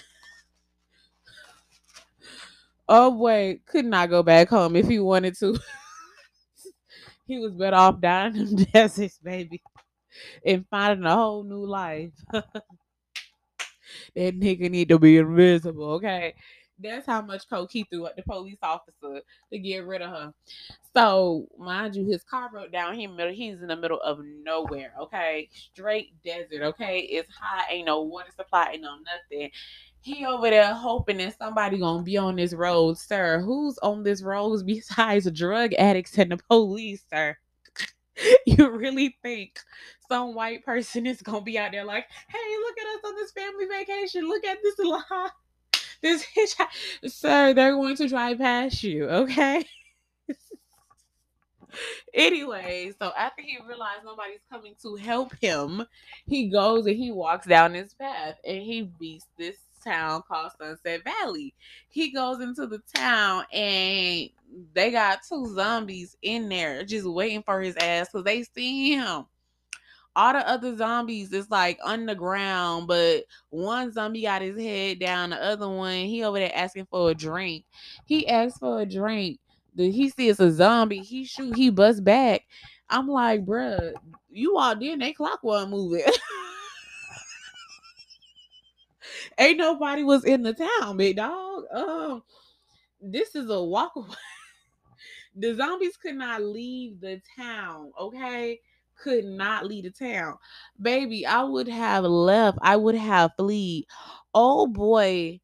oh 2.90 3.12
boy, 3.12 3.60
could 3.66 3.86
not 3.86 4.10
go 4.10 4.22
back 4.22 4.50
home 4.50 4.76
if 4.76 4.88
he 4.88 5.00
wanted 5.00 5.36
to. 5.40 5.60
he 7.26 7.40
was 7.40 7.54
better 7.54 7.76
off 7.76 8.02
dying 8.02 8.36
in 8.36 8.56
the 8.56 8.66
deserts, 8.66 9.20
baby, 9.24 9.62
and 10.46 10.66
finding 10.70 11.06
a 11.06 11.16
whole 11.16 11.44
new 11.44 11.66
life. 11.66 12.12
that 14.16 14.40
nigga 14.40 14.70
need 14.70 14.90
to 14.90 15.00
be 15.00 15.18
invisible, 15.18 15.92
okay? 15.94 16.34
That's 16.80 17.06
how 17.06 17.22
much 17.22 17.48
coke 17.48 17.72
he 17.72 17.84
threw 17.84 18.08
at 18.08 18.16
the 18.16 18.24
police 18.24 18.58
officer 18.64 19.22
to 19.52 19.60
get 19.60 19.86
rid 19.86 20.02
of 20.02 20.10
her. 20.10 20.34
So, 20.96 21.48
mind 21.58 21.96
you, 21.96 22.06
his 22.06 22.24
car 22.24 22.50
broke 22.50 22.72
down. 22.72 22.96
He 22.96 23.06
middle, 23.08 23.34
he's 23.34 23.62
in 23.62 23.68
the 23.68 23.76
middle 23.76 24.02
of 24.02 24.20
nowhere, 24.44 24.94
okay? 25.00 25.48
Straight 25.54 26.14
desert, 26.24 26.64
okay? 26.64 27.00
It's 27.00 27.30
hot, 27.34 27.68
ain't 27.70 27.86
no 27.86 28.02
water 28.02 28.32
supply, 28.36 28.72
ain't 28.74 28.82
no 28.82 28.96
nothing. 28.98 29.52
He 30.04 30.26
over 30.26 30.50
there 30.50 30.74
hoping 30.74 31.18
that 31.18 31.38
somebody 31.38 31.78
gonna 31.78 32.02
be 32.02 32.18
on 32.18 32.36
this 32.36 32.54
road, 32.54 32.98
sir. 32.98 33.40
Who's 33.40 33.78
on 33.80 34.02
this 34.02 34.24
road 34.24 34.64
besides 34.66 35.30
drug 35.32 35.74
addicts 35.76 36.18
and 36.18 36.32
the 36.32 36.38
police, 36.38 37.04
sir? 37.10 37.38
you 38.48 38.70
really 38.70 39.16
think 39.22 39.60
some 40.10 40.34
white 40.34 40.66
person 40.66 41.06
is 41.06 41.22
gonna 41.22 41.42
be 41.42 41.58
out 41.58 41.72
there 41.72 41.86
like, 41.86 42.06
hey, 42.30 42.58
look 42.58 42.78
at 42.80 42.98
us 42.98 43.02
on 43.06 43.16
this 43.16 43.32
family 43.32 43.66
vacation. 43.68 44.28
Look 44.28 44.44
at 44.44 44.58
this 44.64 44.80
line. 44.80 45.04
This 46.02 46.26
hitchhike. 46.36 47.12
Sir, 47.12 47.54
they're 47.54 47.74
going 47.74 47.96
to 47.98 48.08
drive 48.08 48.40
past 48.40 48.82
you, 48.82 49.08
okay? 49.08 49.64
anyway, 52.14 52.92
so 53.00 53.12
after 53.16 53.44
he 53.44 53.60
realized 53.68 54.04
nobody's 54.04 54.40
coming 54.52 54.74
to 54.82 54.96
help 54.96 55.32
him, 55.40 55.86
he 56.26 56.50
goes 56.50 56.88
and 56.88 56.96
he 56.96 57.12
walks 57.12 57.46
down 57.46 57.74
this 57.74 57.94
path 57.94 58.36
and 58.44 58.64
he 58.64 58.92
beats 59.00 59.28
this 59.38 59.58
town 59.84 60.24
called 60.28 60.52
Sunset 60.60 61.04
Valley. 61.04 61.54
He 61.90 62.12
goes 62.12 62.42
into 62.42 62.68
the 62.68 62.82
town 62.94 63.46
and 63.52 64.30
they 64.74 64.92
got 64.92 65.20
two 65.28 65.54
zombies 65.56 66.18
in 66.22 66.50
there 66.50 66.84
just 66.84 67.08
waiting 67.08 67.44
for 67.44 67.62
his 67.62 67.76
ass 67.78 68.10
because 68.10 68.24
they 68.26 68.44
see 68.44 68.96
him. 68.96 69.26
All 70.14 70.34
the 70.34 70.48
other 70.48 70.76
zombies 70.76 71.32
is 71.32 71.50
like 71.50 71.80
underground, 71.84 72.88
but 72.88 73.24
one 73.50 73.94
zombie 73.94 74.24
got 74.24 74.42
his 74.42 74.60
head 74.60 75.00
down, 75.00 75.30
the 75.30 75.42
other 75.42 75.70
one, 75.70 76.06
he 76.06 76.24
over 76.24 76.38
there 76.38 76.52
asking 76.54 76.88
for 76.92 77.12
a 77.12 77.14
drink. 77.14 77.64
He 78.06 78.28
asks 78.28 78.60
for 78.60 78.82
a 78.82 78.86
drink. 78.86 79.40
He 79.78 80.10
sees 80.10 80.40
a 80.42 80.52
zombie, 80.52 81.00
he 81.00 81.24
shoot, 81.24 81.56
he 81.56 81.70
bust 81.70 82.04
back. 82.04 82.42
I'm 82.90 83.08
like, 83.08 83.46
bruh, 83.46 83.94
you 84.30 84.58
all 84.58 84.76
did 84.76 85.00
they 85.00 85.14
clock 85.14 85.40
one 85.44 85.70
moving. 85.70 86.04
Ain't 89.42 89.58
nobody 89.58 90.04
was 90.04 90.24
in 90.24 90.44
the 90.44 90.54
town, 90.54 90.98
big 90.98 91.16
dog. 91.16 91.64
Um, 91.74 92.24
this 93.02 93.36
is 93.36 93.50
a 93.50 93.54
walkaway. 93.54 94.16
the 95.36 95.56
zombies 95.56 95.98
could 95.98 96.16
not 96.16 96.44
leave 96.44 97.02
the 97.02 97.20
town, 97.36 97.92
okay? 98.00 98.60
Could 98.96 99.26
not 99.26 99.66
leave 99.66 99.86
the 99.86 99.90
town. 99.90 100.36
Baby, 100.80 101.26
I 101.26 101.42
would 101.42 101.68
have 101.68 102.04
left. 102.04 102.60
I 102.62 102.76
would 102.76 102.94
have 102.94 103.32
fleed. 103.36 103.88
Oh 104.36 104.68
boy 104.68 105.40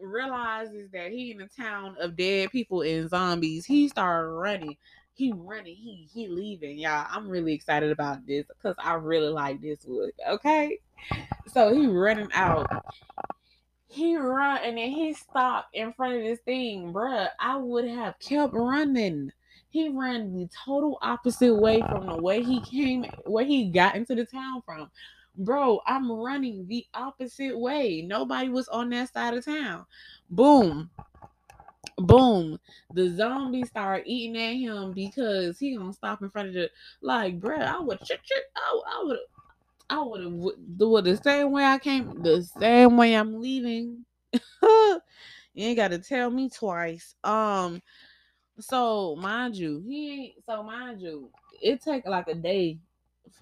realizes 0.00 0.90
that 0.92 1.10
he 1.10 1.30
in 1.30 1.38
the 1.38 1.48
town 1.48 1.96
of 2.00 2.16
dead 2.16 2.50
people 2.50 2.82
and 2.82 3.08
zombies. 3.08 3.66
He 3.66 3.88
started 3.88 4.28
running. 4.28 4.76
He 5.18 5.32
running. 5.32 5.74
He 5.74 6.08
he 6.14 6.28
leaving. 6.28 6.78
Y'all, 6.78 7.04
I'm 7.10 7.28
really 7.28 7.52
excited 7.52 7.90
about 7.90 8.24
this 8.24 8.46
because 8.46 8.76
I 8.78 8.94
really 8.94 9.30
like 9.30 9.60
this 9.60 9.80
wood. 9.84 10.12
Okay. 10.28 10.78
So 11.52 11.74
he 11.74 11.88
running 11.88 12.28
out. 12.34 12.70
He 13.88 14.16
run 14.16 14.60
and 14.62 14.78
then 14.78 14.90
he 14.90 15.12
stopped 15.14 15.74
in 15.74 15.92
front 15.92 16.14
of 16.14 16.22
this 16.22 16.38
thing, 16.44 16.92
bruh. 16.92 17.30
I 17.40 17.56
would 17.56 17.88
have 17.88 18.16
kept 18.20 18.54
running. 18.54 19.32
He 19.70 19.88
ran 19.88 20.32
the 20.36 20.48
total 20.64 20.98
opposite 21.02 21.56
way 21.56 21.80
from 21.80 22.06
the 22.06 22.22
way 22.22 22.44
he 22.44 22.60
came, 22.60 23.04
where 23.26 23.44
he 23.44 23.70
got 23.72 23.96
into 23.96 24.14
the 24.14 24.24
town 24.24 24.62
from. 24.64 24.88
Bro, 25.36 25.80
I'm 25.84 26.12
running 26.12 26.64
the 26.68 26.86
opposite 26.94 27.58
way. 27.58 28.02
Nobody 28.06 28.50
was 28.50 28.68
on 28.68 28.90
that 28.90 29.12
side 29.12 29.34
of 29.34 29.44
town. 29.44 29.84
Boom. 30.30 30.90
Boom. 31.96 32.58
The 32.94 33.10
zombies 33.16 33.68
start 33.68 34.02
eating 34.06 34.40
at 34.40 34.54
him 34.54 34.92
because 34.92 35.58
he 35.58 35.76
gonna 35.76 35.92
stop 35.92 36.22
in 36.22 36.30
front 36.30 36.48
of 36.48 36.54
the 36.54 36.70
like, 37.02 37.40
bruh, 37.40 37.62
I 37.62 37.80
would 37.80 37.98
I, 38.56 38.80
I 38.86 39.02
would 39.04 39.18
I 39.90 40.02
would 40.02 40.78
do 40.78 40.96
it 40.98 41.02
the 41.02 41.16
same 41.16 41.50
way 41.50 41.64
I 41.64 41.78
came, 41.78 42.22
the 42.22 42.42
same 42.42 42.96
way 42.96 43.14
I'm 43.14 43.40
leaving. 43.40 44.04
you 44.62 45.00
ain't 45.56 45.76
got 45.76 45.88
to 45.88 45.98
tell 45.98 46.30
me 46.30 46.50
twice. 46.50 47.14
Um, 47.24 47.80
so 48.60 49.16
mind 49.16 49.56
you, 49.56 49.82
he 49.86 50.12
ain't. 50.12 50.34
So 50.44 50.62
mind 50.62 51.00
you, 51.00 51.30
it 51.62 51.82
take 51.82 52.06
like 52.06 52.28
a 52.28 52.34
day, 52.34 52.78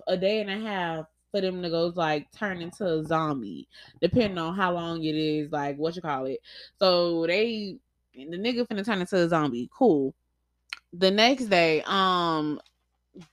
a 0.06 0.16
day 0.16 0.40
and 0.40 0.50
a 0.50 0.58
half 0.58 1.06
for 1.32 1.40
them 1.40 1.62
to 1.62 1.70
go 1.70 1.92
like 1.96 2.30
turn 2.30 2.62
into 2.62 2.86
a 2.86 3.04
zombie, 3.04 3.66
depending 4.00 4.38
on 4.38 4.54
how 4.54 4.72
long 4.72 5.02
it 5.02 5.16
is. 5.16 5.50
Like 5.50 5.76
what 5.78 5.96
you 5.96 6.02
call 6.02 6.26
it. 6.26 6.38
So 6.78 7.26
they, 7.26 7.78
the 8.16 8.36
nigga 8.36 8.66
finna 8.66 8.84
turn 8.84 9.00
into 9.00 9.16
a 9.16 9.28
zombie. 9.28 9.68
Cool. 9.72 10.14
The 10.92 11.10
next 11.10 11.46
day, 11.46 11.82
um, 11.82 12.60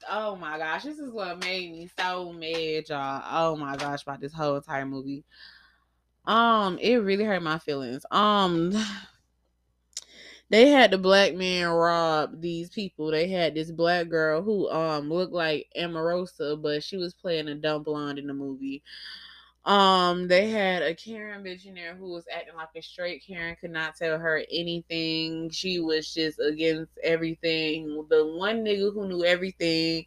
oh 0.09 0.35
my 0.35 0.57
gosh, 0.57 0.83
this 0.83 0.99
is 0.99 1.11
what 1.11 1.39
made 1.39 1.71
me 1.71 1.89
so 1.97 2.33
mad, 2.33 2.89
y'all. 2.89 3.23
Oh 3.31 3.55
my 3.55 3.75
gosh, 3.77 4.03
about 4.03 4.19
this 4.19 4.33
whole 4.33 4.55
entire 4.55 4.85
movie. 4.85 5.23
Um, 6.25 6.77
it 6.79 6.97
really 6.97 7.23
hurt 7.23 7.43
my 7.43 7.59
feelings. 7.59 8.05
Um, 8.11 8.73
they 10.49 10.69
had 10.69 10.91
the 10.91 10.97
black 10.97 11.35
man 11.35 11.69
rob 11.69 12.41
these 12.41 12.69
people. 12.69 13.11
They 13.11 13.27
had 13.27 13.55
this 13.55 13.71
black 13.71 14.09
girl 14.09 14.41
who 14.41 14.69
um 14.69 15.09
looked 15.09 15.33
like 15.33 15.67
Omarosa, 15.77 16.61
but 16.61 16.83
she 16.83 16.97
was 16.97 17.13
playing 17.13 17.47
a 17.47 17.55
dumb 17.55 17.83
blonde 17.83 18.19
in 18.19 18.27
the 18.27 18.33
movie. 18.33 18.83
Um, 19.65 20.27
they 20.27 20.49
had 20.49 20.83
a 20.83 20.93
Karen 20.93 21.41
bitch 21.41 21.63
who 21.97 22.11
was 22.11 22.25
acting 22.33 22.55
like 22.55 22.69
a 22.75 22.81
straight 22.81 23.23
Karen, 23.25 23.55
could 23.55 23.71
not 23.71 23.95
tell 23.95 24.17
her 24.19 24.43
anything. 24.51 25.49
She 25.51 25.79
was 25.79 26.13
just 26.13 26.39
against 26.39 26.91
everything. 27.01 28.05
The 28.09 28.25
one 28.25 28.65
nigga 28.65 28.93
who 28.93 29.07
knew 29.07 29.23
everything, 29.23 30.05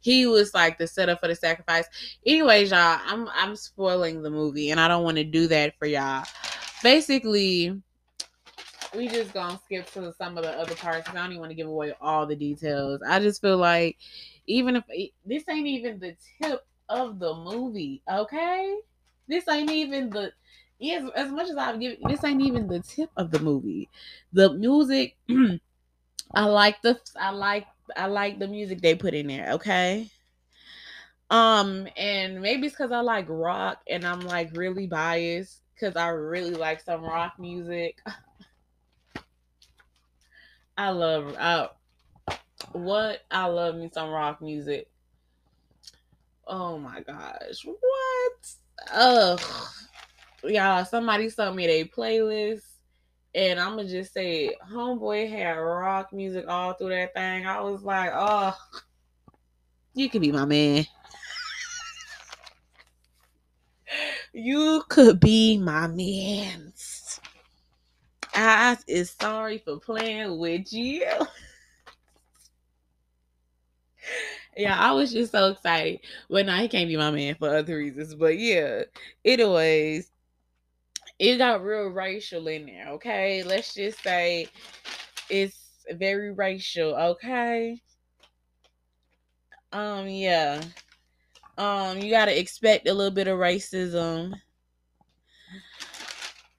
he 0.00 0.26
was 0.26 0.54
like 0.54 0.78
the 0.78 0.86
setup 0.86 1.20
for 1.20 1.26
the 1.26 1.34
sacrifice. 1.34 1.86
Anyways, 2.24 2.70
y'all, 2.70 3.00
I'm 3.04 3.28
I'm 3.34 3.56
spoiling 3.56 4.22
the 4.22 4.30
movie 4.30 4.70
and 4.70 4.78
I 4.78 4.86
don't 4.86 5.04
want 5.04 5.16
to 5.16 5.24
do 5.24 5.48
that 5.48 5.76
for 5.78 5.86
y'all. 5.86 6.24
Basically, 6.82 7.80
we 8.94 9.08
just 9.08 9.32
gonna 9.32 9.58
skip 9.64 9.90
to 9.92 10.12
some 10.12 10.36
of 10.38 10.44
the 10.44 10.52
other 10.52 10.76
parts. 10.76 11.08
I 11.08 11.14
don't 11.14 11.30
even 11.30 11.40
want 11.40 11.50
to 11.50 11.56
give 11.56 11.68
away 11.68 11.92
all 12.00 12.26
the 12.26 12.36
details. 12.36 13.00
I 13.06 13.18
just 13.18 13.40
feel 13.40 13.56
like 13.56 13.96
even 14.46 14.76
if 14.76 14.84
this 15.24 15.48
ain't 15.48 15.66
even 15.66 15.98
the 15.98 16.14
tip 16.40 16.64
of 16.88 17.18
the 17.18 17.34
movie, 17.34 18.02
okay? 18.08 18.76
This 19.28 19.48
ain't 19.48 19.70
even 19.70 20.10
the 20.10 20.32
yes, 20.78 21.08
as 21.14 21.30
much 21.30 21.48
as 21.48 21.56
I've 21.56 21.80
given 21.80 22.06
this 22.06 22.24
ain't 22.24 22.42
even 22.42 22.68
the 22.68 22.80
tip 22.80 23.10
of 23.16 23.30
the 23.30 23.38
movie. 23.38 23.88
The 24.32 24.52
music, 24.52 25.16
I 26.34 26.44
like 26.44 26.82
the 26.82 26.98
I 27.18 27.30
like 27.30 27.66
I 27.96 28.06
like 28.06 28.38
the 28.38 28.48
music 28.48 28.80
they 28.80 28.94
put 28.94 29.14
in 29.14 29.28
there, 29.28 29.52
okay? 29.52 30.10
Um, 31.30 31.88
and 31.96 32.42
maybe 32.42 32.66
it's 32.66 32.76
because 32.76 32.92
I 32.92 33.00
like 33.00 33.26
rock 33.28 33.80
and 33.88 34.04
I'm 34.04 34.20
like 34.20 34.50
really 34.54 34.86
biased 34.86 35.62
because 35.74 35.96
I 35.96 36.08
really 36.08 36.54
like 36.54 36.82
some 36.82 37.02
rock 37.02 37.38
music. 37.38 37.98
I 40.76 40.90
love 40.90 41.36
I, 41.38 41.68
what 42.72 43.20
I 43.30 43.46
love 43.46 43.76
me 43.76 43.90
some 43.92 44.10
rock 44.10 44.42
music. 44.42 44.88
Oh 46.46 46.78
my 46.78 47.00
gosh. 47.00 47.64
What? 47.64 48.54
Ugh. 48.92 49.40
Y'all, 50.44 50.84
somebody 50.84 51.28
sent 51.28 51.54
me 51.54 51.66
a 51.66 51.84
playlist. 51.84 52.62
And 53.34 53.58
I'm 53.58 53.76
gonna 53.76 53.88
just 53.88 54.12
say, 54.12 54.54
homeboy 54.70 55.30
had 55.30 55.52
rock 55.52 56.12
music 56.12 56.44
all 56.48 56.74
through 56.74 56.90
that 56.90 57.14
thing. 57.14 57.46
I 57.46 57.60
was 57.60 57.82
like, 57.82 58.10
oh, 58.12 58.54
you 59.94 60.10
can 60.10 60.20
be 60.20 60.32
my 60.32 60.44
man. 60.44 60.84
you 64.32 64.82
could 64.88 65.18
be 65.18 65.56
my 65.56 65.86
man. 65.86 66.72
I 68.34 68.76
is 68.86 69.10
sorry 69.10 69.58
for 69.58 69.78
playing 69.78 70.38
with 70.38 70.72
you. 70.72 71.06
Yeah, 74.56 74.78
I 74.78 74.92
was 74.92 75.12
just 75.12 75.32
so 75.32 75.50
excited. 75.50 76.00
But 76.28 76.46
now 76.46 76.58
he 76.58 76.68
can't 76.68 76.88
be 76.88 76.96
my 76.96 77.10
man 77.10 77.36
for 77.36 77.54
other 77.54 77.76
reasons. 77.76 78.14
But 78.14 78.38
yeah, 78.38 78.82
anyways, 79.24 80.10
it 81.18 81.38
got 81.38 81.64
real 81.64 81.88
racial 81.88 82.46
in 82.48 82.66
there. 82.66 82.88
Okay, 82.90 83.42
let's 83.42 83.74
just 83.74 84.02
say 84.02 84.48
it's 85.30 85.56
very 85.92 86.32
racial. 86.32 86.94
Okay. 86.94 87.80
Um. 89.72 90.08
Yeah. 90.08 90.62
Um. 91.56 91.98
You 91.98 92.10
gotta 92.10 92.38
expect 92.38 92.88
a 92.88 92.94
little 92.94 93.14
bit 93.14 93.28
of 93.28 93.38
racism. 93.38 94.34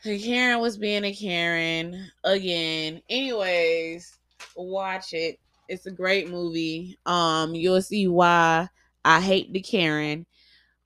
Karen 0.03 0.59
was 0.59 0.77
being 0.77 1.05
a 1.05 1.13
Karen 1.13 2.11
again. 2.25 3.01
Anyways, 3.09 4.17
watch 4.55 5.13
it. 5.13 5.39
It's 5.67 5.85
a 5.85 5.91
great 5.91 6.29
movie. 6.29 6.97
Um, 7.05 7.55
you'll 7.55 7.81
see 7.81 8.07
why 8.07 8.69
I 9.05 9.21
hate 9.21 9.51
the 9.53 9.61
Karen. 9.61 10.25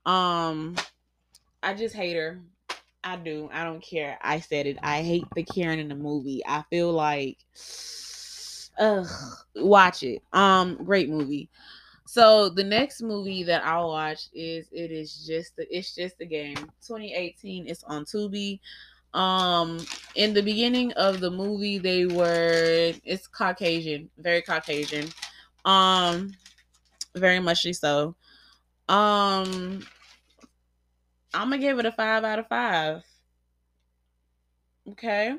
Um, 0.06 0.76
I 1.62 1.74
just 1.74 1.94
hate 1.94 2.16
her. 2.16 2.40
I 3.04 3.16
do. 3.16 3.48
I 3.52 3.64
don't 3.64 3.82
care. 3.82 4.18
I 4.22 4.40
said 4.40 4.66
it. 4.66 4.78
I 4.82 5.02
hate 5.02 5.24
the 5.34 5.42
Karen 5.42 5.78
in 5.78 5.88
the 5.88 5.94
movie. 5.94 6.42
I 6.46 6.62
feel 6.70 6.92
like 6.92 7.38
ugh, 8.78 9.06
watch 9.56 10.02
it. 10.02 10.22
Um, 10.32 10.76
great 10.84 11.08
movie. 11.08 11.48
So 12.06 12.48
the 12.48 12.64
next 12.64 13.02
movie 13.02 13.42
that 13.44 13.64
I'll 13.66 13.88
watch 13.88 14.28
is 14.32 14.66
it 14.72 14.90
is 14.90 15.26
just 15.26 15.56
the 15.56 15.66
it's 15.70 15.94
just 15.94 16.18
the 16.18 16.26
game. 16.26 16.56
2018. 16.56 17.66
It's 17.66 17.84
on 17.84 18.04
Tubi 18.04 18.60
um 19.14 19.88
in 20.14 20.34
the 20.34 20.42
beginning 20.42 20.92
of 20.92 21.20
the 21.20 21.30
movie 21.30 21.78
they 21.78 22.06
were 22.06 22.92
it's 23.04 23.26
caucasian 23.26 24.10
very 24.18 24.42
caucasian. 24.42 25.14
Um 25.64 26.36
very 27.16 27.40
muchly 27.40 27.72
so 27.72 28.14
um 28.88 29.86
i'm 31.34 31.50
gonna 31.50 31.58
give 31.58 31.78
it 31.78 31.86
a 31.86 31.92
five 31.92 32.24
out 32.24 32.38
of 32.38 32.48
five. 32.48 33.02
Okay? 34.90 35.36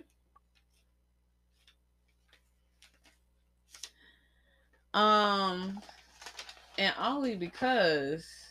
Um 4.94 5.84
and 6.78 6.96
only 7.00 7.36
because 7.36 8.49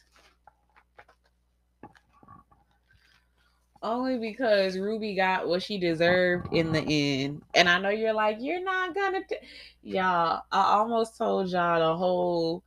only 3.83 4.19
because 4.19 4.77
Ruby 4.77 5.15
got 5.15 5.49
what 5.49 5.63
she 5.63 5.79
deserved 5.79 6.53
in 6.53 6.73
the 6.73 6.81
end. 6.81 7.43
And 7.55 7.69
I 7.69 7.79
know 7.79 7.91
you're 7.91 8.13
like, 8.13 8.39
you're 8.41 8.63
not 8.63 8.95
gonna, 8.95 9.21
t-. 9.29 9.37
y'all. 9.83 10.43
I 10.51 10.63
almost 10.75 11.17
told 11.17 11.51
y'all 11.51 11.81
the 11.81 11.97
whole 11.97 12.63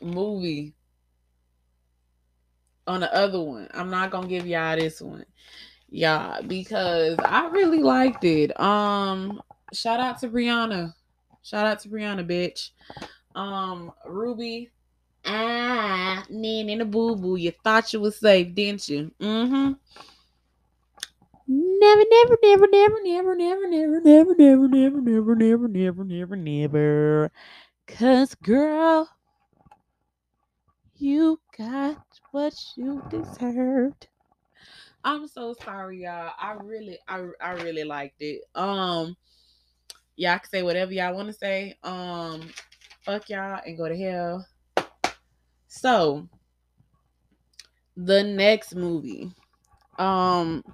movie 0.00 0.74
on 2.86 3.00
the 3.00 3.14
other 3.14 3.40
one. 3.40 3.68
I'm 3.74 3.90
not 3.90 4.10
gonna 4.10 4.28
give 4.28 4.46
y'all 4.46 4.76
this 4.76 5.00
one, 5.00 5.24
y'all, 5.88 6.42
because 6.42 7.16
I 7.24 7.48
really 7.48 7.82
liked 7.82 8.24
it. 8.24 8.58
Um, 8.60 9.40
shout 9.72 10.00
out 10.00 10.18
to 10.20 10.28
Brianna. 10.28 10.94
Shout 11.42 11.66
out 11.66 11.80
to 11.80 11.88
Brianna, 11.88 12.26
bitch. 12.28 12.70
Um, 13.34 13.92
Ruby 14.06 14.70
Ah, 15.26 16.24
man, 16.30 16.68
in 16.68 16.80
a 16.80 16.84
boo 16.84 17.16
boo. 17.16 17.36
You 17.36 17.50
thought 17.50 17.92
you 17.92 18.00
was 18.00 18.16
safe, 18.16 18.54
didn't 18.54 18.88
you? 18.88 19.10
Mm-hmm. 19.20 19.72
Never, 21.48 22.02
never, 22.10 22.38
never, 22.42 22.66
never, 22.70 23.02
never, 23.02 23.36
never, 23.36 23.70
never, 23.70 24.00
never, 24.00 24.28
never, 24.28 24.68
never, 24.68 25.00
never, 25.00 25.34
never, 25.34 25.68
never, 25.68 26.04
never, 26.04 26.36
never. 26.36 27.32
Cause 27.86 28.34
girl, 28.36 29.08
you 30.96 31.40
got 31.56 32.04
what 32.32 32.54
you 32.76 33.02
deserved. 33.08 34.08
I'm 35.04 35.28
so 35.28 35.54
sorry, 35.62 36.02
y'all. 36.02 36.32
I 36.38 36.52
really, 36.54 36.98
I, 37.06 37.26
I 37.40 37.52
really 37.52 37.84
liked 37.84 38.20
it. 38.22 38.42
Um, 38.54 39.16
y'all 40.16 40.38
can 40.38 40.50
say 40.50 40.62
whatever 40.62 40.92
y'all 40.92 41.14
want 41.14 41.28
to 41.28 41.34
say. 41.34 41.76
Um, 41.84 42.48
fuck 43.02 43.28
y'all 43.28 43.60
and 43.64 43.76
go 43.78 43.88
to 43.88 43.96
hell. 43.96 44.46
So 45.80 46.28
the 47.96 48.22
next 48.22 48.74
movie 48.74 49.32
um 49.98 50.64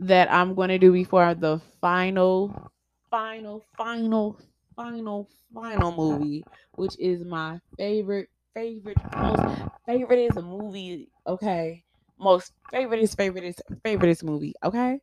that 0.00 0.30
I'm 0.32 0.54
going 0.54 0.70
to 0.70 0.78
do 0.78 0.92
before 0.92 1.34
the 1.34 1.60
final 1.80 2.70
final 3.10 3.64
final 3.76 4.38
final 4.76 5.28
final 5.54 5.92
movie 5.92 6.44
which 6.74 6.98
is 6.98 7.24
my 7.24 7.60
favorite 7.78 8.28
favorite 8.54 8.98
most 9.14 9.44
favorite 9.86 10.18
is 10.20 10.36
a 10.36 10.42
movie 10.42 11.10
okay? 11.26 11.84
Most 12.18 12.52
favorite 12.70 13.00
is 13.00 13.14
favorite 13.14 13.44
is 13.44 13.56
favorite 13.82 14.10
is 14.10 14.22
movie 14.22 14.54
okay? 14.64 15.00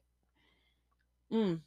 Mm. 1.32 1.62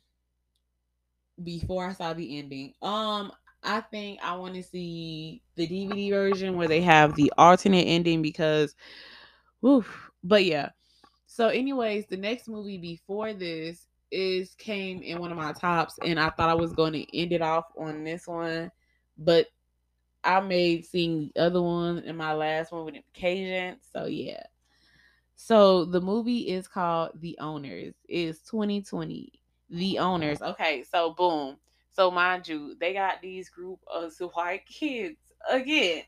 before 1.43 1.89
I 1.89 1.93
saw 1.93 2.13
the 2.13 2.39
ending. 2.39 2.75
Um 2.83 3.33
I 3.65 3.81
think 3.81 4.21
I 4.23 4.37
want 4.37 4.55
to 4.55 4.63
see 4.63 5.43
the 5.57 5.67
DVD 5.67 6.11
version 6.11 6.57
where 6.57 6.69
they 6.69 6.83
have 6.83 7.15
the 7.15 7.33
alternate 7.39 7.87
ending 7.87 8.23
because, 8.23 8.75
woof. 9.63 10.11
But 10.23 10.45
yeah. 10.45 10.71
So, 11.27 11.49
anyways, 11.49 12.07
the 12.07 12.17
next 12.17 12.49
movie 12.49 12.79
before 12.79 13.33
this 13.33 13.87
is 14.11 14.55
came 14.55 15.03
in 15.03 15.19
one 15.19 15.33
of 15.33 15.39
my 15.39 15.53
tops, 15.53 15.99
and 16.05 16.21
I 16.21 16.31
thought 16.31 16.51
I 16.51 16.55
was 16.55 16.73
going 16.73 16.93
to 16.93 17.19
end 17.19 17.33
it 17.33 17.43
off 17.43 17.65
on 17.77 18.05
this 18.05 18.27
one, 18.27 18.71
but 19.19 19.49
I 20.23 20.41
made 20.41 20.85
seeing 20.85 21.31
the 21.35 21.43
other 21.43 21.63
one 21.63 21.99
in 21.99 22.17
my 22.17 22.33
last 22.33 22.73
one 22.73 22.85
with 22.85 22.97
occasion. 22.97 23.79
So 23.93 24.07
yeah. 24.07 24.45
So 25.37 25.85
the 25.85 26.01
movie 26.01 26.49
is 26.49 26.69
called 26.69 27.11
The 27.21 27.37
Owners. 27.41 27.95
It's 28.09 28.41
2020. 28.43 29.33
The 29.71 29.99
Owners. 29.99 30.41
Okay, 30.41 30.85
so 30.91 31.15
boom. 31.15 31.57
So 31.95 32.11
mind 32.11 32.49
you, 32.49 32.75
they 32.81 32.93
got 32.93 33.23
these 33.23 33.49
group 33.49 33.79
of 33.93 34.13
white 34.35 34.67
kids 34.67 35.17
again. 35.49 36.03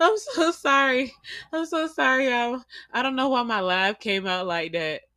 I'm 0.00 0.16
so 0.16 0.50
sorry. 0.52 1.12
I'm 1.52 1.66
so 1.66 1.86
sorry, 1.88 2.28
y'all. 2.28 2.62
I 2.92 3.02
don't 3.02 3.16
know 3.16 3.28
why 3.30 3.42
my 3.42 3.60
laugh 3.60 3.98
came 3.98 4.26
out 4.26 4.46
like 4.46 4.72
that. 4.72 5.00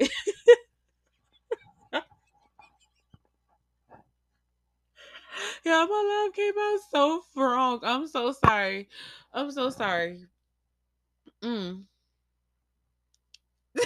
yeah, 5.66 5.86
my 5.86 6.26
laugh 6.26 6.34
came 6.34 6.54
out 6.58 6.80
so 6.90 7.24
wrong. 7.36 7.80
I'm 7.84 8.08
so 8.08 8.32
sorry. 8.32 8.88
I'm 9.34 9.52
so 9.52 9.70
sorry. 9.70 10.26
Mm. 11.44 11.84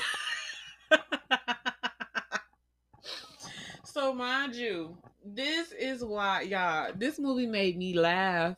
so 3.84 4.14
mind 4.14 4.56
you, 4.56 4.98
this 5.24 5.72
is 5.72 6.04
why 6.04 6.42
y'all 6.42 6.92
this 6.96 7.20
movie 7.20 7.48
made 7.48 7.78
me 7.78 7.94
laugh. 7.98 8.56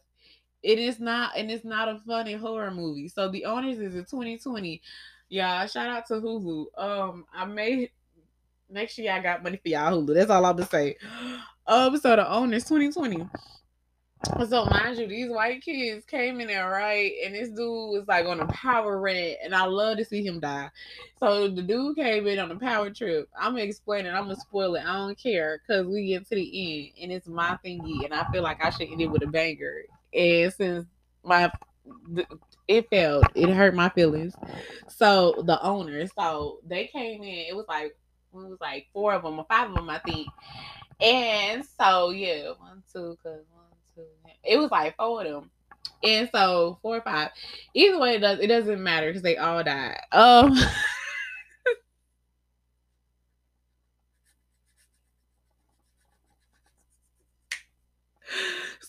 It 0.63 0.79
is 0.79 0.99
not 0.99 1.37
and 1.37 1.51
it's 1.51 1.63
not 1.63 1.87
a 1.87 1.99
funny 2.05 2.33
horror 2.33 2.71
movie. 2.71 3.07
So 3.07 3.29
the 3.29 3.45
owners 3.45 3.79
is 3.79 3.95
a 3.95 3.99
2020. 3.99 4.81
Y'all, 5.29 5.67
shout 5.67 5.89
out 5.89 6.05
to 6.07 6.15
Hulu. 6.15 6.65
Um, 6.77 7.25
I 7.33 7.45
made 7.45 7.91
make 8.69 8.89
sure 8.89 9.05
y'all 9.05 9.21
got 9.21 9.43
money 9.43 9.57
for 9.57 9.69
y'all 9.69 9.91
Hulu. 9.91 10.13
That's 10.13 10.31
all 10.31 10.45
I'm 10.45 10.55
gonna 10.55 10.67
say. 10.67 10.97
Um, 11.69 11.97
so 11.97 12.15
the 12.15 12.31
owners 12.31 12.63
2020. 12.63 13.27
So 14.49 14.65
mind 14.65 14.97
you, 14.97 15.07
these 15.07 15.29
white 15.29 15.63
kids 15.63 16.05
came 16.05 16.41
in 16.41 16.47
there, 16.47 16.69
right? 16.69 17.11
And 17.23 17.35
this 17.35 17.49
dude 17.49 17.59
was 17.59 18.03
like 18.07 18.25
on 18.25 18.39
a 18.39 18.47
power 18.47 18.99
rant, 18.99 19.37
and 19.43 19.53
I 19.55 19.65
love 19.65 19.97
to 19.97 20.05
see 20.05 20.25
him 20.25 20.39
die. 20.39 20.69
So 21.19 21.47
the 21.47 21.61
dude 21.61 21.95
came 21.95 22.25
in 22.27 22.39
on 22.39 22.51
a 22.51 22.55
power 22.55 22.89
trip. 22.89 23.29
I'm 23.39 23.53
gonna 23.53 23.63
explain 23.63 24.05
it, 24.05 24.09
I'm 24.09 24.23
gonna 24.23 24.35
spoil 24.35 24.75
it. 24.75 24.83
I 24.85 24.93
don't 24.93 25.17
care 25.17 25.59
because 25.59 25.85
we 25.85 26.07
get 26.07 26.27
to 26.29 26.35
the 26.35 26.93
end 26.93 27.03
and 27.03 27.11
it's 27.11 27.27
my 27.27 27.57
thingy, 27.63 28.05
and 28.05 28.13
I 28.13 28.29
feel 28.31 28.43
like 28.43 28.63
I 28.63 28.71
should 28.71 28.89
end 28.89 29.01
it 29.01 29.07
with 29.07 29.23
a 29.23 29.27
banger. 29.27 29.83
And 30.13 30.51
since 30.53 30.85
my 31.23 31.51
it 32.67 32.89
failed, 32.89 33.25
it 33.35 33.49
hurt 33.49 33.75
my 33.75 33.89
feelings. 33.89 34.33
So 34.87 35.43
the 35.45 35.61
owner, 35.61 36.07
so 36.17 36.59
they 36.65 36.87
came 36.87 37.21
in, 37.23 37.45
it 37.49 37.55
was 37.55 37.65
like 37.67 37.95
it 38.33 38.35
was 38.35 38.57
like 38.59 38.87
four 38.93 39.13
of 39.13 39.23
them 39.23 39.39
or 39.39 39.45
five 39.47 39.69
of 39.69 39.75
them, 39.75 39.89
I 39.89 39.99
think. 39.99 40.27
And 40.99 41.63
so 41.79 42.09
yeah, 42.09 42.51
one, 42.57 42.83
two, 42.91 43.17
cause. 43.21 43.41
It 44.47 44.57
was 44.57 44.71
like 44.71 44.95
four 44.97 45.23
of 45.23 45.31
them. 45.31 45.51
And 46.03 46.29
so 46.33 46.79
four 46.81 46.97
or 46.97 47.01
five. 47.01 47.31
Either 47.73 47.99
way, 47.99 48.15
it 48.15 48.19
does 48.19 48.39
it 48.39 48.47
doesn't 48.47 48.81
matter 48.81 49.07
because 49.07 49.23
they 49.23 49.37
all 49.37 49.63
died. 49.63 49.99
Um. 50.11 50.57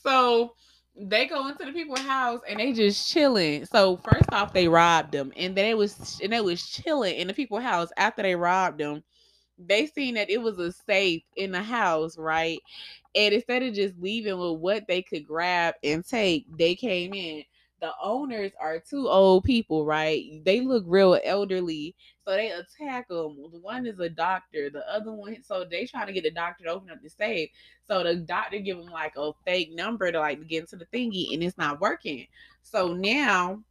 so 0.02 0.54
they 0.96 1.26
go 1.26 1.46
into 1.48 1.64
the 1.64 1.72
people's 1.72 2.00
house 2.00 2.40
and 2.48 2.58
they 2.58 2.72
just 2.72 3.10
chilling. 3.10 3.64
So 3.66 3.96
first 3.98 4.32
off, 4.32 4.52
they 4.52 4.68
robbed 4.68 5.12
them, 5.12 5.32
and 5.36 5.56
then 5.56 5.66
it 5.66 5.76
was 5.76 6.20
and 6.22 6.32
they 6.32 6.40
was 6.40 6.66
chilling 6.66 7.14
in 7.16 7.28
the 7.28 7.34
people's 7.34 7.62
house 7.62 7.90
after 7.96 8.22
they 8.22 8.34
robbed 8.34 8.78
them. 8.78 9.02
They 9.58 9.86
seen 9.86 10.14
that 10.14 10.30
it 10.30 10.40
was 10.40 10.58
a 10.58 10.72
safe 10.72 11.22
in 11.36 11.52
the 11.52 11.62
house, 11.62 12.16
right? 12.16 12.60
And 13.14 13.34
instead 13.34 13.62
of 13.62 13.74
just 13.74 13.94
leaving 13.98 14.38
with 14.38 14.60
what 14.60 14.86
they 14.86 15.02
could 15.02 15.26
grab 15.26 15.74
and 15.82 16.04
take, 16.04 16.46
they 16.56 16.74
came 16.74 17.14
in 17.14 17.44
the 17.80 17.92
owners 18.02 18.52
are 18.60 18.80
two 18.80 19.08
old 19.08 19.44
people, 19.44 19.84
right? 19.84 20.42
They 20.44 20.60
look 20.60 20.84
real 20.86 21.18
elderly, 21.24 21.94
so 22.24 22.32
they 22.34 22.50
attack 22.50 23.08
them. 23.08 23.36
One 23.62 23.86
is 23.86 24.00
a 24.00 24.08
doctor, 24.08 24.70
the 24.70 24.88
other 24.90 25.12
one, 25.12 25.42
so 25.42 25.64
they 25.64 25.86
trying 25.86 26.08
to 26.08 26.12
get 26.12 26.24
the 26.24 26.30
doctor 26.30 26.64
to 26.64 26.70
open 26.70 26.90
up 26.90 27.00
the 27.02 27.08
safe. 27.08 27.50
So 27.86 28.02
the 28.02 28.16
doctor 28.16 28.58
give 28.58 28.78
them 28.78 28.88
like 28.88 29.14
a 29.16 29.32
fake 29.44 29.72
number 29.74 30.10
to 30.10 30.18
like 30.18 30.46
get 30.48 30.60
into 30.62 30.76
the 30.76 30.86
thingy, 30.86 31.32
and 31.32 31.42
it's 31.42 31.58
not 31.58 31.80
working. 31.80 32.26
So 32.62 32.94
now, 32.94 33.62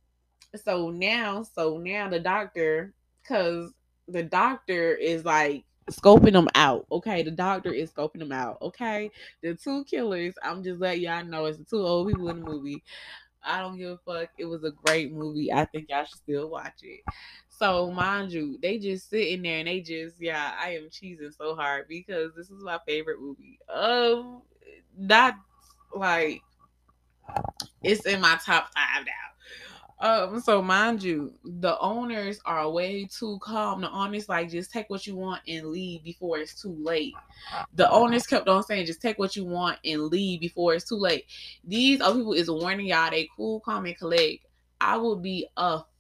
so 0.64 0.90
now, 0.90 1.44
so 1.44 1.78
now 1.78 2.10
the 2.10 2.20
doctor, 2.20 2.94
because 3.22 3.74
the 4.08 4.24
doctor 4.24 4.94
is 4.94 5.26
like 5.26 5.66
scoping 5.92 6.34
them 6.34 6.50
out. 6.56 6.86
Okay, 6.92 7.24
the 7.24 7.32
doctor 7.32 7.72
is 7.74 7.92
scoping 7.92 8.20
them 8.20 8.32
out. 8.32 8.58
Okay, 8.62 9.12
the 9.42 9.56
two 9.56 9.84
killers. 9.86 10.36
I'm 10.44 10.64
just 10.64 10.80
letting 10.80 11.04
y'all 11.04 11.24
know 11.26 11.46
it's 11.46 11.58
the 11.58 11.66
two 11.66 11.86
old 11.86 12.08
people 12.10 12.30
in 12.30 12.42
the 12.44 12.50
movie. 12.50 12.84
I 13.44 13.62
don't 13.62 13.78
give 13.78 13.92
a 13.92 13.98
fuck. 13.98 14.30
It 14.38 14.46
was 14.46 14.64
a 14.64 14.72
great 14.72 15.14
movie. 15.14 15.52
I 15.54 15.66
think 15.66 15.90
y'all 15.90 16.04
should 16.04 16.18
still 16.18 16.50
watch 16.50 16.80
it. 16.84 17.02
So 17.50 17.92
mind 17.92 18.32
you, 18.34 18.60
they 18.62 18.78
just 18.78 19.10
sitting 19.10 19.42
there 19.44 19.60
and 19.60 19.68
they 19.68 19.80
just 19.82 20.22
yeah, 20.22 20.54
I 20.60 20.72
am 20.72 20.90
cheesing 20.90 21.36
so 21.36 21.56
hard 21.56 21.88
because 21.88 22.34
this 22.36 22.50
is 22.50 22.62
my 22.64 22.80
favorite 22.86 23.22
movie. 23.22 23.60
Um, 23.74 24.42
not 24.98 25.36
like 25.94 26.42
it's 27.84 28.06
in 28.06 28.22
my 28.22 28.38
top 28.44 28.70
five 28.74 29.06
now. 29.06 29.12
Um, 30.00 30.40
so 30.40 30.62
mind 30.62 31.02
you, 31.02 31.34
the 31.44 31.78
owners 31.80 32.40
are 32.46 32.70
way 32.70 33.06
too 33.06 33.40
calm. 33.42 33.82
The 33.82 33.90
owners 33.90 34.30
like 34.30 34.50
just 34.52 34.72
take 34.72 34.90
what 34.90 35.08
you 35.08 35.16
want 35.16 35.42
and 35.48 35.68
leave 35.68 36.04
before 36.04 36.38
it's 36.38 36.62
too 36.62 36.76
late. 36.80 37.14
The 37.74 37.90
owners 37.90 38.28
kept 38.28 38.48
on 38.48 38.64
saying 38.64 38.86
just 38.86 39.02
take 39.02 39.18
what 39.18 39.36
you 39.36 39.46
want 39.46 39.80
and 39.84 40.04
leave 40.04 40.42
before 40.42 40.76
it's 40.76 40.88
too 40.88 40.98
late. 40.98 41.26
These 41.64 42.02
other 42.02 42.20
people 42.20 42.34
is 42.34 42.50
warning 42.50 42.88
y'all 42.88 43.10
they 43.10 43.28
cool, 43.36 43.60
calm, 43.62 43.86
and 43.86 43.98
collect. 43.98 44.46
I 44.80 44.98
would 44.98 45.24
be 45.24 45.48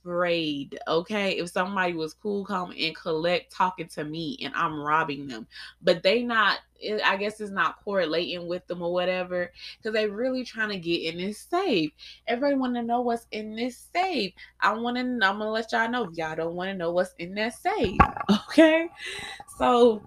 afraid, 0.07 0.79
okay, 0.87 1.31
if 1.37 1.49
somebody 1.49 1.93
was 1.93 2.13
cool, 2.13 2.45
calm, 2.45 2.73
and 2.77 2.95
collect 2.95 3.51
talking 3.51 3.87
to 3.89 4.03
me 4.03 4.37
and 4.41 4.53
I'm 4.55 4.79
robbing 4.79 5.27
them. 5.27 5.47
But 5.81 6.01
they 6.01 6.23
not, 6.23 6.59
I 7.03 7.17
guess 7.17 7.41
it's 7.41 7.51
not 7.51 7.83
correlating 7.83 8.47
with 8.47 8.65
them 8.67 8.81
or 8.81 8.93
whatever, 8.93 9.51
because 9.77 9.93
they 9.93 10.07
really 10.07 10.45
trying 10.45 10.69
to 10.69 10.79
get 10.79 11.13
in 11.13 11.17
this 11.17 11.39
safe. 11.39 11.91
Everybody 12.27 12.55
want 12.55 12.75
to 12.75 12.83
know 12.83 13.01
what's 13.01 13.27
in 13.31 13.55
this 13.55 13.89
safe. 13.93 14.33
I 14.61 14.73
want 14.73 14.97
to, 14.97 15.01
I'm 15.01 15.19
gonna 15.19 15.49
let 15.49 15.71
y'all 15.71 15.89
know 15.89 16.05
if 16.05 16.17
y'all 16.17 16.35
don't 16.35 16.55
want 16.55 16.69
to 16.69 16.77
know 16.77 16.91
what's 16.91 17.13
in 17.19 17.35
that 17.35 17.55
safe, 17.55 17.97
okay? 18.49 18.87
So, 19.57 20.01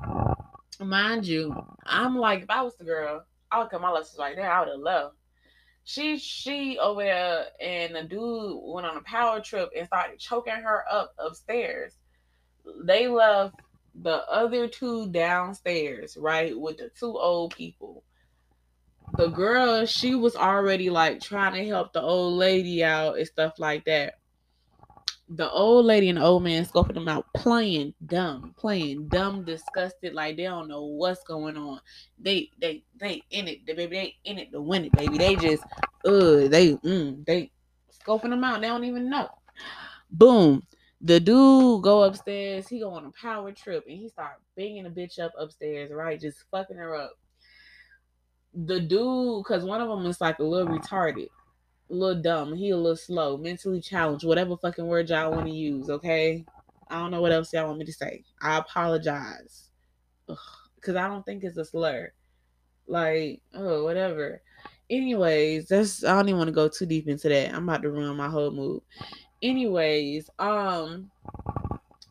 mind 0.80 1.26
you, 1.26 1.55
I'm 1.84 2.16
like, 2.16 2.42
if 2.42 2.51
I 2.51 2.62
was 2.62 2.76
the 2.76 2.84
girl, 2.84 3.24
I 3.53 3.59
would 3.59 3.70
cut 3.70 3.82
my 3.82 3.90
lessons 3.90 4.18
right 4.18 4.36
there. 4.36 4.51
I 4.51 4.61
would 4.61 4.68
have 4.68 4.80
left 4.80 5.14
she 5.85 6.18
she 6.18 6.78
over 6.78 7.03
there 7.03 7.47
and 7.61 7.95
the 7.95 8.05
dude 8.05 8.61
went 8.62 8.87
on 8.87 8.97
a 8.97 9.03
power 9.03 9.41
trip 9.41 9.70
and 9.76 9.87
started 9.87 10.18
choking 10.18 10.55
her 10.55 10.85
up 10.91 11.14
upstairs. 11.18 11.95
They 12.85 13.09
left 13.09 13.57
the 13.95 14.24
other 14.31 14.68
two 14.68 15.11
downstairs, 15.11 16.16
right, 16.16 16.59
with 16.59 16.78
the 16.78 16.91
two 16.91 17.18
old 17.18 17.55
people. 17.57 18.05
The 19.16 19.28
girl, 19.28 19.87
she 19.87 20.14
was 20.14 20.37
already 20.37 20.91
like 20.91 21.20
trying 21.20 21.55
to 21.55 21.66
help 21.66 21.93
the 21.93 22.01
old 22.01 22.35
lady 22.35 22.85
out 22.85 23.18
and 23.18 23.26
stuff 23.26 23.59
like 23.59 23.85
that 23.87 24.20
the 25.33 25.49
old 25.51 25.87
lady 25.87 26.09
and 26.09 26.18
the 26.18 26.22
old 26.22 26.43
man 26.43 26.64
scoping 26.64 26.95
them 26.95 27.09
out, 27.09 27.24
playing 27.35 27.95
dumb, 28.07 28.53
playing 28.59 29.07
dumb, 29.09 29.45
disgusted, 29.45 30.12
like 30.12 30.37
they 30.37 30.43
don't 30.43 30.66
know 30.66 30.83
what's 30.83 31.22
going 31.22 31.57
on. 31.57 31.81
They 32.18 32.51
they 32.61 32.83
they 32.99 33.22
in 33.31 33.47
it, 33.47 33.64
the 33.64 33.74
baby, 33.74 33.97
they 33.97 34.31
in 34.31 34.39
it 34.39 34.51
to 34.51 34.61
win 34.61 34.87
it, 34.87 34.93
baby. 34.93 35.18
They 35.18 35.37
just 35.37 35.62
uh 36.05 36.49
they 36.49 36.76
mm, 36.85 37.24
they 37.24 37.53
scoping 38.05 38.31
them 38.31 38.43
out. 38.43 38.61
They 38.61 38.66
don't 38.66 38.85
even 38.85 39.09
know. 39.09 39.28
Boom. 40.11 40.64
The 41.01 41.20
dude 41.20 41.83
go 41.83 42.03
upstairs. 42.03 42.66
He 42.68 42.81
go 42.81 42.91
on 42.91 43.07
a 43.07 43.12
power 43.12 43.53
trip 43.53 43.85
and 43.89 43.99
he 43.99 44.09
start 44.09 44.41
banging 44.57 44.85
the 44.85 44.91
bitch 44.91 45.20
up 45.20 45.33
upstairs, 45.39 45.93
right? 45.93 46.20
Just 46.20 46.45
fucking 46.51 46.76
her 46.76 46.97
up. 46.97 47.12
The 48.53 48.81
dude, 48.81 49.45
cause 49.45 49.62
one 49.62 49.81
of 49.81 49.89
them 49.89 50.05
is 50.07 50.20
like 50.20 50.41
a 50.41 50.45
little 50.45 50.76
retarded 50.76 51.28
little 51.95 52.22
dumb. 52.22 52.55
He 52.55 52.70
a 52.70 52.76
little 52.76 52.97
slow, 52.97 53.36
mentally 53.36 53.80
challenged, 53.80 54.24
whatever 54.24 54.57
fucking 54.57 54.86
word 54.86 55.11
y'all 55.11 55.30
want 55.30 55.47
to 55.47 55.53
use, 55.53 55.91
okay? 55.91 56.45
I 56.88 56.99
don't 56.99 57.11
know 57.11 57.20
what 57.20 57.32
else 57.32 57.53
y'all 57.53 57.66
want 57.66 57.78
me 57.78 57.84
to 57.84 57.93
say. 57.93 58.24
I 58.41 58.59
apologize. 58.59 59.70
Because 60.26 60.97
I 60.97 61.09
don't 61.09 61.24
think 61.24 61.45
it's 61.45 61.57
a 61.57 61.64
slur. 61.64 62.12
Like, 62.86 63.43
oh, 63.55 63.84
whatever. 63.84 64.43
Anyways, 64.88 65.68
that's 65.68 66.03
I 66.05 66.14
don't 66.14 66.28
even 66.28 66.38
want 66.38 66.49
to 66.49 66.53
go 66.53 66.68
too 66.68 66.86
deep 66.86 67.07
into 67.07 67.28
that. 67.28 67.55
I'm 67.55 67.68
about 67.68 67.82
to 67.82 67.91
ruin 67.91 68.16
my 68.16 68.28
whole 68.28 68.51
mood. 68.51 68.82
Anyways, 69.41 70.28
um, 70.41 71.11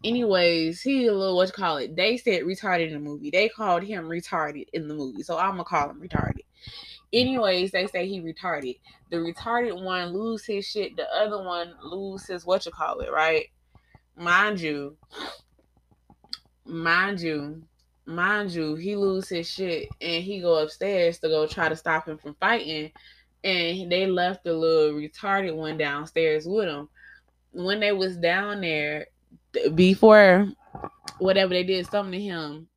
anyways, 0.03 0.81
he 0.81 1.07
a 1.07 1.13
little 1.13 1.35
what 1.35 1.49
you 1.49 1.53
call 1.53 1.77
it. 1.77 1.95
They 1.95 2.15
said 2.15 2.43
retarded 2.43 2.87
in 2.87 2.93
the 2.93 2.99
movie. 2.99 3.31
They 3.31 3.49
called 3.49 3.83
him 3.83 4.05
retarded 4.05 4.67
in 4.71 4.87
the 4.87 4.93
movie. 4.93 5.23
So 5.23 5.37
I'm 5.37 5.51
gonna 5.51 5.65
call 5.65 5.89
him 5.89 5.99
retarded. 5.99 6.45
Mm-hmm. 7.13 7.27
Anyways, 7.27 7.71
they 7.71 7.87
say 7.87 8.07
he 8.07 8.21
retarded. 8.21 8.79
The 9.09 9.17
retarded 9.17 9.83
one 9.83 10.13
lose 10.13 10.45
his 10.45 10.65
shit. 10.67 10.95
The 10.95 11.07
other 11.13 11.43
one 11.43 11.73
lose 11.83 12.27
his 12.27 12.45
what 12.45 12.65
you 12.65 12.71
call 12.71 12.99
it, 12.99 13.11
right? 13.11 13.45
Mind 14.15 14.59
you, 14.59 14.97
mind 16.65 17.21
you, 17.21 17.63
mind 18.05 18.51
you, 18.51 18.75
he 18.75 18.95
lose 18.95 19.29
his 19.29 19.49
shit 19.49 19.87
and 20.01 20.23
he 20.23 20.41
go 20.41 20.55
upstairs 20.55 21.19
to 21.19 21.29
go 21.29 21.47
try 21.47 21.69
to 21.69 21.75
stop 21.75 22.07
him 22.07 22.17
from 22.17 22.35
fighting. 22.35 22.91
And 23.43 23.89
they 23.89 24.05
left 24.05 24.43
the 24.43 24.53
little 24.53 24.99
retarded 24.99 25.55
one 25.55 25.77
downstairs 25.77 26.45
with 26.45 26.67
him. 26.67 26.89
When 27.51 27.79
they 27.79 27.93
was 27.93 28.17
down 28.17 28.61
there, 28.61 29.07
before 29.73 30.49
whatever 31.19 31.53
they 31.53 31.63
did 31.63 31.87
something 31.87 32.11
to 32.11 32.19
him, 32.19 32.67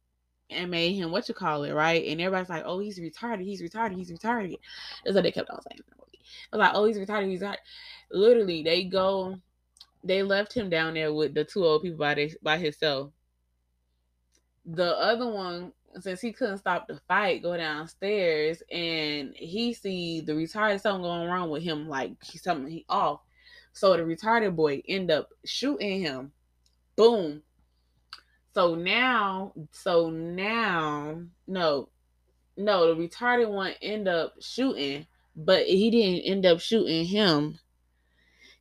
and 0.53 0.71
made 0.71 0.95
him 0.95 1.11
what 1.11 1.29
you 1.29 1.35
call 1.35 1.65
it, 1.65 1.73
right? 1.73 2.07
And 2.07 2.21
everybody's 2.21 2.49
like, 2.49 2.65
oh, 2.67 2.79
he's 2.79 2.99
retarded, 2.99 3.43
he's 3.43 3.63
retarded, 3.63 3.97
he's 3.97 4.11
retarded. 4.11 4.59
That's 5.05 5.15
what 5.15 5.25
they 5.25 5.33
kept 5.33 5.51
on 5.51 5.61
saying. 5.63 5.81
I 6.53 6.57
was 6.57 6.61
like, 6.61 6.73
oh, 6.75 6.85
he's 6.85 6.99
retarded, 6.99 7.31
he's 7.31 7.43
retarded. 7.43 7.57
Literally, 8.11 8.63
they 8.63 8.85
go, 8.85 9.39
they 10.05 10.23
left 10.23 10.53
him 10.53 10.71
down 10.71 10.95
there 10.95 11.13
with 11.13 11.35
the 11.35 11.45
two 11.45 11.65
old 11.65 11.83
people 11.83 11.99
by 11.99 12.15
they, 12.15 12.35
by 12.43 12.59
himself. 12.59 13.11
The 14.65 14.97
other 14.99 15.27
one, 15.27 15.73
since 16.01 16.21
he 16.21 16.33
couldn't 16.33 16.59
stop 16.59 16.87
the 16.87 17.01
fight, 17.09 17.43
go 17.43 17.57
downstairs 17.57 18.63
and 18.71 19.35
he 19.35 19.75
see 19.75 20.21
the 20.21 20.33
retarded 20.33 20.81
something 20.81 21.03
going 21.03 21.29
wrong 21.29 21.51
with 21.51 21.63
him, 21.63 21.89
like 21.89 22.13
something 22.23 22.71
he 22.71 22.85
off. 22.89 23.21
So 23.73 23.97
the 23.97 24.03
retarded 24.03 24.55
boy 24.55 24.83
end 24.89 25.11
up 25.11 25.31
shooting 25.45 26.01
him. 26.01 26.33
Boom 26.95 27.43
so 28.55 28.75
now, 28.75 29.53
so 29.71 30.11
now, 30.11 31.23
no, 31.47 31.89
no, 32.57 32.95
the 32.95 33.09
retarded 33.09 33.51
one 33.51 33.73
end 33.81 34.09
up 34.09 34.35
shooting, 34.41 35.07
but 35.35 35.67
he 35.67 35.91
didn't 35.91 36.27
end 36.27 36.47
up 36.47 36.61
shooting 36.61 37.05
him. 37.07 37.59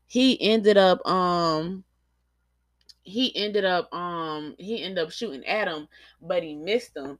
He 0.07 0.41
ended 0.41 0.77
up 0.77 1.05
um 1.07 1.83
he 3.03 3.35
ended 3.35 3.65
up 3.65 3.93
um 3.93 4.55
he 4.57 4.83
ended 4.83 5.03
up 5.03 5.11
shooting 5.11 5.45
at 5.45 5.67
him, 5.67 5.87
but 6.21 6.43
he 6.43 6.55
missed 6.55 6.95
him. 6.95 7.19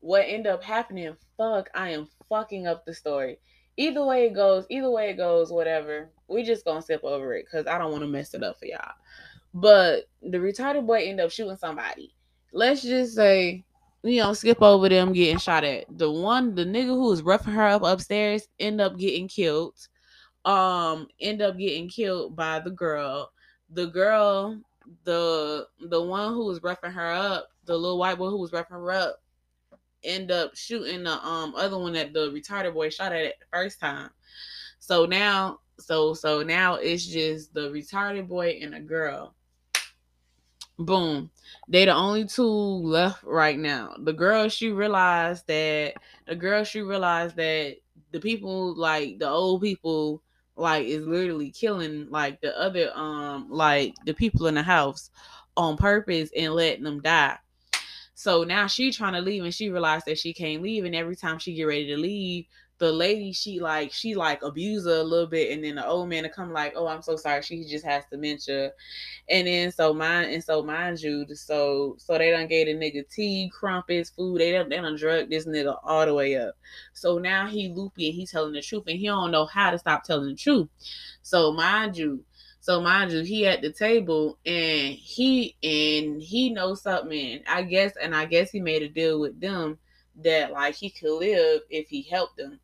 What 0.00 0.24
ended 0.26 0.52
up 0.52 0.62
happening, 0.62 1.16
fuck, 1.36 1.68
I 1.74 1.90
am 1.90 2.08
fucking 2.28 2.66
up 2.66 2.84
the 2.84 2.94
story. 2.94 3.38
Either 3.76 4.04
way 4.04 4.26
it 4.26 4.34
goes, 4.34 4.64
either 4.70 4.90
way 4.90 5.10
it 5.10 5.16
goes, 5.16 5.50
whatever. 5.50 6.10
We 6.28 6.42
just 6.42 6.64
gonna 6.64 6.80
skip 6.80 7.04
over 7.04 7.34
it 7.34 7.44
because 7.44 7.66
I 7.66 7.76
don't 7.76 7.90
want 7.90 8.02
to 8.04 8.08
mess 8.08 8.32
it 8.32 8.42
up 8.42 8.58
for 8.58 8.66
y'all. 8.66 8.92
But 9.56 10.04
the 10.20 10.36
retarded 10.36 10.86
boy 10.86 11.04
ended 11.06 11.24
up 11.24 11.30
shooting 11.30 11.56
somebody. 11.56 12.14
Let's 12.52 12.82
just 12.82 13.14
say, 13.14 13.64
you 14.02 14.20
know, 14.20 14.34
skip 14.34 14.60
over 14.60 14.86
them 14.90 15.14
getting 15.14 15.38
shot 15.38 15.64
at. 15.64 15.86
The 15.96 16.10
one, 16.10 16.54
the 16.54 16.66
nigga 16.66 16.88
who 16.88 17.08
was 17.08 17.22
roughing 17.22 17.54
her 17.54 17.66
up 17.66 17.82
upstairs, 17.82 18.46
end 18.60 18.82
up 18.82 18.98
getting 18.98 19.28
killed. 19.28 19.74
Um, 20.44 21.08
end 21.20 21.40
up 21.40 21.56
getting 21.56 21.88
killed 21.88 22.36
by 22.36 22.60
the 22.60 22.70
girl. 22.70 23.32
The 23.70 23.86
girl, 23.86 24.60
the 25.04 25.66
the 25.88 26.02
one 26.02 26.34
who 26.34 26.44
was 26.44 26.62
roughing 26.62 26.92
her 26.92 27.12
up, 27.12 27.48
the 27.64 27.78
little 27.78 27.98
white 27.98 28.18
boy 28.18 28.28
who 28.28 28.38
was 28.38 28.52
roughing 28.52 28.76
her 28.76 28.92
up 28.92 29.22
end 30.04 30.30
up 30.30 30.54
shooting 30.54 31.02
the 31.02 31.26
um 31.26 31.54
other 31.56 31.78
one 31.78 31.94
that 31.94 32.12
the 32.12 32.30
retarded 32.30 32.74
boy 32.74 32.90
shot 32.90 33.12
at 33.12 33.34
the 33.40 33.46
first 33.50 33.80
time. 33.80 34.10
So 34.80 35.06
now, 35.06 35.60
so 35.78 36.12
so 36.12 36.42
now 36.42 36.74
it's 36.74 37.06
just 37.06 37.54
the 37.54 37.70
retarded 37.70 38.28
boy 38.28 38.58
and 38.60 38.74
a 38.74 38.80
girl. 38.80 39.34
Boom. 40.78 41.30
They 41.68 41.86
the 41.86 41.94
only 41.94 42.26
two 42.26 42.42
left 42.44 43.22
right 43.24 43.58
now. 43.58 43.94
The 43.98 44.12
girl 44.12 44.48
she 44.48 44.70
realized 44.72 45.46
that 45.46 45.94
the 46.26 46.36
girl 46.36 46.64
she 46.64 46.82
realized 46.82 47.36
that 47.36 47.76
the 48.12 48.20
people 48.20 48.74
like 48.74 49.18
the 49.18 49.28
old 49.28 49.62
people 49.62 50.22
like 50.54 50.86
is 50.86 51.06
literally 51.06 51.50
killing 51.50 52.08
like 52.10 52.40
the 52.40 52.58
other 52.58 52.90
um 52.94 53.48
like 53.50 53.94
the 54.04 54.12
people 54.12 54.46
in 54.48 54.54
the 54.54 54.62
house 54.62 55.10
on 55.56 55.78
purpose 55.78 56.30
and 56.36 56.52
letting 56.54 56.84
them 56.84 57.00
die. 57.00 57.38
So 58.14 58.44
now 58.44 58.66
she 58.66 58.92
trying 58.92 59.14
to 59.14 59.20
leave 59.20 59.44
and 59.44 59.54
she 59.54 59.70
realized 59.70 60.06
that 60.06 60.18
she 60.18 60.34
can't 60.34 60.62
leave. 60.62 60.84
And 60.84 60.94
every 60.94 61.16
time 61.16 61.38
she 61.38 61.54
get 61.54 61.64
ready 61.64 61.86
to 61.86 61.96
leave, 61.96 62.46
the 62.78 62.92
lady 62.92 63.32
she 63.32 63.58
like 63.58 63.92
she 63.92 64.14
like 64.14 64.42
abuse 64.42 64.84
her 64.84 64.98
a 64.98 65.02
little 65.02 65.26
bit 65.26 65.50
and 65.50 65.64
then 65.64 65.76
the 65.76 65.86
old 65.86 66.08
man 66.08 66.22
to 66.22 66.28
come 66.28 66.52
like 66.52 66.72
oh 66.76 66.86
i'm 66.86 67.00
so 67.00 67.16
sorry 67.16 67.40
she 67.42 67.64
just 67.64 67.84
has 67.84 68.04
dementia 68.10 68.70
and 69.30 69.46
then 69.46 69.72
so 69.72 69.94
mine 69.94 70.28
and 70.30 70.44
so 70.44 70.62
mind 70.62 71.00
you 71.00 71.26
so 71.34 71.96
so 71.98 72.18
they 72.18 72.30
done 72.30 72.46
gave 72.46 72.66
the 72.66 72.74
nigga 72.74 73.08
tea 73.08 73.50
crumpets 73.52 74.10
food 74.10 74.40
they 74.40 74.52
done, 74.52 74.68
they 74.68 74.76
done 74.76 74.96
drug 74.96 75.30
this 75.30 75.46
nigga 75.46 75.78
all 75.84 76.04
the 76.04 76.12
way 76.12 76.36
up 76.36 76.54
so 76.92 77.18
now 77.18 77.46
he 77.46 77.68
loopy 77.68 78.08
and 78.08 78.14
he 78.14 78.26
telling 78.26 78.52
the 78.52 78.60
truth 78.60 78.84
and 78.86 78.98
he 78.98 79.06
don't 79.06 79.30
know 79.30 79.46
how 79.46 79.70
to 79.70 79.78
stop 79.78 80.04
telling 80.04 80.28
the 80.28 80.34
truth 80.34 80.68
so 81.22 81.52
mind 81.52 81.96
you 81.96 82.22
so 82.66 82.80
mind 82.80 83.12
you, 83.12 83.22
he 83.22 83.46
at 83.46 83.62
the 83.62 83.72
table 83.72 84.38
and 84.44 84.92
he 84.92 85.54
and 85.62 86.20
he 86.20 86.50
knows 86.50 86.82
something. 86.82 87.40
I 87.46 87.62
guess 87.62 87.92
and 88.02 88.12
I 88.12 88.24
guess 88.24 88.50
he 88.50 88.58
made 88.58 88.82
a 88.82 88.88
deal 88.88 89.20
with 89.20 89.40
them 89.40 89.78
that 90.22 90.52
like 90.52 90.74
he 90.74 90.90
could 90.90 91.18
live 91.18 91.62
if 91.70 91.88
he 91.88 92.02
helped 92.02 92.36
them. 92.36 92.58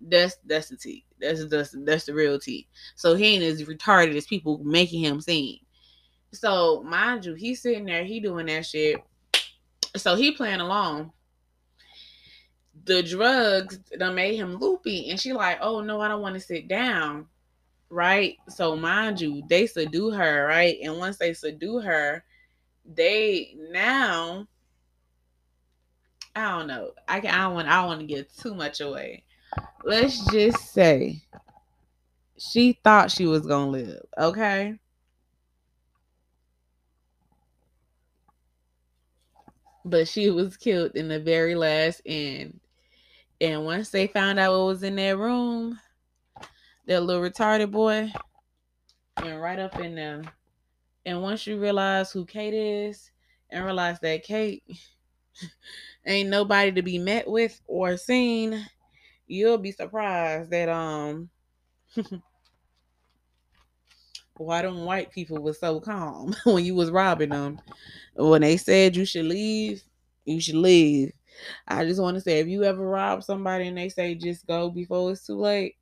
That's 0.00 0.36
that's 0.44 0.68
the 0.68 0.76
tea. 0.76 1.04
That's 1.20 1.46
that's 1.46 1.74
that's 1.84 2.06
the 2.06 2.14
real 2.14 2.38
tea. 2.38 2.68
So 2.96 3.14
he 3.14 3.34
ain't 3.34 3.44
as 3.44 3.62
retarded 3.64 4.16
as 4.16 4.26
people 4.26 4.58
making 4.64 5.02
him 5.02 5.20
seem. 5.20 5.58
So 6.32 6.82
mind 6.82 7.24
you, 7.24 7.34
he's 7.34 7.62
sitting 7.62 7.86
there, 7.86 8.04
he 8.04 8.20
doing 8.20 8.46
that 8.46 8.66
shit. 8.66 9.02
So 9.96 10.14
he 10.14 10.32
playing 10.32 10.60
along. 10.60 11.12
The 12.84 13.02
drugs 13.02 13.80
that 13.98 14.14
made 14.14 14.36
him 14.36 14.56
loopy, 14.56 15.10
and 15.10 15.20
she 15.20 15.32
like, 15.32 15.58
oh 15.60 15.80
no, 15.80 16.00
I 16.00 16.08
don't 16.08 16.22
want 16.22 16.34
to 16.34 16.40
sit 16.40 16.68
down. 16.68 17.26
Right. 17.90 18.36
So 18.48 18.76
mind 18.76 19.20
you, 19.20 19.42
they 19.48 19.66
subdue 19.66 20.10
her, 20.10 20.46
right? 20.46 20.78
And 20.82 20.98
once 20.98 21.16
they 21.16 21.32
subdue 21.32 21.80
her, 21.80 22.24
they 22.84 23.56
now 23.70 24.46
I 26.38 26.58
don't 26.58 26.68
know. 26.68 26.92
I 27.08 27.20
can 27.20 27.34
I 27.34 27.44
don't 27.44 27.54
want 27.54 27.68
I 27.68 27.80
don't 27.80 27.86
want 27.86 28.00
to 28.00 28.06
give 28.06 28.32
too 28.36 28.54
much 28.54 28.80
away. 28.80 29.24
Let's 29.84 30.24
just 30.30 30.72
say 30.72 31.22
she 32.38 32.78
thought 32.84 33.10
she 33.10 33.26
was 33.26 33.46
gonna 33.46 33.70
live, 33.70 34.02
okay? 34.16 34.78
But 39.84 40.06
she 40.06 40.30
was 40.30 40.56
killed 40.56 40.92
in 40.94 41.08
the 41.08 41.18
very 41.18 41.54
last 41.54 42.02
end. 42.06 42.60
And 43.40 43.64
once 43.64 43.90
they 43.90 44.06
found 44.06 44.38
out 44.38 44.52
what 44.52 44.66
was 44.66 44.82
in 44.82 44.96
that 44.96 45.16
room, 45.16 45.80
that 46.86 47.02
little 47.02 47.22
retarded 47.22 47.70
boy, 47.70 48.12
went 49.22 49.40
right 49.40 49.58
up 49.58 49.78
in 49.80 49.94
there. 49.94 50.22
And 51.06 51.22
once 51.22 51.46
you 51.46 51.58
realize 51.58 52.12
who 52.12 52.24
Kate 52.24 52.54
is, 52.54 53.10
and 53.50 53.64
realize 53.64 53.98
that 54.00 54.24
Kate 54.24 54.62
ain't 56.06 56.30
nobody 56.30 56.72
to 56.72 56.82
be 56.82 56.98
met 56.98 57.28
with 57.28 57.60
or 57.66 57.96
seen, 57.96 58.66
you'll 59.26 59.58
be 59.58 59.72
surprised 59.72 60.50
that 60.50 60.68
um 60.68 61.30
why 64.36 64.62
them 64.62 64.84
white 64.84 65.10
people 65.10 65.42
was 65.42 65.58
so 65.58 65.80
calm 65.80 66.34
when 66.44 66.64
you 66.64 66.74
was 66.74 66.90
robbing 66.90 67.30
them. 67.30 67.60
When 68.14 68.42
they 68.42 68.56
said 68.56 68.96
you 68.96 69.04
should 69.04 69.26
leave, 69.26 69.82
you 70.24 70.40
should 70.40 70.56
leave. 70.56 71.12
I 71.66 71.84
just 71.84 72.00
want 72.00 72.16
to 72.16 72.20
say 72.20 72.40
if 72.40 72.48
you 72.48 72.64
ever 72.64 72.84
rob 72.86 73.22
somebody 73.22 73.68
and 73.68 73.76
they 73.76 73.88
say 73.88 74.14
just 74.14 74.46
go 74.46 74.70
before 74.70 75.12
it's 75.12 75.26
too 75.26 75.38
late, 75.38 75.76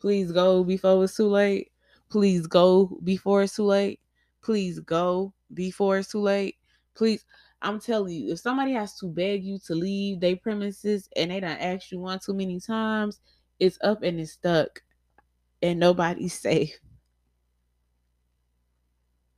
please 0.00 0.32
go 0.32 0.64
before 0.64 1.04
it's 1.04 1.16
too 1.16 1.28
late. 1.28 1.72
Please 2.10 2.46
go 2.46 2.98
before 3.02 3.42
it's 3.42 3.56
too 3.56 3.64
late. 3.64 4.00
Please 4.42 4.78
go 4.80 5.32
before 5.52 5.98
it's 5.98 6.10
too 6.10 6.20
late. 6.20 6.56
Please 6.94 7.24
I'm 7.62 7.80
telling 7.80 8.14
you, 8.14 8.32
if 8.32 8.40
somebody 8.40 8.72
has 8.72 8.96
to 8.98 9.06
beg 9.06 9.44
you 9.44 9.58
to 9.66 9.74
leave 9.74 10.20
their 10.20 10.36
premises 10.36 11.08
and 11.16 11.30
they 11.30 11.40
don't 11.40 11.50
ask 11.60 11.90
you 11.92 12.00
one 12.00 12.18
too 12.18 12.34
many 12.34 12.60
times, 12.60 13.20
it's 13.60 13.78
up 13.82 14.02
and 14.02 14.18
it's 14.20 14.32
stuck, 14.32 14.82
and 15.62 15.80
nobody's 15.80 16.34
safe. 16.40 16.78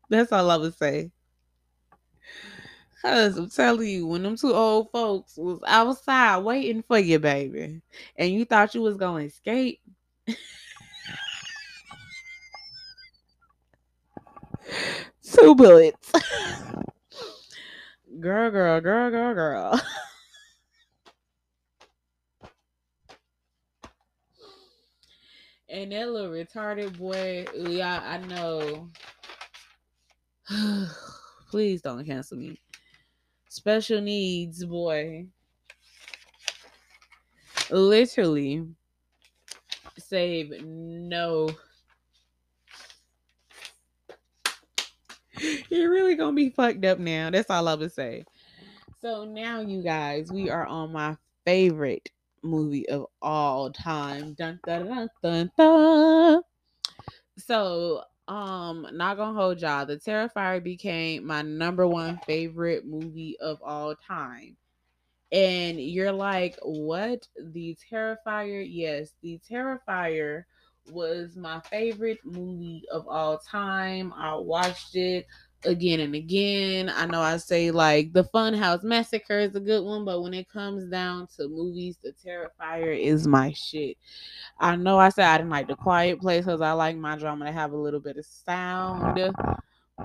That's 0.08 0.32
all 0.32 0.50
I 0.50 0.56
would 0.56 0.74
say. 0.76 1.10
Cause 3.02 3.36
I'm 3.36 3.50
telling 3.50 3.88
you, 3.88 4.06
when 4.06 4.22
them 4.22 4.36
two 4.36 4.54
old 4.54 4.90
folks 4.90 5.36
was 5.36 5.60
outside 5.66 6.38
waiting 6.38 6.82
for 6.82 6.98
you, 6.98 7.18
baby, 7.18 7.82
and 8.16 8.32
you 8.32 8.46
thought 8.46 8.74
you 8.74 8.80
was 8.80 8.96
gonna 8.96 9.24
escape. 9.24 9.80
two 15.22 15.54
bullets. 15.54 16.12
Girl, 18.20 18.50
girl, 18.50 18.80
girl, 18.80 19.10
girl, 19.10 19.34
girl. 19.34 19.80
and 25.68 25.90
that 25.90 26.08
little 26.08 26.30
retarded 26.30 26.96
boy, 26.96 27.44
yeah, 27.56 28.00
I 28.04 28.18
know. 28.18 28.88
Please 31.50 31.82
don't 31.82 32.04
cancel 32.04 32.38
me. 32.38 32.60
Special 33.48 34.00
needs 34.00 34.64
boy. 34.64 35.26
Literally 37.70 38.64
save 39.98 40.62
no 40.62 41.48
You're 45.70 45.90
really 45.90 46.14
gonna 46.14 46.34
be 46.34 46.50
fucked 46.50 46.84
up 46.84 46.98
now. 46.98 47.30
That's 47.30 47.50
all 47.50 47.68
I 47.68 47.74
would 47.74 47.92
say. 47.92 48.24
So 49.00 49.24
now, 49.24 49.60
you 49.60 49.82
guys, 49.82 50.32
we 50.32 50.50
are 50.50 50.66
on 50.66 50.92
my 50.92 51.16
favorite 51.44 52.10
movie 52.42 52.88
of 52.88 53.06
all 53.20 53.70
time. 53.70 54.34
Dun, 54.34 54.60
dun, 54.66 54.86
dun, 54.86 55.08
dun, 55.22 55.50
dun. 55.56 56.42
So, 57.36 58.02
um, 58.28 58.86
not 58.92 59.16
gonna 59.16 59.38
hold 59.38 59.60
y'all. 59.60 59.86
The 59.86 59.96
Terrifier 59.96 60.62
became 60.62 61.26
my 61.26 61.42
number 61.42 61.86
one 61.86 62.18
favorite 62.26 62.86
movie 62.86 63.36
of 63.40 63.60
all 63.62 63.94
time. 63.94 64.56
And 65.32 65.80
you're 65.80 66.12
like, 66.12 66.56
what? 66.62 67.26
The 67.36 67.76
Terrifier? 67.90 68.66
Yes, 68.68 69.12
the 69.22 69.40
Terrifier 69.50 70.44
was 70.90 71.36
my 71.36 71.60
favorite 71.60 72.18
movie 72.24 72.84
of 72.92 73.06
all 73.08 73.38
time. 73.38 74.12
I 74.16 74.34
watched 74.34 74.96
it 74.96 75.26
again 75.64 76.00
and 76.00 76.14
again. 76.14 76.90
I 76.94 77.06
know 77.06 77.20
I 77.20 77.36
say 77.38 77.70
like 77.70 78.12
the 78.12 78.24
Funhouse 78.24 78.82
Massacre 78.82 79.38
is 79.38 79.54
a 79.54 79.60
good 79.60 79.84
one, 79.84 80.04
but 80.04 80.22
when 80.22 80.34
it 80.34 80.48
comes 80.48 80.88
down 80.90 81.26
to 81.36 81.48
movies, 81.48 81.98
The 82.02 82.12
Terrifier 82.12 82.98
is 82.98 83.26
my 83.26 83.52
shit. 83.52 83.96
I 84.58 84.76
know 84.76 84.98
I 84.98 85.08
said 85.08 85.26
I 85.26 85.38
didn't 85.38 85.50
like 85.50 85.68
The 85.68 85.76
Quiet 85.76 86.20
Place 86.20 86.44
because 86.44 86.60
I 86.60 86.72
like 86.72 86.96
my 86.96 87.16
drama 87.16 87.46
to 87.46 87.52
have 87.52 87.72
a 87.72 87.76
little 87.76 88.00
bit 88.00 88.16
of 88.16 88.26
sound, 88.26 89.18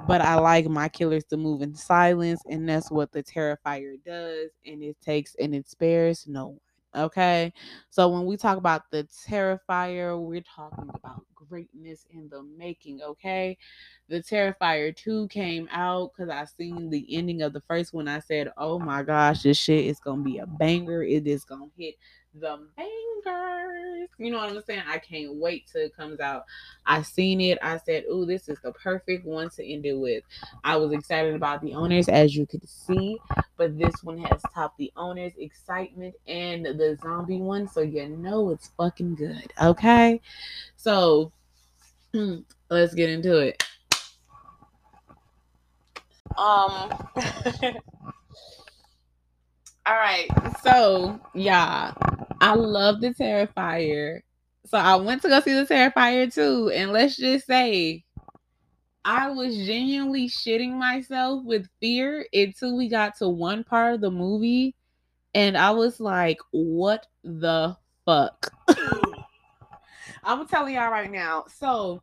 but 0.08 0.22
I 0.22 0.36
like 0.36 0.68
my 0.68 0.90
killers 0.90 1.26
to 1.26 1.38
move 1.38 1.62
in 1.62 1.76
silence, 1.76 2.42
and 2.50 2.68
that's 2.68 2.90
what 2.90 3.12
The 3.12 3.24
Terrifier 3.24 3.96
does, 4.06 4.50
and 4.66 4.82
it 4.84 4.98
takes 5.02 5.36
and 5.36 5.54
it 5.54 5.70
spares 5.70 6.26
no 6.28 6.48
one. 6.48 6.60
Okay. 7.00 7.54
So 7.90 8.10
when 8.10 8.26
we 8.26 8.38
talk 8.38 8.58
about 8.58 8.92
the 8.92 9.08
Terrifier, 9.28 10.20
we're 10.22 10.42
talking 10.42 10.90
about 10.94 11.26
greatness 11.34 12.06
in 12.12 12.30
the 12.30 12.44
making. 12.44 13.02
Okay. 13.02 13.58
The 14.10 14.22
Terrifier 14.22 14.96
2 14.96 15.28
came 15.30 15.68
out 15.72 16.12
because 16.14 16.30
I 16.30 16.46
seen 16.46 16.90
the 16.90 17.06
ending 17.16 17.42
of 17.42 17.54
the 17.54 17.62
first 17.62 17.94
one. 17.94 18.08
I 18.08 18.20
said, 18.20 18.52
Oh 18.58 18.80
my 18.80 19.04
gosh, 19.04 19.44
this 19.44 19.58
shit 19.58 19.86
is 19.86 20.00
gonna 20.00 20.24
be 20.24 20.40
a 20.40 20.46
banger. 20.46 21.04
It 21.04 21.28
is 21.28 21.46
gonna 21.46 21.68
hit 21.78 21.96
the 22.34 22.60
bangers. 22.78 24.10
You 24.18 24.32
know 24.32 24.40
what 24.40 24.50
I'm 24.50 24.62
saying? 24.64 24.84
I 24.88 24.98
can't 24.98 25.36
wait 25.36 25.68
till 25.72 25.82
it 25.82 25.96
comes 25.96 26.20
out. 26.20 26.46
I 26.86 27.02
seen 27.02 27.42
it. 27.42 27.58
I 27.62 27.78
said, 27.78 28.06
"Oh, 28.10 28.26
this 28.26 28.50
is 28.50 28.60
the 28.62 28.72
perfect 28.74 29.26
one 29.26 29.50
to 29.52 29.66
end 29.66 29.86
it 29.86 29.94
with." 29.94 30.24
I 30.64 30.76
was 30.78 30.92
excited 30.92 31.36
about 31.36 31.62
the 31.62 31.74
owners, 31.74 32.10
as 32.10 32.36
you 32.36 32.46
could 32.46 32.68
see, 32.68 33.18
but 33.58 33.78
this 33.78 34.04
one 34.04 34.18
has 34.20 34.42
topped 34.54 34.78
the 34.78 34.92
owners' 34.96 35.34
excitement 35.38 36.16
and 36.28 36.66
the 36.66 36.98
zombie 37.02 37.42
one, 37.42 37.68
so 37.68 37.82
you 37.82 38.08
know 38.10 38.50
it's 38.50 38.70
fucking 38.78 39.16
good. 39.16 39.52
Okay, 39.62 40.22
so 40.76 41.32
let's 42.70 42.94
get 42.94 43.10
into 43.10 43.38
it. 43.38 43.64
Um. 46.38 46.92
All 49.90 49.96
right. 49.96 50.28
So, 50.62 51.20
yeah, 51.34 51.94
I 52.42 52.54
love 52.56 53.02
the 53.02 53.14
Terrifier. 53.14 54.22
So 54.66 54.78
I 54.78 54.96
went 54.96 55.22
to 55.24 55.30
go 55.30 55.40
see 55.42 55.54
the 55.54 55.66
Terrifier 55.66 56.34
2. 56.34 56.72
And 56.74 56.92
let's 56.92 57.18
just 57.18 57.48
say 57.48 58.04
I 59.06 59.30
was 59.30 59.56
genuinely 59.56 60.28
shitting 60.28 60.74
myself 60.74 61.44
with 61.44 61.68
fear 61.80 62.26
until 62.34 62.78
we 62.78 62.88
got 62.88 63.18
to 63.18 63.30
one 63.30 63.64
part 63.64 63.96
of 63.96 64.02
the 64.02 64.12
movie. 64.12 64.76
And 65.34 65.58
I 65.58 65.72
was 65.72 66.00
like, 66.00 66.40
what 66.52 67.08
the 67.24 67.76
fuck? 68.06 68.52
I'm 70.24 70.48
telling 70.48 70.76
y'all 70.76 70.92
right 70.92 71.12
now. 71.12 71.46
So 71.48 72.02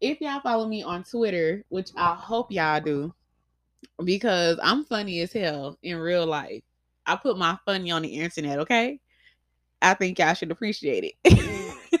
if 0.00 0.20
y'all 0.20 0.40
follow 0.40 0.66
me 0.66 0.82
on 0.82 1.04
Twitter, 1.04 1.64
which 1.68 1.90
I 1.96 2.14
hope 2.14 2.50
y'all 2.50 2.80
do, 2.80 3.14
because 4.04 4.58
I'm 4.62 4.84
funny 4.84 5.20
as 5.20 5.32
hell 5.32 5.78
in 5.82 5.96
real 5.96 6.26
life. 6.26 6.62
I 7.06 7.16
put 7.16 7.38
my 7.38 7.56
funny 7.64 7.90
on 7.90 8.02
the 8.02 8.08
internet, 8.08 8.58
okay? 8.60 9.00
I 9.80 9.94
think 9.94 10.18
y'all 10.18 10.34
should 10.34 10.50
appreciate 10.50 11.14
it. 11.24 12.00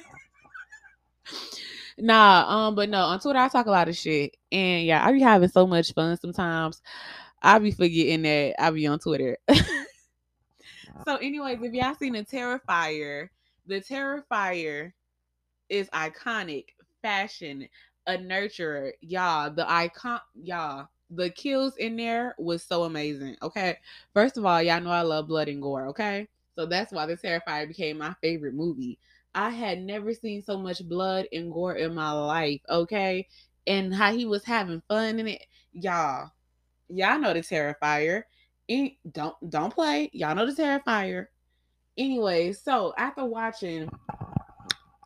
nah, 1.98 2.44
um, 2.48 2.74
but 2.74 2.88
no, 2.88 3.00
on 3.00 3.20
Twitter 3.20 3.38
I 3.38 3.48
talk 3.48 3.66
a 3.66 3.70
lot 3.70 3.88
of 3.88 3.96
shit. 3.96 4.36
And 4.50 4.84
yeah, 4.84 5.04
I 5.04 5.12
be 5.12 5.20
having 5.20 5.48
so 5.48 5.66
much 5.66 5.92
fun 5.92 6.16
sometimes. 6.18 6.82
I 7.40 7.58
be 7.58 7.70
forgetting 7.70 8.22
that 8.22 8.54
I 8.58 8.70
be 8.70 8.86
on 8.86 8.98
Twitter. 8.98 9.38
so, 11.04 11.16
anyways, 11.16 11.58
if 11.62 11.72
y'all 11.72 11.94
seen 11.94 12.14
the 12.14 12.24
Terrifier, 12.24 13.28
the 13.66 13.80
Terrifier 13.80 14.92
is 15.68 15.88
iconic, 15.90 16.66
fashion, 17.02 17.68
a 18.06 18.16
nurturer. 18.16 18.92
Y'all, 19.00 19.50
the 19.50 19.70
icon 19.70 20.20
y'all, 20.34 20.88
the 21.10 21.30
kills 21.30 21.76
in 21.76 21.96
there 21.96 22.34
was 22.38 22.62
so 22.62 22.84
amazing. 22.84 23.36
Okay. 23.42 23.76
First 24.14 24.36
of 24.36 24.44
all, 24.44 24.62
y'all 24.62 24.80
know 24.80 24.90
I 24.90 25.02
love 25.02 25.28
blood 25.28 25.48
and 25.48 25.62
gore, 25.62 25.86
okay? 25.88 26.26
So 26.58 26.66
that's 26.66 26.90
why 26.90 27.06
the 27.06 27.16
Terrifier 27.16 27.68
became 27.68 27.98
my 27.98 28.16
favorite 28.20 28.52
movie. 28.52 28.98
I 29.32 29.50
had 29.50 29.80
never 29.80 30.12
seen 30.12 30.42
so 30.42 30.58
much 30.58 30.84
blood 30.88 31.28
and 31.32 31.52
gore 31.52 31.76
in 31.76 31.94
my 31.94 32.10
life, 32.10 32.60
okay? 32.68 33.28
And 33.68 33.94
how 33.94 34.12
he 34.12 34.26
was 34.26 34.42
having 34.42 34.82
fun 34.88 35.20
in 35.20 35.28
it. 35.28 35.46
Y'all, 35.72 36.32
y'all 36.88 37.20
know 37.20 37.32
the 37.32 37.42
Terrifier. 37.42 38.24
don't 39.12 39.36
don't 39.48 39.72
play. 39.72 40.10
Y'all 40.12 40.34
know 40.34 40.52
the 40.52 40.60
Terrifier. 40.60 41.26
Anyway, 41.96 42.52
so 42.52 42.92
after 42.98 43.24
watching 43.24 43.88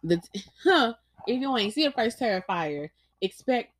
the 0.02 0.22
huh, 0.64 0.94
if 1.26 1.38
you 1.38 1.54
ain't 1.58 1.74
see 1.74 1.84
the 1.84 1.92
first 1.92 2.18
Terrifier, 2.18 2.88
expect 3.20 3.74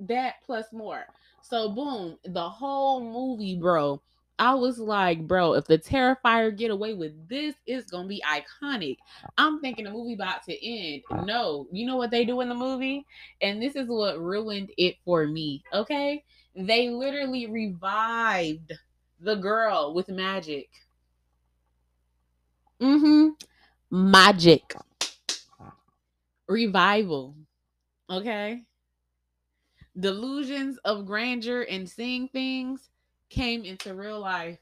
that 0.00 0.34
plus 0.44 0.66
more. 0.74 1.06
So 1.40 1.70
boom, 1.70 2.18
the 2.26 2.50
whole 2.50 3.00
movie, 3.00 3.56
bro. 3.56 4.02
I 4.38 4.54
was 4.54 4.78
like, 4.78 5.26
bro, 5.28 5.54
if 5.54 5.66
the 5.66 5.78
Terrifier 5.78 6.56
get 6.56 6.70
away 6.70 6.94
with 6.94 7.28
this, 7.28 7.54
it's 7.66 7.90
gonna 7.90 8.08
be 8.08 8.22
iconic. 8.26 8.96
I'm 9.38 9.60
thinking 9.60 9.84
the 9.84 9.92
movie 9.92 10.14
about 10.14 10.42
to 10.44 10.66
end. 10.66 11.02
No, 11.24 11.68
you 11.70 11.86
know 11.86 11.96
what 11.96 12.10
they 12.10 12.24
do 12.24 12.40
in 12.40 12.48
the 12.48 12.54
movie, 12.54 13.06
and 13.40 13.62
this 13.62 13.76
is 13.76 13.86
what 13.88 14.20
ruined 14.20 14.72
it 14.76 14.96
for 15.04 15.26
me. 15.26 15.62
Okay, 15.72 16.24
they 16.56 16.90
literally 16.90 17.46
revived 17.46 18.72
the 19.20 19.36
girl 19.36 19.94
with 19.94 20.08
magic. 20.08 20.68
Mm-hmm. 22.80 23.30
Magic 23.90 24.74
revival. 26.48 27.36
Okay. 28.10 28.62
Delusions 29.98 30.76
of 30.84 31.06
grandeur 31.06 31.62
and 31.70 31.88
seeing 31.88 32.28
things 32.28 32.90
came 33.34 33.64
into 33.64 33.94
real 33.94 34.20
life. 34.20 34.58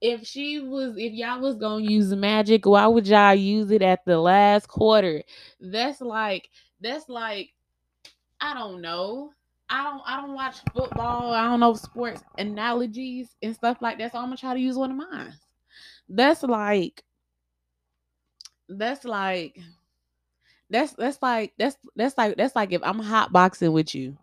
If 0.00 0.26
she 0.26 0.60
was, 0.60 0.96
if 0.98 1.12
y'all 1.12 1.40
was 1.40 1.56
gonna 1.56 1.84
use 1.84 2.14
magic, 2.14 2.66
why 2.66 2.86
would 2.86 3.08
y'all 3.08 3.34
use 3.34 3.70
it 3.70 3.82
at 3.82 4.04
the 4.04 4.18
last 4.18 4.68
quarter? 4.68 5.22
That's 5.60 6.00
like, 6.00 6.48
that's 6.80 7.08
like, 7.08 7.50
I 8.40 8.54
don't 8.54 8.80
know. 8.82 9.32
I 9.70 9.82
don't 9.84 10.02
I 10.06 10.20
don't 10.20 10.34
watch 10.34 10.56
football. 10.74 11.32
I 11.32 11.44
don't 11.44 11.60
know 11.60 11.74
sports 11.74 12.22
analogies 12.38 13.34
and 13.42 13.54
stuff 13.54 13.78
like 13.80 13.98
that. 13.98 14.12
So 14.12 14.18
I'm 14.18 14.26
gonna 14.26 14.36
try 14.36 14.54
to 14.54 14.60
use 14.60 14.76
one 14.76 14.90
of 14.92 14.96
mine. 14.96 15.34
That's 16.08 16.42
like 16.44 17.02
that's 18.68 19.04
like 19.04 19.58
that's 20.70 20.92
that's 20.94 21.22
like 21.22 21.54
that's 21.58 21.76
that's 21.96 22.18
like 22.18 22.36
that's 22.36 22.56
like 22.56 22.72
if 22.72 22.82
I'm 22.84 22.98
hot 22.98 23.32
boxing 23.32 23.72
with 23.72 23.94
you, 23.94 24.16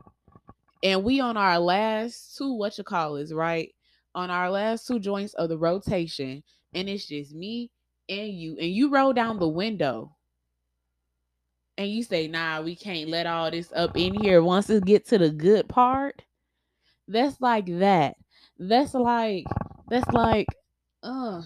and 0.83 1.03
we 1.03 1.19
on 1.19 1.37
our 1.37 1.59
last 1.59 2.37
two 2.37 2.53
what 2.53 2.77
you 2.77 2.83
call 2.83 3.15
is 3.17 3.33
right 3.33 3.73
on 4.15 4.29
our 4.29 4.49
last 4.49 4.87
two 4.87 4.99
joints 4.99 5.33
of 5.35 5.49
the 5.49 5.57
rotation, 5.57 6.43
and 6.73 6.89
it's 6.89 7.05
just 7.07 7.33
me 7.33 7.71
and 8.09 8.29
you, 8.33 8.57
and 8.59 8.71
you 8.71 8.89
roll 8.89 9.13
down 9.13 9.39
the 9.39 9.47
window, 9.47 10.15
and 11.77 11.89
you 11.89 12.03
say, 12.03 12.27
"Nah, 12.27 12.61
we 12.61 12.75
can't 12.75 13.09
let 13.09 13.25
all 13.27 13.49
this 13.51 13.71
up 13.73 13.97
in 13.97 14.13
here. 14.21 14.43
Once 14.43 14.69
it 14.69 14.85
get 14.85 15.05
to 15.07 15.17
the 15.17 15.29
good 15.29 15.67
part, 15.69 16.23
that's 17.07 17.39
like 17.41 17.67
that. 17.79 18.17
That's 18.59 18.93
like 18.93 19.45
that's 19.89 20.07
like, 20.13 20.47
uh, 21.03 21.43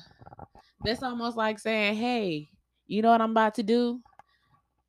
that's 0.84 1.04
almost 1.04 1.38
like 1.38 1.60
saying, 1.60 1.96
"Hey, 1.98 2.50
you 2.88 3.02
know 3.02 3.12
what 3.12 3.22
I'm 3.22 3.32
about 3.32 3.56
to 3.56 3.64
do." 3.64 4.02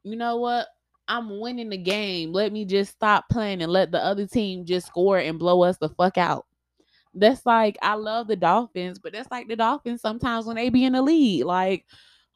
you 0.05 0.16
know 0.16 0.36
what? 0.38 0.68
I'm 1.09 1.40
winning 1.40 1.68
the 1.68 1.76
game. 1.76 2.32
Let 2.32 2.52
me 2.52 2.64
just 2.64 2.92
stop 2.92 3.28
playing 3.30 3.62
and 3.62 3.70
let 3.70 3.92
the 3.92 4.04
other 4.04 4.26
team 4.26 4.64
just 4.64 4.86
score 4.86 5.18
and 5.18 5.38
blow 5.38 5.62
us 5.62 5.78
the 5.78 5.88
fuck 5.88 6.18
out. 6.18 6.46
That's 7.14 7.46
like 7.46 7.78
I 7.80 7.94
love 7.94 8.26
the 8.26 8.36
Dolphins, 8.36 8.98
but 8.98 9.12
that's 9.12 9.30
like 9.30 9.48
the 9.48 9.57
Dolphins 9.57 10.02
sometimes 10.02 10.46
when 10.46 10.57
they 10.57 10.68
be 10.68 10.84
in 10.84 10.92
the 10.92 11.02
lead. 11.02 11.44
Like, 11.44 11.86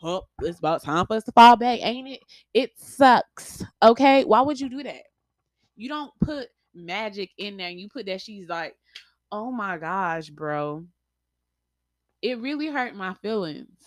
oh, 0.02 0.22
it's 0.40 0.58
about 0.58 0.82
time 0.82 1.06
for 1.06 1.16
us 1.16 1.24
to 1.24 1.32
fall 1.32 1.56
back, 1.56 1.80
ain't 1.82 2.08
it? 2.08 2.20
It 2.54 2.70
sucks. 2.76 3.62
Okay. 3.82 4.24
Why 4.24 4.40
would 4.40 4.58
you 4.58 4.70
do 4.70 4.82
that? 4.84 5.02
You 5.76 5.88
don't 5.88 6.12
put 6.20 6.48
magic 6.74 7.30
in 7.36 7.56
there 7.56 7.68
and 7.68 7.80
you 7.80 7.88
put 7.88 8.06
that 8.06 8.20
she's 8.20 8.48
like, 8.48 8.76
oh 9.32 9.50
my 9.50 9.76
gosh, 9.78 10.30
bro. 10.30 10.84
It 12.22 12.38
really 12.38 12.68
hurt 12.68 12.94
my 12.94 13.14
feelings. 13.14 13.78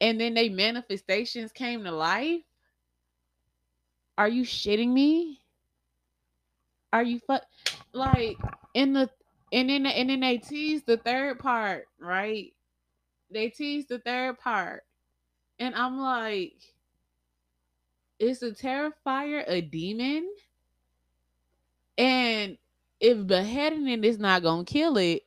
And 0.00 0.20
then 0.20 0.34
they 0.34 0.48
manifestations 0.48 1.52
came 1.52 1.84
to 1.84 1.90
life 1.90 2.42
are 4.18 4.28
you 4.28 4.42
shitting 4.42 4.92
me? 4.92 5.40
Are 6.92 7.02
you 7.02 7.20
fuck 7.26 7.42
like 7.92 8.36
in 8.74 8.92
the 8.92 9.10
and 9.52 9.68
then 9.68 9.86
and 9.86 10.10
then 10.10 10.20
they 10.20 10.38
tease 10.38 10.82
the 10.82 10.96
third 10.96 11.38
part, 11.38 11.86
right? 11.98 12.52
They 13.30 13.50
tease 13.50 13.86
the 13.86 13.98
third 13.98 14.38
part. 14.38 14.84
And 15.58 15.74
I'm 15.74 15.98
like, 15.98 16.54
is 18.18 18.40
the 18.40 18.50
terrifier 18.50 19.44
a 19.46 19.60
demon? 19.60 20.28
And 21.98 22.58
if 23.00 23.26
beheading 23.26 23.88
it 23.88 24.04
is 24.04 24.18
not 24.18 24.42
gonna 24.42 24.64
kill 24.64 24.96
it, 24.96 25.22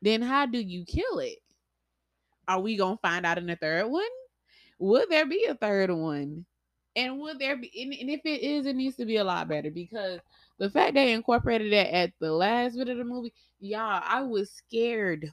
then 0.00 0.22
how 0.22 0.46
do 0.46 0.58
you 0.58 0.84
kill 0.84 1.18
it? 1.20 1.38
Are 2.48 2.60
we 2.60 2.76
gonna 2.76 2.98
find 2.98 3.24
out 3.24 3.38
in 3.38 3.46
the 3.46 3.56
third 3.56 3.86
one? 3.86 4.04
Would 4.78 5.08
there 5.10 5.26
be 5.26 5.44
a 5.44 5.54
third 5.54 5.90
one? 5.90 6.44
And 6.94 7.18
would 7.20 7.38
there 7.38 7.56
be, 7.56 7.70
and, 7.80 8.10
if 8.10 8.20
it 8.24 8.42
is, 8.42 8.66
it 8.66 8.76
needs 8.76 8.96
to 8.96 9.06
be 9.06 9.16
a 9.16 9.24
lot 9.24 9.48
better 9.48 9.70
because 9.70 10.20
the 10.58 10.68
fact 10.68 10.94
they 10.94 11.12
incorporated 11.12 11.72
that 11.72 11.94
at 11.94 12.12
the 12.20 12.30
last 12.30 12.76
bit 12.76 12.88
of 12.88 12.98
the 12.98 13.04
movie, 13.04 13.32
y'all, 13.60 14.02
I 14.04 14.22
was 14.22 14.50
scared. 14.50 15.32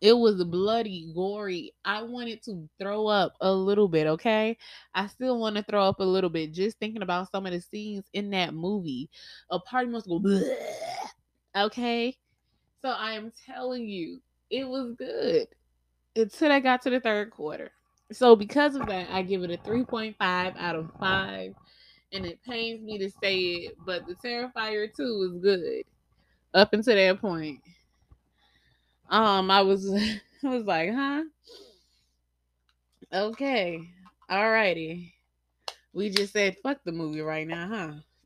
It 0.00 0.12
was 0.12 0.42
bloody, 0.44 1.12
gory. 1.14 1.72
I 1.84 2.02
wanted 2.02 2.42
to 2.44 2.68
throw 2.80 3.06
up 3.06 3.34
a 3.40 3.52
little 3.52 3.88
bit, 3.88 4.06
okay? 4.06 4.58
I 4.94 5.06
still 5.06 5.38
want 5.38 5.56
to 5.56 5.62
throw 5.62 5.84
up 5.84 6.00
a 6.00 6.04
little 6.04 6.28
bit 6.28 6.52
just 6.52 6.78
thinking 6.78 7.02
about 7.02 7.30
some 7.30 7.46
of 7.46 7.52
the 7.52 7.60
scenes 7.60 8.04
in 8.12 8.30
that 8.30 8.52
movie. 8.52 9.08
A 9.50 9.58
party 9.60 9.88
must 9.88 10.08
go, 10.08 10.20
okay? 11.56 12.16
So 12.82 12.90
I 12.90 13.12
am 13.12 13.32
telling 13.46 13.88
you, 13.88 14.20
it 14.50 14.68
was 14.68 14.92
good 14.98 15.48
until 16.16 16.52
I 16.52 16.60
got 16.60 16.82
to 16.82 16.90
the 16.90 17.00
third 17.00 17.30
quarter. 17.30 17.70
So 18.10 18.34
because 18.36 18.74
of 18.74 18.86
that, 18.86 19.08
I 19.10 19.22
give 19.22 19.42
it 19.42 19.50
a 19.50 19.58
3.5 19.58 20.16
out 20.56 20.76
of 20.76 20.90
5. 20.98 21.54
And 22.12 22.24
it 22.24 22.42
pains 22.42 22.82
me 22.82 22.98
to 22.98 23.10
say 23.22 23.38
it, 23.38 23.76
but 23.84 24.06
the 24.06 24.14
Terrifier 24.14 24.88
2 24.94 25.30
is 25.34 25.42
good. 25.42 25.84
Up 26.54 26.72
until 26.72 26.96
that 26.96 27.20
point. 27.20 27.60
Um, 29.10 29.50
I 29.50 29.60
was 29.60 29.92
I 29.92 30.20
was 30.42 30.64
like, 30.64 30.90
huh? 30.92 31.24
Okay. 33.12 33.90
Alrighty. 34.30 35.12
We 35.92 36.10
just 36.10 36.32
said 36.32 36.56
fuck 36.62 36.78
the 36.84 36.92
movie 36.92 37.20
right 37.20 37.46
now, 37.46 37.68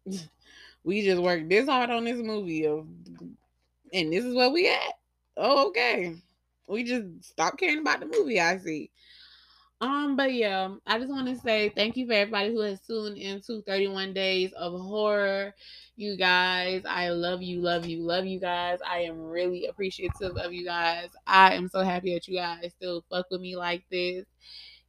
huh? 0.06 0.16
we 0.84 1.04
just 1.04 1.20
worked 1.20 1.48
this 1.48 1.68
hard 1.68 1.90
on 1.90 2.04
this 2.04 2.18
movie 2.18 2.66
of 2.66 2.86
and 3.92 4.12
this 4.12 4.24
is 4.24 4.34
where 4.34 4.50
we 4.50 4.68
at. 4.68 4.94
Oh, 5.36 5.68
okay. 5.68 6.14
We 6.68 6.84
just 6.84 7.24
stopped 7.24 7.58
caring 7.58 7.78
about 7.80 8.00
the 8.00 8.06
movie, 8.06 8.40
I 8.40 8.58
see. 8.58 8.90
Um, 9.82 10.16
but 10.16 10.32
yeah, 10.32 10.76
I 10.86 10.98
just 11.00 11.10
want 11.10 11.26
to 11.28 11.36
say 11.36 11.70
thank 11.70 11.96
you 11.96 12.06
for 12.06 12.12
everybody 12.12 12.50
who 12.52 12.60
has 12.60 12.80
tuned 12.82 13.18
into 13.18 13.62
31 13.62 14.14
Days 14.14 14.52
of 14.52 14.80
Horror. 14.80 15.54
You 15.96 16.16
guys, 16.16 16.84
I 16.88 17.10
love 17.10 17.42
you, 17.42 17.60
love 17.60 17.84
you, 17.86 18.00
love 18.02 18.24
you 18.24 18.40
guys. 18.40 18.78
I 18.88 19.00
am 19.00 19.20
really 19.20 19.66
appreciative 19.66 20.36
of 20.36 20.52
you 20.52 20.64
guys. 20.64 21.08
I 21.26 21.54
am 21.54 21.68
so 21.68 21.80
happy 21.82 22.14
that 22.14 22.28
you 22.28 22.36
guys 22.38 22.72
still 22.76 23.04
fuck 23.10 23.26
with 23.30 23.40
me 23.40 23.56
like 23.56 23.84
this. 23.90 24.24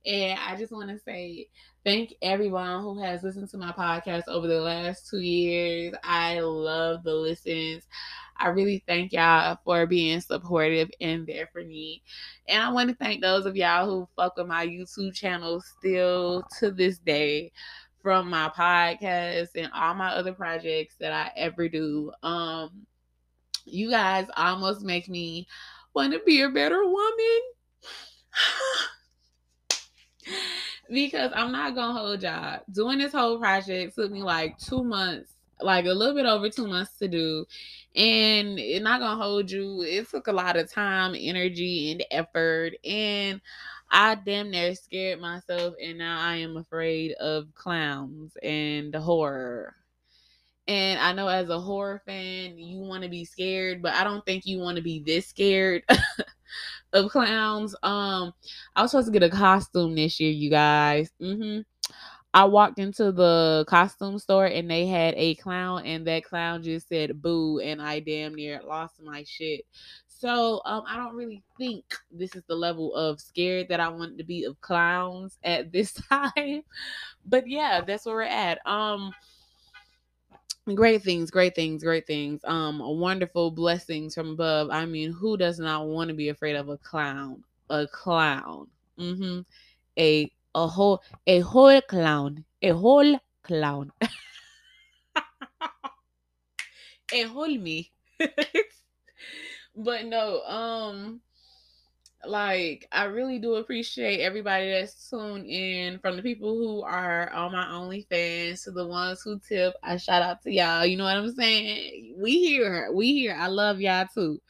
And 0.05 0.39
I 0.39 0.57
just 0.57 0.73
want 0.73 0.89
to 0.89 0.99
say 0.99 1.47
thank 1.85 2.13
everyone 2.21 2.81
who 2.81 3.01
has 3.01 3.23
listened 3.23 3.49
to 3.51 3.57
my 3.57 3.71
podcast 3.71 4.27
over 4.27 4.47
the 4.47 4.61
last 4.61 5.09
two 5.09 5.19
years. 5.21 5.95
I 6.03 6.39
love 6.41 7.03
the 7.03 7.15
listens. 7.15 7.87
I 8.37 8.49
really 8.49 8.83
thank 8.87 9.13
y'all 9.13 9.57
for 9.63 9.85
being 9.85 10.19
supportive 10.21 10.89
and 10.99 11.25
there 11.25 11.49
for 11.51 11.63
me. 11.63 12.03
And 12.47 12.61
I 12.61 12.71
want 12.71 12.89
to 12.89 12.95
thank 12.95 13.21
those 13.21 13.45
of 13.45 13.55
y'all 13.55 13.85
who 13.85 14.07
fuck 14.15 14.37
with 14.37 14.47
my 14.47 14.65
YouTube 14.65 15.13
channel 15.13 15.61
still 15.61 16.43
to 16.59 16.71
this 16.71 16.97
day 16.97 17.51
from 18.01 18.29
my 18.29 18.51
podcast 18.55 19.49
and 19.55 19.71
all 19.73 19.93
my 19.93 20.09
other 20.09 20.33
projects 20.33 20.95
that 20.99 21.13
I 21.13 21.31
ever 21.37 21.69
do. 21.69 22.11
Um 22.21 22.85
you 23.65 23.89
guys 23.89 24.27
almost 24.35 24.81
make 24.81 25.07
me 25.07 25.47
want 25.93 26.13
to 26.13 26.19
be 26.25 26.41
a 26.41 26.49
better 26.49 26.83
woman. 26.83 27.41
because 30.91 31.31
I'm 31.33 31.51
not 31.51 31.75
gonna 31.75 31.99
hold 31.99 32.23
y'all. 32.23 32.59
Doing 32.71 32.97
this 32.97 33.13
whole 33.13 33.39
project 33.39 33.95
took 33.95 34.11
me 34.11 34.21
like 34.21 34.57
two 34.57 34.83
months, 34.83 35.31
like 35.61 35.85
a 35.85 35.93
little 35.93 36.15
bit 36.15 36.25
over 36.25 36.49
two 36.49 36.67
months 36.67 36.97
to 36.97 37.07
do. 37.07 37.45
And 37.95 38.57
it's 38.59 38.83
not 38.83 38.99
gonna 38.99 39.21
hold 39.21 39.51
you. 39.51 39.81
It 39.83 40.09
took 40.09 40.27
a 40.27 40.33
lot 40.33 40.57
of 40.57 40.71
time, 40.71 41.15
energy, 41.17 41.91
and 41.91 42.03
effort. 42.11 42.73
And 42.83 43.39
I 43.91 44.15
damn 44.15 44.49
near 44.49 44.73
scared 44.75 45.21
myself, 45.21 45.75
and 45.81 45.99
now 45.99 46.19
I 46.19 46.37
am 46.37 46.57
afraid 46.57 47.13
of 47.13 47.53
clowns 47.53 48.35
and 48.41 48.91
the 48.93 48.99
horror. 48.99 49.75
And 50.67 50.99
I 50.99 51.11
know 51.13 51.27
as 51.27 51.49
a 51.49 51.59
horror 51.59 52.01
fan, 52.05 52.57
you 52.57 52.79
want 52.79 53.03
to 53.03 53.09
be 53.09 53.25
scared, 53.25 53.81
but 53.81 53.93
I 53.93 54.03
don't 54.03 54.25
think 54.25 54.45
you 54.45 54.59
want 54.59 54.77
to 54.77 54.81
be 54.81 54.99
this 54.99 55.27
scared 55.27 55.83
of 56.93 57.11
clowns. 57.11 57.75
Um, 57.83 58.33
I 58.75 58.81
was 58.81 58.91
supposed 58.91 59.07
to 59.07 59.19
get 59.19 59.23
a 59.23 59.29
costume 59.29 59.95
this 59.95 60.19
year, 60.19 60.31
you 60.31 60.49
guys. 60.49 61.11
Mm-hmm. 61.21 61.61
I 62.33 62.45
walked 62.45 62.79
into 62.79 63.11
the 63.11 63.63
costume 63.67 64.17
store 64.17 64.47
and 64.47 64.69
they 64.69 64.87
had 64.87 65.13
a 65.17 65.35
clown, 65.35 65.85
and 65.85 66.05
that 66.07 66.23
clown 66.23 66.63
just 66.63 66.89
said 66.89 67.21
boo, 67.21 67.59
and 67.59 67.81
I 67.81 67.99
damn 67.99 68.33
near 68.33 68.61
lost 68.65 69.01
my 69.01 69.23
shit. 69.23 69.65
So 70.07 70.61
um, 70.65 70.83
I 70.87 70.95
don't 70.95 71.15
really 71.15 71.43
think 71.57 71.83
this 72.09 72.35
is 72.35 72.43
the 72.47 72.55
level 72.55 72.95
of 72.95 73.19
scared 73.19 73.67
that 73.67 73.79
I 73.79 73.89
want 73.89 74.17
to 74.17 74.23
be 74.23 74.45
of 74.45 74.59
clowns 74.61 75.37
at 75.43 75.71
this 75.71 75.93
time. 76.09 76.63
But 77.25 77.47
yeah, 77.47 77.81
that's 77.81 78.05
where 78.05 78.15
we're 78.15 78.21
at. 78.23 78.65
Um 78.65 79.13
great 80.75 81.03
things 81.03 81.29
great 81.29 81.53
things 81.55 81.83
great 81.83 82.07
things 82.07 82.39
um 82.45 82.79
wonderful 82.79 83.51
blessings 83.51 84.15
from 84.15 84.29
above 84.29 84.69
i 84.69 84.85
mean 84.85 85.11
who 85.11 85.35
does 85.35 85.59
not 85.59 85.87
want 85.87 86.07
to 86.07 86.13
be 86.13 86.29
afraid 86.29 86.55
of 86.55 86.69
a 86.69 86.77
clown 86.77 87.43
a 87.69 87.85
clown 87.87 88.65
mm-hmm 88.97 89.41
a 89.97 90.31
a 90.55 90.67
whole 90.67 91.01
a 91.27 91.39
whole 91.39 91.81
clown 91.81 92.45
a 92.61 92.69
whole 92.69 93.19
clown 93.43 93.91
a 97.13 97.23
whole 97.23 97.57
me 97.57 97.91
but 99.75 100.05
no 100.05 100.41
um 100.43 101.21
like 102.25 102.87
I 102.91 103.05
really 103.05 103.39
do 103.39 103.55
appreciate 103.55 104.21
everybody 104.21 104.71
that's 104.71 105.09
tuned 105.09 105.45
in 105.45 105.99
from 105.99 106.15
the 106.15 106.21
people 106.21 106.57
who 106.57 106.81
are 106.81 107.29
on 107.31 107.51
my 107.51 107.65
OnlyFans 107.65 108.63
to 108.63 108.71
the 108.71 108.87
ones 108.87 109.21
who 109.21 109.39
tip. 109.39 109.73
I 109.83 109.97
shout 109.97 110.21
out 110.21 110.41
to 110.43 110.51
y'all. 110.51 110.85
You 110.85 110.97
know 110.97 111.03
what 111.03 111.17
I'm 111.17 111.33
saying? 111.33 112.15
We 112.17 112.39
here. 112.39 112.89
We 112.93 113.13
here. 113.13 113.35
I 113.37 113.47
love 113.47 113.81
y'all 113.81 114.07
too. 114.13 114.41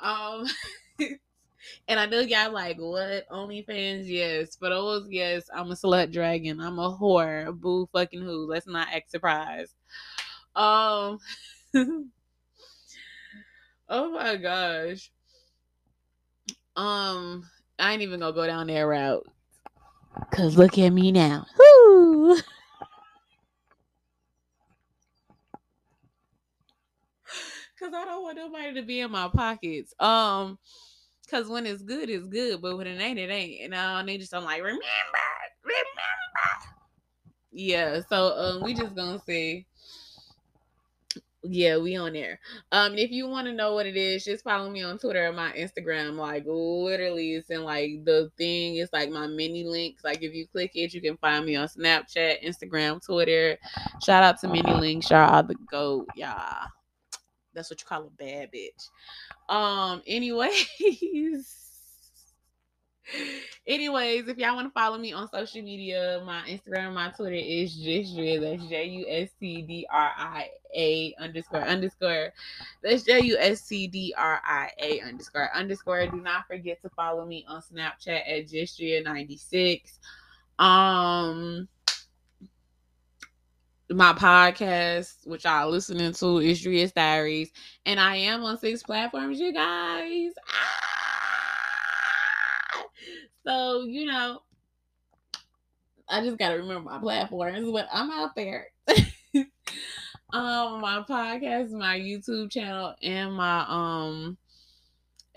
Um 0.00 0.46
and 1.88 2.00
I 2.00 2.06
know 2.06 2.20
y'all 2.20 2.52
like 2.52 2.78
what 2.78 3.28
OnlyFans? 3.30 4.04
Yes. 4.06 4.56
For 4.56 4.68
those, 4.68 5.06
yes, 5.10 5.44
I'm 5.54 5.70
a 5.70 5.74
slut 5.74 6.12
dragon. 6.12 6.60
I'm 6.60 6.78
a 6.78 6.96
whore. 6.96 7.54
Boo 7.58 7.88
fucking 7.92 8.22
who. 8.22 8.46
Let's 8.46 8.66
not 8.66 8.88
act 8.92 9.10
surprised. 9.10 9.74
Um 10.56 11.18
Oh 13.88 14.10
my 14.12 14.36
gosh. 14.36 15.10
Um, 16.76 17.48
I 17.78 17.92
ain't 17.92 18.02
even 18.02 18.20
gonna 18.20 18.32
go 18.32 18.46
down 18.46 18.66
that 18.68 18.80
route. 18.80 19.26
Cause 20.30 20.56
look 20.56 20.78
at 20.78 20.90
me 20.90 21.12
now. 21.12 21.46
Woo! 21.58 22.36
Cause 27.78 27.92
I 27.92 28.04
don't 28.04 28.22
want 28.22 28.36
nobody 28.36 28.74
to 28.74 28.82
be 28.82 29.00
in 29.00 29.10
my 29.10 29.28
pockets. 29.28 29.92
Um, 30.00 30.58
cause 31.34 31.48
when 31.48 31.66
it's 31.66 31.82
good, 31.82 32.08
it's 32.08 32.26
good, 32.26 32.62
but 32.62 32.76
when 32.76 32.86
it 32.86 33.00
ain't, 33.00 33.18
it 33.18 33.30
ain't. 33.30 33.62
And 33.62 33.74
I 33.74 34.02
need 34.02 34.20
just 34.20 34.34
I'm 34.34 34.44
like, 34.44 34.62
remember, 34.62 34.82
remember. 35.64 35.84
Yeah, 37.52 38.00
so 38.08 38.36
um 38.36 38.62
we 38.62 38.74
just 38.74 38.94
gonna 38.94 39.20
say 39.26 39.66
yeah, 41.46 41.76
we 41.76 41.94
on 41.96 42.14
there. 42.14 42.40
Um, 42.72 42.94
if 42.96 43.10
you 43.10 43.28
want 43.28 43.46
to 43.48 43.52
know 43.52 43.74
what 43.74 43.84
it 43.84 43.98
is, 43.98 44.24
just 44.24 44.42
follow 44.44 44.70
me 44.70 44.82
on 44.82 44.96
Twitter 44.96 45.26
and 45.26 45.36
my 45.36 45.52
Instagram. 45.52 46.16
Like 46.16 46.44
literally, 46.46 47.34
it's 47.34 47.50
in 47.50 47.64
like 47.64 48.04
the 48.04 48.30
thing. 48.38 48.76
It's 48.76 48.92
like 48.94 49.10
my 49.10 49.26
mini 49.26 49.62
links. 49.62 50.04
Like 50.04 50.22
if 50.22 50.32
you 50.34 50.46
click 50.46 50.70
it, 50.74 50.94
you 50.94 51.02
can 51.02 51.18
find 51.18 51.44
me 51.44 51.56
on 51.56 51.68
Snapchat, 51.68 52.42
Instagram, 52.42 53.04
Twitter. 53.04 53.58
Shout 54.02 54.22
out 54.22 54.40
to 54.40 54.48
mini 54.48 54.72
links. 54.72 55.08
Shout 55.08 55.30
out 55.30 55.48
the 55.48 55.56
goat, 55.70 56.06
y'all. 56.16 56.68
That's 57.54 57.70
what 57.70 57.80
you 57.80 57.86
call 57.86 58.06
a 58.06 58.10
bad 58.10 58.50
bitch. 58.52 58.88
Um. 59.54 60.02
Anyways. 60.06 60.66
Anyways, 63.66 64.28
if 64.28 64.38
y'all 64.38 64.54
want 64.54 64.66
to 64.66 64.72
follow 64.72 64.98
me 64.98 65.12
on 65.12 65.28
social 65.28 65.62
media, 65.62 66.22
my 66.24 66.42
Instagram, 66.48 66.94
my 66.94 67.10
Twitter 67.10 67.34
is 67.34 67.74
just 67.74 68.16
Justdria. 68.16 68.40
That's 68.40 68.68
J 68.68 68.84
U 68.86 69.06
S 69.08 69.30
T 69.38 69.62
D 69.62 69.86
R 69.90 70.10
I 70.16 70.48
A 70.74 71.14
underscore 71.18 71.62
underscore. 71.62 72.32
That's 72.82 73.02
J 73.02 73.20
U 73.20 73.36
S 73.38 73.66
T 73.68 73.86
D 73.88 74.14
R 74.16 74.40
I 74.44 74.70
A 74.78 75.00
underscore 75.02 75.50
underscore. 75.54 76.06
Do 76.06 76.16
not 76.20 76.46
forget 76.46 76.80
to 76.82 76.88
follow 76.90 77.24
me 77.26 77.44
on 77.48 77.62
Snapchat 77.62 78.22
at 78.26 78.48
Justdria96. 78.48 79.98
Um 80.58 81.68
my 83.94 84.12
podcast, 84.12 85.26
which 85.26 85.44
y'all 85.44 85.70
listening 85.70 86.12
to, 86.12 86.38
is 86.38 86.60
Dria's 86.60 86.92
Diaries, 86.92 87.52
and 87.86 88.00
I 88.00 88.16
am 88.16 88.42
on 88.42 88.58
six 88.58 88.82
platforms, 88.82 89.38
you 89.38 89.52
guys. 89.52 90.32
Ah! 90.48 90.74
So, 93.46 93.84
you 93.84 94.06
know, 94.06 94.40
I 96.08 96.22
just 96.22 96.38
gotta 96.38 96.56
remember 96.56 96.90
my 96.90 96.98
platforms, 96.98 97.70
but 97.70 97.86
I'm 97.92 98.10
out 98.10 98.34
there. 98.34 98.68
um, 100.32 100.80
my 100.80 101.04
podcast, 101.08 101.70
my 101.70 101.98
YouTube 101.98 102.50
channel, 102.50 102.94
and 103.02 103.32
my 103.34 103.64
um 103.68 104.38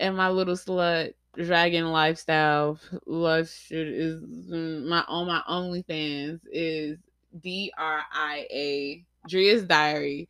and 0.00 0.16
my 0.16 0.30
little 0.30 0.56
slut 0.56 1.14
dragon 1.36 1.92
lifestyle 1.92 2.80
life 3.06 3.68
is 3.70 4.20
my 4.50 5.04
on 5.06 5.26
my 5.28 5.42
OnlyFans 5.48 6.40
is 6.50 6.98
D 7.42 7.72
R 7.78 8.02
I 8.12 8.46
A 8.50 9.04
Dria's 9.28 9.64
Diary 9.64 10.28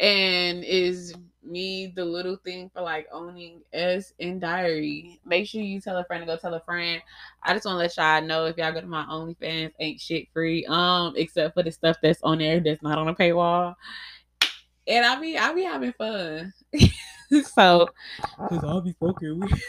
and 0.00 0.62
is 0.64 1.14
me 1.42 1.92
the 1.94 2.04
little 2.04 2.36
thing 2.36 2.70
for 2.72 2.82
like 2.82 3.08
owning 3.12 3.60
S 3.72 4.12
in 4.18 4.38
diary. 4.38 5.20
Make 5.24 5.48
sure 5.48 5.60
you 5.60 5.80
tell 5.80 5.96
a 5.96 6.04
friend 6.04 6.22
to 6.22 6.26
go 6.26 6.36
tell 6.36 6.54
a 6.54 6.60
friend. 6.60 7.02
I 7.42 7.52
just 7.54 7.64
want 7.64 7.74
to 7.74 7.78
let 7.78 7.96
y'all 7.96 8.26
know 8.26 8.46
if 8.46 8.56
y'all 8.56 8.72
go 8.72 8.80
to 8.80 8.86
my 8.86 9.04
OnlyFans, 9.04 9.72
ain't 9.80 10.00
shit 10.00 10.28
free. 10.32 10.64
Um, 10.66 11.14
except 11.16 11.54
for 11.54 11.62
the 11.62 11.72
stuff 11.72 11.96
that's 12.02 12.22
on 12.22 12.38
there 12.38 12.60
that's 12.60 12.82
not 12.82 12.98
on 12.98 13.08
a 13.08 13.14
paywall. 13.14 13.74
And 14.86 15.04
I 15.04 15.20
be 15.20 15.36
I 15.36 15.52
be 15.52 15.64
having 15.64 15.92
fun. 15.92 16.52
so 17.44 17.88
cause 18.48 18.64
I'll 18.64 18.80
be 18.80 18.94
fucking 19.00 19.40
with 19.40 19.62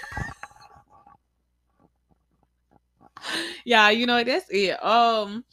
Yeah, 3.65 3.89
you 3.89 4.05
know 4.05 4.23
that's 4.23 4.45
it. 4.49 4.83
Um 4.83 5.43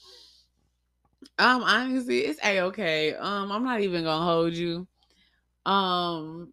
um, 1.38 1.62
honestly, 1.62 2.20
it's 2.20 2.40
a 2.44 2.60
okay. 2.62 3.14
Um, 3.14 3.52
I'm 3.52 3.64
not 3.64 3.80
even 3.80 4.04
gonna 4.04 4.24
hold 4.24 4.54
you. 4.54 4.86
Um, 5.64 6.52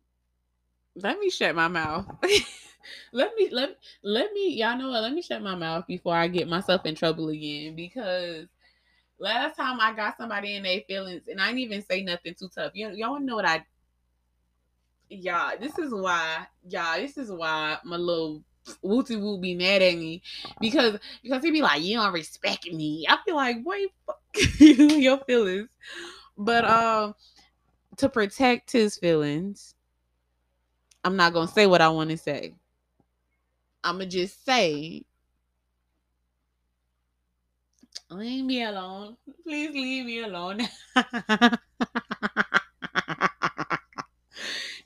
let 0.95 1.19
me 1.19 1.29
shut 1.29 1.55
my 1.55 1.67
mouth. 1.67 2.05
let 3.13 3.35
me 3.35 3.49
let 3.51 3.77
let 4.03 4.33
me 4.33 4.55
y'all 4.55 4.77
know 4.77 4.89
what? 4.89 5.03
Let 5.03 5.13
me 5.13 5.21
shut 5.21 5.41
my 5.41 5.55
mouth 5.55 5.87
before 5.87 6.15
I 6.15 6.27
get 6.27 6.47
myself 6.47 6.85
in 6.85 6.95
trouble 6.95 7.29
again 7.29 7.75
because 7.75 8.47
last 9.19 9.55
time 9.55 9.79
I 9.79 9.93
got 9.93 10.17
somebody 10.17 10.55
in 10.55 10.63
their 10.63 10.81
feelings 10.81 11.23
and 11.27 11.41
I 11.41 11.47
didn't 11.47 11.59
even 11.59 11.81
say 11.81 12.03
nothing 12.03 12.35
too 12.35 12.49
tough. 12.53 12.71
You 12.75 12.89
y'all 12.91 13.19
know 13.19 13.35
what 13.35 13.45
I 13.45 13.65
y'all, 15.09 15.57
this 15.59 15.77
is 15.77 15.93
why, 15.93 16.47
y'all, 16.67 16.99
this 16.99 17.17
is 17.17 17.31
why 17.31 17.77
my 17.83 17.97
little 17.97 18.43
Wooty 18.81 19.17
Woo 19.17 19.39
be 19.39 19.55
mad 19.55 19.81
at 19.81 19.95
me 19.95 20.21
because 20.61 20.97
because 21.21 21.43
he 21.43 21.51
be 21.51 21.61
like, 21.61 21.81
you 21.83 21.97
don't 21.97 22.13
respect 22.13 22.65
me. 22.71 23.05
I 23.07 23.17
feel 23.25 23.35
like, 23.35 23.57
wait, 23.63 23.89
your 24.59 25.17
feelings. 25.19 25.69
But 26.37 26.65
um, 26.65 27.15
to 27.97 28.09
protect 28.09 28.71
his 28.71 28.97
feelings, 28.97 29.75
I'm 31.03 31.15
not 31.15 31.33
gonna 31.33 31.47
say 31.47 31.67
what 31.67 31.81
I 31.81 31.89
want 31.89 32.09
to 32.09 32.17
say. 32.17 32.55
I'ma 33.83 34.05
just 34.05 34.45
say, 34.45 35.03
leave 38.09 38.45
me 38.45 38.63
alone. 38.63 39.17
Please 39.43 39.71
leave 39.73 40.05
me 40.05 40.21
alone. 40.21 40.61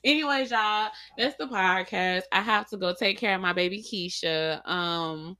Anyways, 0.04 0.50
y'all, 0.50 0.90
that's 1.16 1.36
the 1.36 1.46
podcast. 1.46 2.22
I 2.32 2.40
have 2.40 2.68
to 2.70 2.76
go 2.76 2.94
take 2.94 3.18
care 3.18 3.34
of 3.34 3.40
my 3.40 3.52
baby 3.52 3.82
Keisha. 3.82 4.66
Um, 4.68 5.36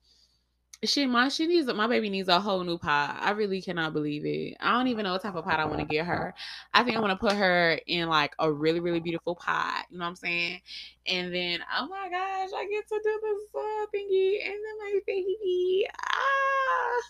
she 0.84 1.06
my 1.06 1.28
she 1.28 1.46
needs 1.46 1.66
my 1.72 1.88
baby 1.88 2.08
needs 2.08 2.28
a 2.28 2.40
whole 2.40 2.62
new 2.62 2.78
pot. 2.78 3.18
I 3.20 3.30
really 3.30 3.60
cannot 3.60 3.92
believe 3.92 4.24
it. 4.24 4.56
I 4.60 4.72
don't 4.72 4.86
even 4.88 5.04
know 5.04 5.12
what 5.12 5.22
type 5.22 5.34
of 5.34 5.44
pot 5.44 5.58
I 5.58 5.64
want 5.64 5.80
to 5.80 5.86
get 5.86 6.06
her. 6.06 6.34
I 6.72 6.84
think 6.84 6.96
I 6.96 7.00
want 7.00 7.10
to 7.10 7.16
put 7.16 7.36
her 7.36 7.80
in 7.86 8.08
like 8.08 8.34
a 8.38 8.52
really 8.52 8.78
really 8.80 9.00
beautiful 9.00 9.34
pot. 9.34 9.86
You 9.90 9.98
know 9.98 10.04
what 10.04 10.10
I'm 10.10 10.16
saying? 10.16 10.60
And 11.06 11.34
then 11.34 11.60
oh 11.76 11.88
my 11.88 12.08
gosh, 12.08 12.50
I 12.56 12.66
get 12.70 12.86
to 12.88 13.00
do 13.02 13.20
this 13.22 13.42
uh, 13.56 13.86
thingy 13.94 14.44
and 14.44 14.54
then 14.54 14.78
my 14.78 15.00
baby. 15.06 15.86
Ah. 16.00 17.00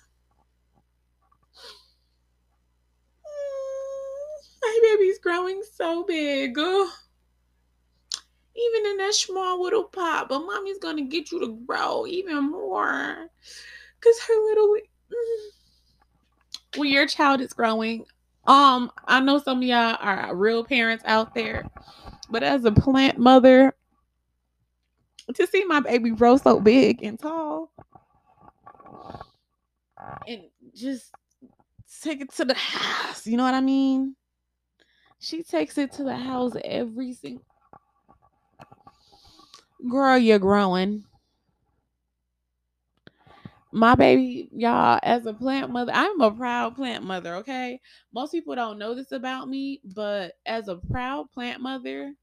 My 4.63 4.81
baby's 4.83 5.19
growing 5.21 5.63
so 5.77 6.05
big. 6.05 6.55
Oh 6.59 6.93
even 8.59 8.91
in 8.91 8.97
that 8.99 9.15
small 9.15 9.63
little 9.63 9.85
pot. 9.85 10.29
But 10.29 10.41
mommy's 10.41 10.79
gonna 10.79 11.05
get 11.05 11.31
you 11.31 11.41
to 11.41 11.59
grow 11.67 12.07
even 12.07 12.51
more. 12.51 13.29
Cause 14.01 14.19
her 14.29 14.45
little 14.47 14.77
when 16.77 16.91
your 16.91 17.07
child 17.07 17.41
is 17.41 17.53
growing, 17.53 18.05
um, 18.47 18.91
I 19.07 19.21
know 19.21 19.39
some 19.39 19.59
of 19.59 19.65
y'all 19.65 19.97
are 20.01 20.35
real 20.35 20.65
parents 20.65 21.05
out 21.07 21.35
there, 21.35 21.69
but 22.31 22.43
as 22.43 22.65
a 22.65 22.73
plant 22.73 23.19
mother, 23.19 23.75
to 25.35 25.47
see 25.47 25.65
my 25.65 25.81
baby 25.81 26.11
grow 26.11 26.37
so 26.37 26.59
big 26.59 27.03
and 27.03 27.19
tall 27.19 27.71
and 30.27 30.43
just 30.75 31.13
take 32.03 32.21
it 32.21 32.33
to 32.35 32.45
the 32.45 32.55
house, 32.55 33.27
you 33.27 33.37
know 33.37 33.45
what 33.45 33.55
I 33.55 33.61
mean? 33.61 34.15
She 35.21 35.43
takes 35.43 35.77
it 35.79 35.93
to 35.93 36.05
the 36.05 36.17
house 36.17 36.53
every 36.65 37.13
single 37.13 37.45
girl, 39.87 40.19
you're 40.19 40.39
growing. 40.39 41.05
My 43.71 43.95
baby, 43.95 44.49
y'all, 44.53 44.99
as 45.03 45.27
a 45.27 45.35
plant 45.35 45.71
mother, 45.71 45.93
I'm 45.95 46.21
a 46.23 46.31
proud 46.31 46.75
plant 46.75 47.05
mother, 47.05 47.37
okay? 47.37 47.81
Most 48.15 48.33
people 48.33 48.55
don't 48.55 48.79
know 48.79 48.95
this 48.95 49.13
about 49.13 49.49
me, 49.49 49.81
but 49.85 50.35
as 50.47 50.69
a 50.69 50.77
proud 50.77 51.31
plant 51.33 51.61
mother, 51.61 52.15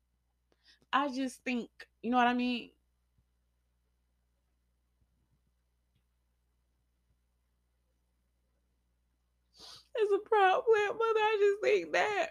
I 0.91 1.09
just 1.09 1.43
think, 1.43 1.69
you 2.01 2.11
know 2.11 2.17
what 2.17 2.27
I 2.27 2.33
mean? 2.33 2.71
As 10.01 10.09
a 10.11 10.29
proud 10.29 10.63
plant 10.65 10.93
mother, 10.97 11.19
I 11.19 11.37
just 11.39 11.61
think 11.61 11.93
that 11.93 12.29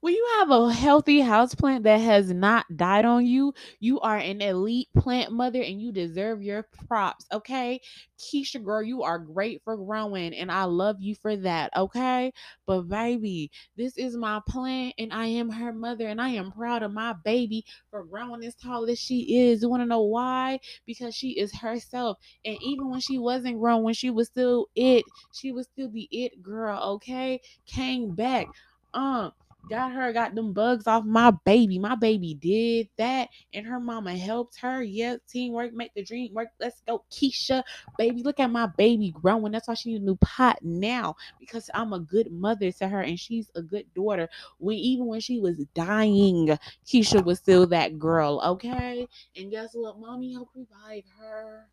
when 0.00 0.14
you 0.14 0.26
have 0.38 0.50
a 0.50 0.72
healthy 0.72 1.20
house 1.20 1.54
plant 1.54 1.84
that 1.84 2.00
has 2.00 2.32
not 2.32 2.66
died 2.76 3.04
on 3.04 3.26
you, 3.26 3.54
you 3.80 4.00
are 4.00 4.16
an 4.16 4.40
elite 4.40 4.88
plant 4.96 5.32
mother 5.32 5.60
and 5.62 5.80
you 5.80 5.92
deserve 5.92 6.42
your 6.42 6.66
props. 6.86 7.26
Okay. 7.32 7.80
Keisha, 8.18 8.62
girl, 8.62 8.82
you 8.82 9.02
are 9.02 9.18
great 9.18 9.62
for 9.64 9.76
growing 9.76 10.34
and 10.34 10.50
I 10.50 10.64
love 10.64 10.96
you 11.00 11.14
for 11.14 11.36
that. 11.36 11.70
Okay. 11.76 12.32
But, 12.66 12.82
baby, 12.82 13.50
this 13.76 13.96
is 13.98 14.16
my 14.16 14.40
plant 14.48 14.94
and 14.98 15.12
I 15.12 15.26
am 15.26 15.50
her 15.50 15.72
mother 15.72 16.06
and 16.08 16.20
I 16.20 16.30
am 16.30 16.52
proud 16.52 16.82
of 16.82 16.92
my 16.92 17.14
baby 17.24 17.64
for 17.90 18.04
growing 18.04 18.44
as 18.44 18.54
tall 18.54 18.88
as 18.88 18.98
she 18.98 19.48
is. 19.48 19.62
You 19.62 19.68
want 19.68 19.82
to 19.82 19.86
know 19.86 20.02
why? 20.02 20.60
Because 20.86 21.14
she 21.14 21.30
is 21.30 21.54
herself. 21.54 22.18
And 22.44 22.56
even 22.62 22.90
when 22.90 23.00
she 23.00 23.18
wasn't 23.18 23.58
grown, 23.58 23.82
when 23.82 23.94
she 23.94 24.10
was 24.10 24.28
still 24.28 24.68
it, 24.74 25.04
she 25.32 25.52
was 25.52 25.66
still 25.66 25.90
the 25.90 26.08
it 26.10 26.42
girl. 26.42 26.80
Okay. 26.94 27.40
Came 27.66 28.14
back. 28.14 28.46
Uh, 28.94 29.30
got 29.68 29.92
her, 29.92 30.12
got 30.12 30.34
them 30.34 30.52
bugs 30.52 30.86
off 30.86 31.04
my 31.04 31.32
baby. 31.44 31.78
My 31.78 31.94
baby 31.94 32.34
did 32.34 32.88
that, 32.98 33.28
and 33.52 33.66
her 33.66 33.80
mama 33.80 34.16
helped 34.16 34.58
her. 34.60 34.82
Yeah, 34.82 35.16
teamwork 35.28 35.72
make 35.72 35.94
the 35.94 36.04
dream 36.04 36.32
work. 36.34 36.48
Let's 36.60 36.82
go, 36.86 37.04
Keisha, 37.10 37.62
baby. 37.98 38.22
Look 38.22 38.40
at 38.40 38.50
my 38.50 38.66
baby 38.76 39.12
growing. 39.12 39.52
That's 39.52 39.68
why 39.68 39.74
she 39.74 39.92
needs 39.92 40.02
a 40.02 40.06
new 40.06 40.16
pot 40.16 40.58
now 40.62 41.16
because 41.38 41.70
I'm 41.74 41.92
a 41.92 42.00
good 42.00 42.30
mother 42.32 42.70
to 42.72 42.88
her, 42.88 43.00
and 43.00 43.18
she's 43.18 43.50
a 43.54 43.62
good 43.62 43.86
daughter. 43.94 44.28
When 44.58 44.76
even 44.76 45.06
when 45.06 45.20
she 45.20 45.40
was 45.40 45.56
dying, 45.74 46.58
Keisha 46.86 47.24
was 47.24 47.38
still 47.38 47.66
that 47.68 47.98
girl. 47.98 48.40
Okay, 48.44 49.06
and 49.36 49.50
guess 49.50 49.70
what? 49.74 49.98
Mommy 49.98 50.32
helped 50.32 50.56
revive 50.56 51.04
her. 51.18 51.66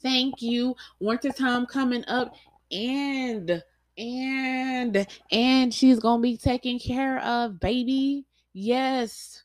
Thank 0.00 0.42
you. 0.42 0.76
Winter 1.00 1.32
time 1.32 1.66
coming 1.66 2.04
up, 2.06 2.34
and 2.70 3.62
and 3.98 5.06
and 5.32 5.74
she's 5.74 5.98
gonna 5.98 6.22
be 6.22 6.36
taken 6.36 6.78
care 6.78 7.18
of 7.18 7.58
baby. 7.60 8.24
Yes. 8.52 9.42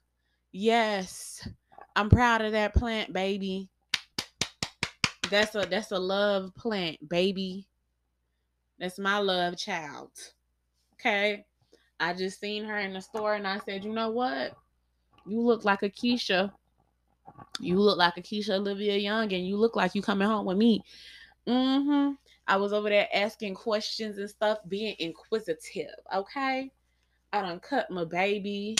Yes. 0.51 1.47
I'm 1.95 2.09
proud 2.09 2.41
of 2.41 2.51
that 2.51 2.73
plant 2.73 3.11
baby. 3.11 3.69
That's 5.29 5.55
a 5.55 5.65
that's 5.69 5.91
a 5.91 5.99
love 5.99 6.53
plant 6.55 7.09
baby. 7.09 7.67
That's 8.79 8.99
my 8.99 9.17
love 9.17 9.57
child. 9.57 10.11
Okay? 10.93 11.45
I 11.99 12.13
just 12.13 12.39
seen 12.39 12.65
her 12.65 12.77
in 12.77 12.93
the 12.93 13.01
store 13.01 13.35
and 13.35 13.47
i 13.47 13.59
said 13.59 13.83
you 13.83 13.93
know 13.93 14.11
what? 14.11 14.55
You 15.25 15.41
look 15.41 15.65
like 15.65 15.83
a 15.83 15.89
keisha 15.89 16.51
you 17.59 17.79
look 17.79 17.97
like 17.97 18.17
a 18.17 18.21
keisha 18.21 18.55
olivia 18.55 18.97
young 18.97 19.31
and 19.31 19.47
you 19.47 19.57
look 19.57 19.75
like 19.75 19.95
you 19.95 20.01
coming 20.01 20.27
home 20.27 20.45
with 20.45 20.57
me. 20.57 20.83
Mm-hmm 21.47 22.13
I 22.47 22.57
was 22.57 22.73
over 22.73 22.89
there 22.89 23.07
asking 23.13 23.55
questions 23.55 24.17
and 24.17 24.29
stuff, 24.29 24.59
being 24.67 24.95
inquisitive. 24.99 25.95
Okay. 26.13 26.71
I 27.31 27.41
don't 27.41 27.61
cut 27.61 27.89
my 27.89 28.05
baby. 28.05 28.77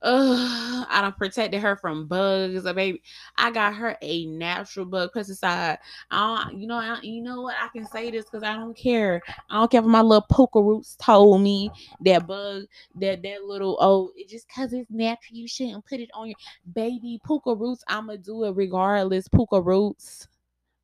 Ugh, 0.00 0.86
I 0.88 1.00
don't 1.02 1.16
protected 1.16 1.60
her 1.60 1.76
from 1.76 2.06
bugs. 2.06 2.64
A 2.64 2.72
baby, 2.72 3.02
I 3.36 3.50
got 3.50 3.74
her 3.74 3.98
a 4.00 4.26
natural 4.26 4.86
bug 4.86 5.10
pesticide. 5.12 5.78
I 6.12 6.44
don't, 6.44 6.60
you 6.60 6.68
know, 6.68 6.76
I, 6.76 7.00
you 7.02 7.20
know 7.20 7.42
what? 7.42 7.56
I 7.60 7.66
can 7.68 7.84
say 7.84 8.10
this 8.10 8.26
because 8.26 8.44
I 8.44 8.54
don't 8.54 8.76
care. 8.76 9.20
I 9.50 9.58
don't 9.58 9.70
care 9.70 9.80
if 9.80 9.86
my 9.86 10.00
little 10.00 10.24
poker 10.30 10.62
roots 10.62 10.96
told 10.96 11.42
me 11.42 11.70
that 12.04 12.28
bug, 12.28 12.64
that 13.00 13.22
that 13.22 13.42
little 13.42 13.76
oh, 13.80 14.12
it 14.14 14.28
just 14.28 14.48
cause 14.48 14.72
it's 14.72 14.88
natural, 14.88 15.36
you 15.36 15.48
shouldn't 15.48 15.84
put 15.84 15.98
it 15.98 16.10
on 16.14 16.28
your 16.28 16.36
baby 16.72 17.20
puka 17.26 17.52
roots. 17.54 17.82
I'ma 17.88 18.16
do 18.16 18.44
it 18.44 18.54
regardless. 18.54 19.26
Puka 19.26 19.60
roots 19.60 20.28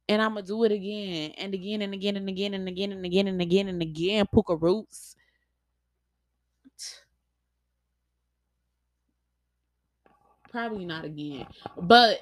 and 0.09 0.21
I'm 0.21 0.35
gonna 0.35 0.43
do 0.43 0.65
it 0.65 0.73
again 0.73 1.33
and 1.39 1.55
again 1.55 1.83
and 1.83 1.95
again 1.95 2.17
and 2.17 2.29
again 2.29 2.55
and 2.55 2.69
again 2.69 2.93
and 2.93 3.05
again 3.05 3.29
and 3.29 3.41
again 3.41 3.69
and 3.69 3.83
again. 3.83 4.27
Puka 4.33 4.57
roots. 4.57 5.17
Probably 10.51 10.85
not 10.85 11.05
again, 11.05 11.47
but 11.77 12.21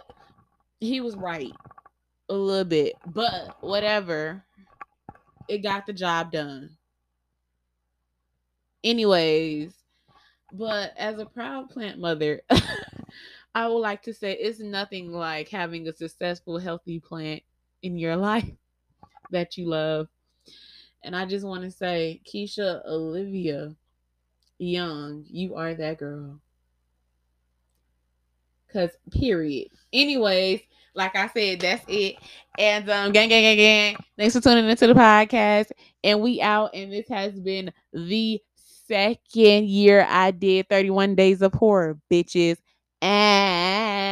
he 0.80 1.00
was 1.02 1.16
right 1.16 1.52
a 2.30 2.34
little 2.34 2.64
bit. 2.64 2.94
But 3.06 3.62
whatever, 3.62 4.42
it 5.48 5.58
got 5.58 5.86
the 5.86 5.92
job 5.92 6.32
done. 6.32 6.70
Anyways, 8.82 9.74
but 10.52 10.94
as 10.96 11.18
a 11.18 11.26
proud 11.26 11.68
plant 11.68 11.98
mother, 11.98 12.40
I 13.54 13.68
would 13.68 13.78
like 13.78 14.02
to 14.04 14.14
say 14.14 14.32
it's 14.32 14.60
nothing 14.60 15.12
like 15.12 15.50
having 15.50 15.86
a 15.86 15.92
successful, 15.92 16.58
healthy 16.58 17.00
plant 17.00 17.42
in 17.82 17.98
your 17.98 18.16
life 18.28 18.50
that 19.30 19.56
you 19.56 19.68
love. 19.68 20.08
And 21.04 21.16
I 21.16 21.26
just 21.26 21.44
want 21.44 21.62
to 21.64 21.70
say, 21.70 22.20
Keisha 22.24 22.86
Olivia 22.86 23.74
Young, 24.58 25.24
you 25.28 25.56
are 25.56 25.74
that 25.74 25.98
girl. 25.98 26.40
Cause 28.72 28.90
period. 29.10 29.68
Anyways, 29.92 30.60
like 30.94 31.16
I 31.16 31.26
said, 31.28 31.60
that's 31.60 31.84
it. 31.88 32.16
And 32.58 32.88
um, 32.88 33.12
gang, 33.12 33.28
gang, 33.28 33.42
gang, 33.42 33.56
gang. 33.56 33.96
Thanks 34.16 34.34
for 34.34 34.40
tuning 34.40 34.68
into 34.68 34.86
the 34.86 34.94
podcast. 34.94 35.72
And 36.04 36.20
we 36.20 36.40
out. 36.40 36.70
And 36.74 36.92
this 36.92 37.08
has 37.08 37.38
been 37.38 37.72
the 37.92 38.40
second 38.86 39.68
year 39.68 40.06
I 40.08 40.30
did 40.30 40.68
31 40.68 41.14
Days 41.16 41.42
of 41.42 41.52
Horror, 41.52 41.98
bitches. 42.10 42.56
And 43.00 44.11